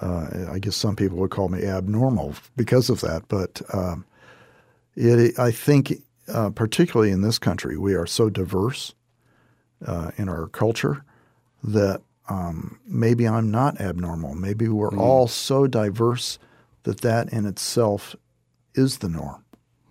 Uh, 0.00 0.46
I 0.50 0.58
guess 0.58 0.76
some 0.76 0.96
people 0.96 1.18
would 1.18 1.30
call 1.30 1.48
me 1.48 1.64
abnormal 1.64 2.34
because 2.56 2.90
of 2.90 3.00
that, 3.00 3.22
but 3.28 3.62
um, 3.72 4.04
it, 4.96 5.38
I 5.38 5.50
think 5.50 6.02
uh, 6.32 6.50
particularly 6.50 7.10
in 7.10 7.22
this 7.22 7.38
country, 7.38 7.76
we 7.76 7.94
are 7.94 8.06
so 8.06 8.30
diverse 8.30 8.94
uh, 9.84 10.10
in 10.16 10.28
our 10.28 10.48
culture 10.48 11.04
that 11.62 12.02
um, 12.28 12.78
maybe 12.86 13.26
I'm 13.26 13.50
not 13.50 13.80
abnormal. 13.80 14.34
Maybe 14.34 14.68
we're 14.68 14.90
mm. 14.90 14.98
all 14.98 15.28
so 15.28 15.66
diverse 15.66 16.38
that 16.82 17.00
that 17.00 17.32
in 17.32 17.46
itself 17.46 18.14
is 18.74 18.98
the 18.98 19.08
norm. 19.08 19.44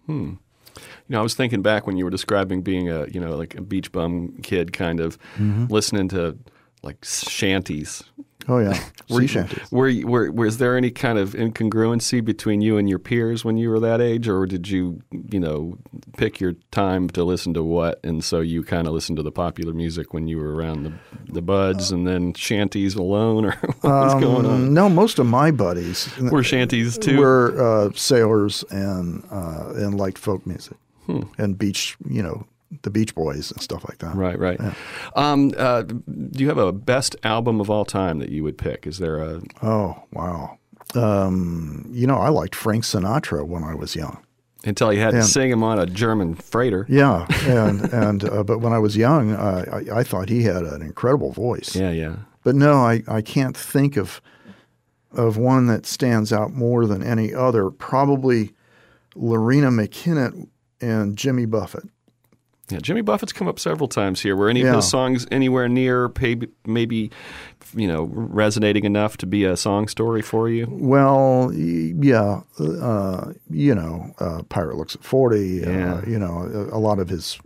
Hmm. 0.06 0.34
You 0.76 1.14
know, 1.14 1.20
I 1.20 1.24
was 1.24 1.34
thinking 1.34 1.62
back 1.62 1.88
when 1.88 1.98
you 1.98 2.06
were 2.06 2.12
describing 2.12 2.62
being 2.62 2.90
a, 2.90 3.08
you 3.08 3.20
know, 3.20 3.36
like 3.36 3.56
a 3.56 3.62
beach 3.62 3.92
bum 3.92 4.38
kid, 4.44 4.74
kind 4.74 5.00
of 5.00 5.18
mm-hmm. 5.36 5.66
listening 5.66 6.08
to 6.10 6.38
like 6.84 7.04
shanties 7.04 8.04
Oh 8.50 8.60
yeah, 8.60 8.82
were, 9.10 9.22
you, 9.22 9.28
shanties. 9.28 9.72
Were, 9.72 9.92
were, 10.06 10.32
was 10.32 10.58
there 10.58 10.78
any 10.78 10.90
kind 10.90 11.18
of 11.18 11.32
incongruency 11.32 12.24
between 12.24 12.62
you 12.62 12.78
and 12.78 12.90
your 12.90 13.00
peers 13.00 13.44
when 13.44 13.58
you 13.58 13.70
were 13.70 13.80
that 13.80 14.00
age, 14.00 14.28
or 14.28 14.46
did 14.46 14.70
you, 14.70 15.02
you 15.12 15.40
know, 15.40 15.78
pick 16.16 16.40
your 16.40 16.54
time 16.72 17.10
to 17.10 17.24
listen 17.24 17.54
to 17.56 17.64
what, 17.64 18.00
and 18.04 18.24
so 18.24 18.40
you 18.40 18.64
kind 18.64 18.88
of 18.88 18.94
listened 18.94 19.18
to 19.18 19.24
the 19.24 19.32
popular 19.32 19.74
music 19.74 20.14
when 20.14 20.28
you 20.28 20.38
were 20.38 20.56
around 20.56 20.84
the, 20.84 20.94
the 21.34 21.42
buds, 21.42 21.92
and 21.92 22.08
then 22.08 22.34
shanties 22.34 22.96
alone, 22.96 23.46
or 23.46 23.52
what 23.82 23.84
was 23.84 24.14
um, 24.14 24.22
going 24.22 24.46
on? 24.46 24.74
No, 24.74 24.88
most 24.88 25.20
of 25.20 25.26
my 25.26 25.52
buddies 25.52 26.10
were 26.18 26.44
shanties 26.44 26.98
too. 26.98 27.20
Were 27.20 27.62
uh, 27.62 27.92
sailors 27.96 28.64
and 28.70 29.26
uh, 29.30 29.74
and 29.76 29.98
liked 29.98 30.18
folk 30.18 30.46
music 30.46 30.78
hmm. 31.06 31.24
and 31.38 31.58
beach, 31.58 31.98
you 32.08 32.24
know, 32.24 32.46
the 32.82 32.90
Beach 32.90 33.16
Boys 33.16 33.52
and 33.52 33.62
stuff 33.62 33.86
like 33.88 34.00
that. 34.00 34.16
Right, 34.16 34.38
right. 34.38 34.60
Yeah. 34.60 34.74
Um, 35.16 35.54
uh, 35.58 35.84
do 35.84 36.44
you 36.44 36.48
have 36.48 36.58
a 36.58 36.72
best 36.72 37.16
album 37.24 37.62
of 37.62 37.70
all 37.70 37.86
time 37.86 38.20
that 38.20 38.30
you 38.30 38.44
would 38.44 38.58
pick? 38.58 38.86
Is 38.86 38.98
there 38.98 39.18
a? 39.18 39.42
Oh 39.62 40.04
wow. 40.12 40.58
Um, 40.96 41.86
you 41.92 42.08
know, 42.08 42.18
I 42.18 42.30
liked 42.30 42.56
Frank 42.56 42.84
Sinatra 42.84 43.46
when 43.46 43.64
I 43.64 43.76
was 43.76 43.96
young. 43.96 44.24
Until 44.64 44.92
you 44.92 45.00
had 45.00 45.14
and, 45.14 45.24
to 45.24 45.28
sing 45.28 45.52
him 45.52 45.64
on 45.64 45.80
a 45.80 45.86
German 45.86 46.36
freighter. 46.36 46.86
Yeah, 46.90 47.26
and 47.42 47.82
and 47.94 48.24
uh, 48.24 48.44
but 48.44 48.60
when 48.60 48.74
I 48.74 48.80
was 48.80 48.98
young, 48.98 49.32
uh, 49.32 49.66
I, 49.72 50.00
I 50.00 50.04
thought 50.04 50.30
he 50.30 50.44
had 50.44 50.64
an 50.64 50.82
incredible 50.82 51.32
voice. 51.32 51.76
Yeah, 51.76 51.92
yeah. 51.92 52.16
But 52.44 52.56
no, 52.56 52.74
I, 52.76 53.04
I 53.08 53.22
can't 53.22 53.56
think 53.56 53.98
of 53.98 54.22
of 55.12 55.38
one 55.38 55.68
that 55.68 55.86
stands 55.86 56.34
out 56.34 56.54
more 56.54 56.86
than 56.86 57.04
any 57.04 57.34
other. 57.34 57.70
Probably 57.70 58.54
Loreena 59.16 59.72
McKennitt 59.72 60.48
and 60.82 61.18
Jimmy 61.18 61.46
Buffett. 61.46 61.86
Yeah, 62.70 62.80
Jimmy 62.80 63.02
Buffett's 63.02 63.32
come 63.32 63.48
up 63.48 63.60
several 63.60 63.88
times 63.88 64.22
here. 64.22 64.36
Were 64.36 64.50
any 64.50 64.62
yeah. 64.62 64.70
of 64.70 64.76
his 64.78 64.90
songs 64.90 65.26
anywhere 65.32 65.70
near 65.70 66.12
maybe, 66.66 67.12
you 67.74 67.88
know, 67.88 68.04
resonating 68.12 68.84
enough 68.84 69.16
to 69.18 69.26
be 69.26 69.46
a 69.46 69.56
song 69.56 69.88
story 69.88 70.22
for 70.22 70.50
you? 70.50 70.68
Well, 70.70 71.52
yeah, 71.54 72.42
uh, 72.60 73.32
you 73.50 73.74
know, 73.74 74.14
uh, 74.20 74.44
Pirate 74.50 74.76
Looks 74.76 74.96
at 74.96 75.04
Forty. 75.04 75.64
Uh, 75.64 75.70
yeah. 75.70 75.94
Uh, 75.94 76.02
you 76.06 76.20
know, 76.20 76.68
a, 76.72 76.78
a, 76.78 76.80
lot 76.80 77.00
of 77.00 77.08
his 77.08 77.40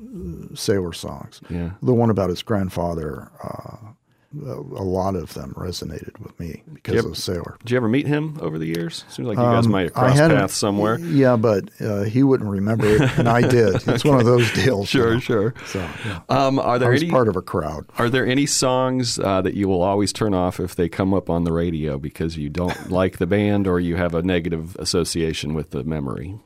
sailor 0.55 0.93
songs. 0.93 1.39
Yeah, 1.49 1.71
the 1.83 1.93
one 1.93 2.09
about 2.09 2.29
his 2.31 2.41
grandfather 2.41 3.31
uh, 3.43 3.91
a 4.33 4.83
lot 4.83 5.15
of 5.15 5.33
them 5.33 5.53
resonated 5.57 6.17
with 6.19 6.39
me 6.39 6.63
because 6.73 6.95
ever, 6.95 7.09
of 7.09 7.17
Sailor. 7.17 7.57
Did 7.59 7.71
you 7.71 7.77
ever 7.77 7.89
meet 7.89 8.07
him 8.07 8.37
over 8.41 8.57
the 8.57 8.65
years? 8.65 9.03
Seems 9.09 9.27
like 9.27 9.37
you 9.37 9.43
guys 9.43 9.65
um, 9.65 9.71
might 9.71 9.83
have 9.83 9.93
crossed 9.93 10.17
paths 10.17 10.53
somewhere. 10.55 10.99
Yeah, 10.99 11.35
but 11.35 11.69
uh, 11.81 12.03
he 12.03 12.23
wouldn't 12.23 12.49
remember 12.49 12.87
it, 12.87 13.01
and 13.17 13.27
I 13.27 13.41
did. 13.41 13.75
It's 13.91 14.05
okay. 14.05 14.09
one 14.09 14.19
of 14.19 14.25
those 14.25 14.51
deals. 14.53 14.87
Sure, 14.87 15.19
sure. 15.19 15.53
So, 15.65 15.79
yeah. 16.05 16.21
um, 16.29 16.59
are 16.59 16.79
there 16.79 16.93
any 16.93 17.09
part 17.09 17.27
of 17.27 17.35
a 17.35 17.41
crowd? 17.41 17.85
Are 17.97 18.09
there 18.09 18.25
any 18.25 18.45
songs 18.45 19.19
uh, 19.19 19.41
that 19.41 19.53
you 19.53 19.67
will 19.67 19.81
always 19.81 20.13
turn 20.13 20.33
off 20.33 20.59
if 20.59 20.75
they 20.75 20.87
come 20.87 21.13
up 21.13 21.29
on 21.29 21.43
the 21.43 21.51
radio 21.51 21.97
because 21.97 22.37
you 22.37 22.49
don't 22.49 22.89
like 22.91 23.17
the 23.17 23.27
band 23.27 23.67
or 23.67 23.79
you 23.79 23.97
have 23.97 24.13
a 24.13 24.21
negative 24.21 24.75
association 24.77 25.53
with 25.53 25.71
the 25.71 25.83
memory? 25.83 26.39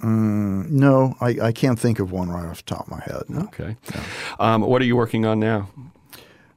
Mm, 0.00 0.70
no, 0.70 1.16
I, 1.20 1.38
I, 1.40 1.52
can't 1.52 1.78
think 1.78 2.00
of 2.00 2.12
one 2.12 2.28
right 2.28 2.46
off 2.46 2.58
the 2.58 2.74
top 2.74 2.82
of 2.82 2.88
my 2.88 3.00
head. 3.00 3.22
No. 3.28 3.40
Okay. 3.40 3.76
No. 3.94 4.00
Um, 4.38 4.60
what 4.62 4.82
are 4.82 4.84
you 4.84 4.94
working 4.94 5.24
on 5.24 5.40
now? 5.40 5.68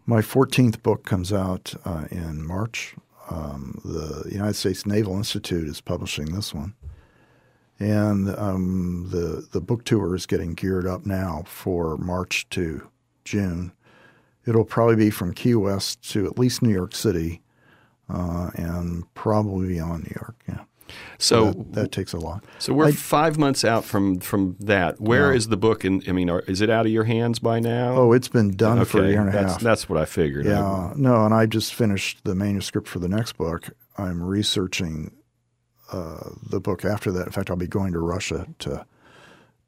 My 0.10 0.22
14th 0.22 0.82
book 0.82 1.06
comes 1.06 1.32
out 1.32 1.76
uh, 1.86 2.06
in 2.10 2.44
March. 2.44 2.96
Um, 3.30 3.80
the 3.86 4.28
United 4.32 4.56
States 4.56 4.84
Naval 4.84 5.16
Institute 5.16 5.70
is 5.70 5.82
publishing 5.82 6.34
this 6.34 6.52
one. 6.52 6.74
And 7.78 8.36
um, 8.36 9.10
the, 9.12 9.48
the 9.52 9.62
book 9.62 9.86
tour 9.86 10.16
is 10.16 10.26
getting 10.26 10.56
geared 10.56 10.88
up 10.88 11.06
now 11.06 11.44
for 11.46 11.96
March 11.98 12.50
to 12.50 12.90
June. 13.24 13.72
It'll 14.48 14.66
probably 14.66 14.96
be 14.96 15.12
from 15.12 15.32
Key 15.32 15.54
West 15.54 16.10
to 16.10 16.26
at 16.26 16.40
least 16.40 16.64
New 16.64 16.74
York 16.74 16.96
City, 16.96 17.44
uh, 18.12 18.50
and 18.56 19.04
probably 19.14 19.68
beyond 19.68 20.06
New 20.06 20.16
York. 20.20 20.42
Yeah. 20.48 20.64
So, 21.18 21.52
that, 21.52 21.74
that, 21.74 21.92
takes 21.92 22.14
a 22.14 22.18
lot. 22.18 22.44
So 22.60 22.74
we're 22.74 22.88
I, 22.88 22.92
five 22.92 23.38
months 23.38 23.64
out 23.64 23.86
from 23.86 24.20
from 24.20 24.56
that. 24.60 25.00
Where 25.00 25.32
yeah. 25.32 25.38
is 25.38 25.48
the 25.48 25.58
book? 25.58 25.86
In, 25.86 26.04
I 26.08 26.12
mean, 26.12 26.30
are, 26.30 26.42
is 26.42 26.62
it 26.62 26.70
out 26.70 26.86
of 26.86 26.92
your 26.92 27.04
hands 27.04 27.40
by 27.40 27.60
now? 27.60 27.96
Oh, 27.96 28.12
it's 28.14 28.28
been 28.28 28.56
done 28.56 28.80
okay. 28.80 28.90
for 28.90 29.06
a 29.06 29.10
year 29.10 29.22
and 29.22 29.30
a 29.30 29.32
half. 29.32 29.62
That's 29.62 29.90
what 29.90 30.00
I 30.00 30.06
figured. 30.06 30.46
Yeah, 30.46 30.94
no, 30.96 31.26
and 31.26 31.34
I 31.34 31.46
just 31.46 31.74
finished 31.74 32.24
the 32.24 32.36
manuscript 32.36 32.88
for 32.88 33.00
the 33.00 33.10
next 33.10 33.38
book. 33.38 33.70
I'm 33.98 34.24
researching 34.24 35.12
uh, 35.92 36.30
the 36.50 36.60
book 36.60 36.86
after 36.86 37.12
that. 37.12 37.26
In 37.28 37.32
fact, 37.32 37.50
I'll 37.50 37.58
be 37.58 37.68
going 37.68 37.94
to 37.94 38.00
Russia 38.00 38.48
to 38.60 38.86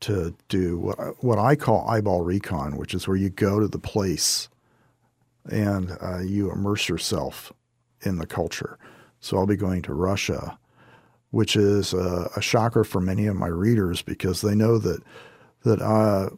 to 0.02 0.36
do 0.50 0.80
what 0.80 1.24
what 1.24 1.40
I 1.40 1.56
call 1.56 1.88
eyeball 1.88 2.22
recon, 2.22 2.78
which 2.78 2.94
is 2.94 3.08
where 3.08 3.18
you 3.18 3.30
go 3.30 3.60
to 3.60 3.68
the 3.68 3.80
place 3.80 4.50
and 5.50 5.98
uh, 6.02 6.20
you 6.20 6.52
immerse 6.52 6.90
yourself 6.90 7.52
in 8.02 8.18
the 8.18 8.28
culture. 8.28 8.78
So 9.20 9.38
I'll 9.38 9.48
be 9.48 9.56
going 9.56 9.82
to 9.84 9.94
Russia, 9.94 10.58
which 11.32 11.56
is 11.56 11.94
a, 11.94 12.30
a 12.36 12.42
shocker 12.42 12.84
for 12.84 13.02
many 13.02 13.26
of 13.26 13.36
my 13.36 13.48
readers 13.48 14.02
because 14.02 14.42
they 14.42 14.56
know 14.56 14.78
that 14.78 15.02
that 15.64 15.82
uh, 15.82 16.30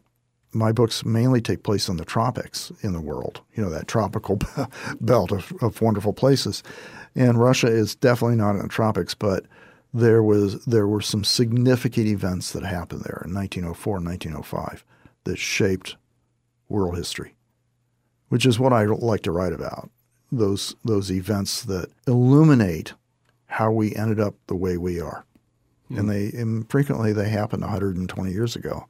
my 0.52 0.72
books 0.72 1.06
mainly 1.06 1.42
take 1.42 1.64
place 1.64 1.88
in 1.90 1.98
the 1.98 2.06
tropics 2.06 2.72
in 2.82 2.94
the 2.94 3.02
world. 3.02 3.42
You 3.56 3.64
know 3.64 3.70
that 3.70 3.88
tropical 3.88 4.40
belt 5.02 5.32
of, 5.32 5.52
of 5.62 5.82
wonderful 5.82 6.14
places, 6.14 6.64
and 7.16 7.40
Russia 7.40 7.68
is 7.68 7.96
definitely 7.96 8.38
not 8.38 8.56
in 8.56 8.62
the 8.62 8.68
tropics, 8.68 9.14
but 9.14 9.46
there 9.94 10.24
was 10.24 10.64
there 10.66 10.88
were 10.88 11.02
some 11.02 11.24
significant 11.24 12.08
events 12.08 12.52
that 12.54 12.64
happened 12.64 13.02
there 13.02 13.22
in 13.26 13.34
1904 13.34 13.98
and 13.98 14.06
1905 14.06 14.86
that 15.26 15.38
shaped 15.38 15.96
world 16.70 16.98
history, 16.98 17.36
which 18.30 18.46
is 18.46 18.60
what 18.60 18.74
I 18.74 18.86
like 18.86 19.22
to 19.22 19.32
write 19.32 19.54
about. 19.54 19.90
Those 20.32 20.76
those 20.84 21.12
events 21.12 21.64
that 21.64 21.90
illuminate 22.08 22.94
how 23.54 23.72
we 23.72 23.96
ended 23.96 24.20
up 24.20 24.34
the 24.48 24.56
way 24.56 24.78
we 24.78 25.00
are, 25.00 25.26
mm. 25.92 26.00
and 26.00 26.10
they 26.10 26.32
and 26.36 26.68
frequently 26.72 27.14
they 27.14 27.30
happened 27.30 27.62
120 27.62 28.32
years 28.32 28.56
ago, 28.56 28.88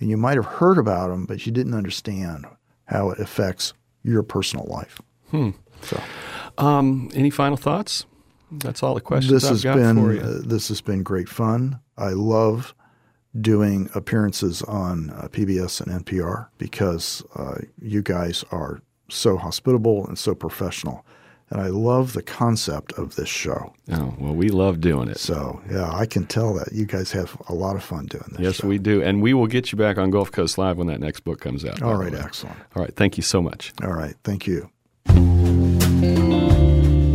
and 0.00 0.10
you 0.10 0.18
might 0.18 0.36
have 0.36 0.44
heard 0.44 0.76
about 0.76 1.08
them, 1.08 1.24
but 1.24 1.46
you 1.46 1.52
didn't 1.52 1.72
understand 1.72 2.44
how 2.84 3.08
it 3.08 3.18
affects 3.18 3.72
your 4.02 4.22
personal 4.22 4.66
life. 4.66 5.00
Hmm. 5.30 5.50
So, 5.80 5.98
um, 6.58 7.10
any 7.14 7.30
final 7.30 7.56
thoughts? 7.56 8.04
That's 8.50 8.82
all 8.82 8.94
the 8.94 9.00
questions 9.00 9.32
this 9.32 9.44
I've 9.44 9.50
has 9.50 9.64
got 9.64 9.76
been, 9.76 9.96
for 9.96 10.12
you. 10.12 10.20
Uh, 10.20 10.42
this 10.44 10.68
has 10.68 10.82
been 10.82 11.02
great 11.02 11.30
fun. 11.30 11.80
I 11.96 12.10
love 12.10 12.74
doing 13.40 13.88
appearances 13.94 14.60
on 14.64 15.08
uh, 15.08 15.28
PBS 15.28 15.80
and 15.80 16.04
NPR 16.04 16.48
because 16.58 17.24
uh, 17.34 17.60
you 17.80 18.02
guys 18.02 18.44
are 18.52 18.82
so 19.08 19.38
hospitable 19.38 20.06
and 20.06 20.18
so 20.18 20.34
professional. 20.34 21.06
And 21.52 21.60
I 21.60 21.66
love 21.66 22.14
the 22.14 22.22
concept 22.22 22.94
of 22.94 23.14
this 23.16 23.28
show. 23.28 23.74
Oh, 23.90 24.14
well, 24.18 24.34
we 24.34 24.48
love 24.48 24.80
doing 24.80 25.08
it. 25.08 25.18
So, 25.18 25.60
yeah, 25.70 25.92
I 25.92 26.06
can 26.06 26.24
tell 26.24 26.54
that 26.54 26.72
you 26.72 26.86
guys 26.86 27.12
have 27.12 27.36
a 27.46 27.52
lot 27.52 27.76
of 27.76 27.84
fun 27.84 28.06
doing 28.06 28.24
this. 28.30 28.40
Yes, 28.40 28.54
show. 28.56 28.68
we 28.68 28.78
do. 28.78 29.02
And 29.02 29.20
we 29.20 29.34
will 29.34 29.46
get 29.46 29.70
you 29.70 29.76
back 29.76 29.98
on 29.98 30.10
Gulf 30.10 30.32
Coast 30.32 30.56
Live 30.56 30.78
when 30.78 30.86
that 30.86 31.00
next 31.00 31.20
book 31.20 31.42
comes 31.42 31.66
out. 31.66 31.82
All 31.82 31.96
right, 31.96 32.14
excellent. 32.14 32.56
All 32.74 32.82
right, 32.82 32.96
thank 32.96 33.18
you 33.18 33.22
so 33.22 33.42
much. 33.42 33.74
All 33.82 33.92
right, 33.92 34.14
thank 34.24 34.46
you. 34.46 34.70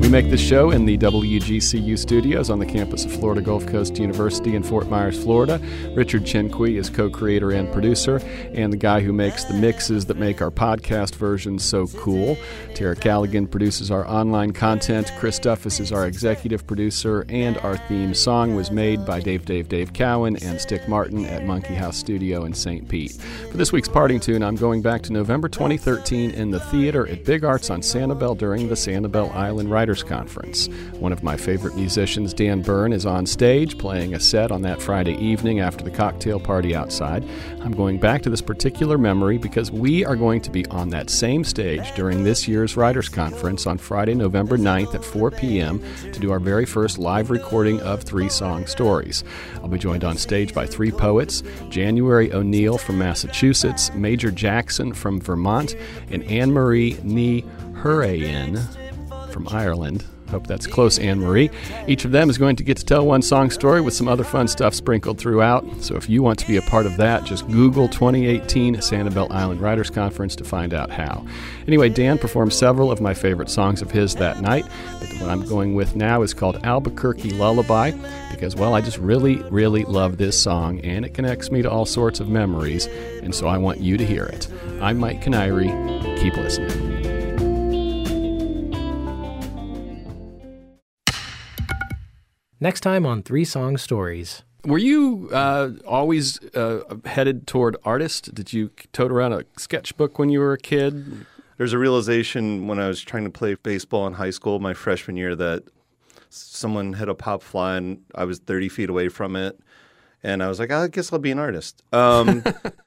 We 0.07 0.11
make 0.11 0.29
this 0.29 0.39
show 0.39 0.71
in 0.71 0.85
the 0.85 0.97
WGCU 0.97 1.99
studios 1.99 2.49
on 2.49 2.59
the 2.59 2.65
campus 2.65 3.03
of 3.03 3.11
Florida 3.11 3.41
Gulf 3.41 3.67
Coast 3.67 3.97
University 3.97 4.55
in 4.55 4.63
Fort 4.63 4.87
Myers, 4.87 5.21
Florida. 5.21 5.59
Richard 5.95 6.23
Chenqui 6.23 6.77
is 6.77 6.89
co 6.89 7.09
creator 7.09 7.51
and 7.51 7.69
producer, 7.73 8.21
and 8.53 8.71
the 8.71 8.77
guy 8.77 9.01
who 9.01 9.11
makes 9.11 9.43
the 9.43 9.53
mixes 9.55 10.05
that 10.05 10.15
make 10.15 10.41
our 10.41 10.49
podcast 10.49 11.15
versions 11.15 11.65
so 11.65 11.87
cool. 11.87 12.37
Tara 12.73 12.95
Callaghan 12.95 13.47
produces 13.47 13.91
our 13.91 14.07
online 14.07 14.53
content. 14.53 15.11
Chris 15.19 15.41
Duffus 15.41 15.81
is 15.81 15.91
our 15.91 16.07
executive 16.07 16.65
producer, 16.65 17.25
and 17.27 17.57
our 17.57 17.75
theme 17.75 18.13
song 18.13 18.55
was 18.55 18.71
made 18.71 19.05
by 19.05 19.19
Dave 19.19 19.43
Dave 19.43 19.67
Dave 19.67 19.91
Cowan 19.91 20.37
and 20.37 20.61
Stick 20.61 20.87
Martin 20.87 21.25
at 21.25 21.43
Monkey 21.43 21.75
House 21.75 21.97
Studio 21.97 22.45
in 22.45 22.53
St. 22.53 22.87
Pete. 22.87 23.11
For 23.51 23.57
this 23.57 23.73
week's 23.73 23.89
parting 23.89 24.21
tune, 24.21 24.41
I'm 24.41 24.55
going 24.55 24.81
back 24.81 25.01
to 25.01 25.11
November 25.11 25.49
2013 25.49 26.31
in 26.31 26.49
the 26.49 26.61
theater 26.61 27.05
at 27.09 27.25
Big 27.25 27.43
Arts 27.43 27.69
on 27.69 27.81
Sanibel 27.81 28.37
during 28.37 28.69
the 28.69 28.75
Sanibel 28.75 29.35
Island 29.35 29.69
Writers 29.69 29.96
Conference. 30.03 30.67
One 30.99 31.11
of 31.11 31.23
my 31.23 31.37
favorite 31.37 31.75
musicians, 31.75 32.33
Dan 32.33 32.61
Bern, 32.61 32.93
is 32.93 33.05
on 33.05 33.25
stage 33.25 33.77
playing 33.77 34.13
a 34.13 34.19
set 34.19 34.51
on 34.51 34.61
that 34.63 34.81
Friday 34.81 35.15
evening 35.17 35.59
after 35.59 35.83
the 35.83 35.91
cocktail 35.91 36.39
party 36.39 36.75
outside. 36.75 37.27
I'm 37.61 37.73
going 37.73 37.99
back 37.99 38.21
to 38.23 38.29
this 38.29 38.41
particular 38.41 38.97
memory 38.97 39.37
because 39.37 39.71
we 39.71 40.05
are 40.05 40.15
going 40.15 40.41
to 40.41 40.49
be 40.49 40.65
on 40.67 40.89
that 40.89 41.09
same 41.09 41.43
stage 41.43 41.93
during 41.95 42.23
this 42.23 42.47
year's 42.47 42.77
Writers 42.77 43.09
Conference 43.09 43.67
on 43.67 43.77
Friday, 43.77 44.13
November 44.13 44.57
9th 44.57 44.95
at 44.95 45.03
4 45.03 45.31
p.m. 45.31 45.81
to 46.11 46.19
do 46.19 46.31
our 46.31 46.39
very 46.39 46.65
first 46.65 46.97
live 46.97 47.29
recording 47.29 47.79
of 47.81 48.03
Three 48.03 48.29
Song 48.29 48.65
Stories. 48.65 49.23
I'll 49.55 49.67
be 49.67 49.77
joined 49.77 50.03
on 50.03 50.17
stage 50.17 50.53
by 50.53 50.65
three 50.65 50.91
poets 50.91 51.43
January 51.69 52.31
O'Neill 52.31 52.77
from 52.77 52.97
Massachusetts, 52.97 53.93
Major 53.93 54.31
Jackson 54.31 54.93
from 54.93 55.19
Vermont, 55.19 55.75
and 56.09 56.23
Anne 56.23 56.51
Marie 56.51 56.97
Nee 57.03 57.43
Hurayan 57.73 58.86
from 59.31 59.47
Ireland. 59.49 60.03
Hope 60.29 60.45
that's 60.45 60.67
close, 60.67 60.99
Anne 60.99 61.21
Marie. 61.21 61.49
Each 61.87 62.03
of 62.03 62.11
them 62.11 62.29
is 62.29 62.37
going 62.37 62.57
to 62.57 62.63
get 62.63 62.75
to 62.77 62.85
tell 62.85 63.05
one 63.05 63.21
song 63.21 63.49
story 63.49 63.79
with 63.79 63.93
some 63.93 64.09
other 64.09 64.25
fun 64.25 64.47
stuff 64.49 64.73
sprinkled 64.73 65.17
throughout. 65.17 65.65
So 65.81 65.95
if 65.95 66.09
you 66.09 66.21
want 66.21 66.37
to 66.39 66.47
be 66.47 66.57
a 66.57 66.61
part 66.63 66.85
of 66.85 66.97
that, 66.97 67.23
just 67.23 67.47
Google 67.47 67.87
2018 67.87 68.75
Sanibel 68.77 69.31
Island 69.31 69.61
Writers 69.61 69.89
Conference 69.89 70.35
to 70.35 70.43
find 70.43 70.73
out 70.73 70.91
how. 70.91 71.25
Anyway, 71.65 71.87
Dan 71.87 72.17
performed 72.17 72.51
several 72.51 72.91
of 72.91 72.99
my 72.99 73.13
favorite 73.13 73.49
songs 73.49 73.81
of 73.81 73.89
his 73.89 74.15
that 74.15 74.41
night, 74.41 74.65
but 74.99 75.09
the 75.09 75.15
one 75.19 75.29
I'm 75.29 75.47
going 75.47 75.75
with 75.75 75.95
now 75.95 76.21
is 76.23 76.33
called 76.33 76.59
Albuquerque 76.65 77.31
Lullaby 77.31 77.91
because, 78.29 78.55
well, 78.55 78.73
I 78.73 78.81
just 78.81 78.97
really, 78.97 79.37
really 79.49 79.85
love 79.85 80.17
this 80.17 80.37
song 80.37 80.81
and 80.81 81.05
it 81.05 81.13
connects 81.13 81.51
me 81.51 81.61
to 81.61 81.71
all 81.71 81.85
sorts 81.85 82.19
of 82.19 82.27
memories, 82.27 82.87
and 83.23 83.33
so 83.33 83.47
I 83.47 83.57
want 83.57 83.79
you 83.79 83.95
to 83.95 84.05
hear 84.05 84.25
it. 84.25 84.49
I'm 84.81 84.97
Mike 84.97 85.21
Kiniry. 85.21 85.71
Keep 86.19 86.35
listening. 86.35 86.96
Next 92.59 92.81
time 92.81 93.05
on 93.05 93.21
Three 93.21 93.45
Song 93.45 93.77
Stories. 93.77 94.41
Were 94.65 94.79
you 94.79 95.29
uh, 95.31 95.71
always 95.85 96.43
uh, 96.55 96.81
headed 97.05 97.45
toward 97.45 97.77
artist? 97.85 98.33
Did 98.33 98.51
you 98.51 98.71
tote 98.93 99.11
around 99.11 99.33
a 99.33 99.43
sketchbook 99.57 100.17
when 100.17 100.29
you 100.29 100.39
were 100.39 100.53
a 100.53 100.57
kid? 100.57 101.25
There's 101.57 101.73
a 101.73 101.77
realization 101.77 102.67
when 102.67 102.79
I 102.79 102.87
was 102.87 103.01
trying 103.01 103.25
to 103.25 103.29
play 103.29 103.53
baseball 103.55 104.07
in 104.07 104.13
high 104.13 104.31
school, 104.31 104.59
my 104.59 104.73
freshman 104.73 105.17
year, 105.17 105.35
that 105.35 105.65
someone 106.29 106.93
hit 106.93 107.07
a 107.07 107.15
pop 107.15 107.43
fly 107.43 107.77
and 107.77 108.03
I 108.15 108.25
was 108.25 108.39
30 108.39 108.69
feet 108.69 108.89
away 108.89 109.09
from 109.09 109.35
it. 109.35 109.59
And 110.23 110.41
I 110.41 110.47
was 110.47 110.59
like, 110.59 110.71
I 110.71 110.87
guess 110.87 111.13
I'll 111.13 111.19
be 111.19 111.31
an 111.31 111.39
artist. 111.39 111.83
Um, 111.93 112.43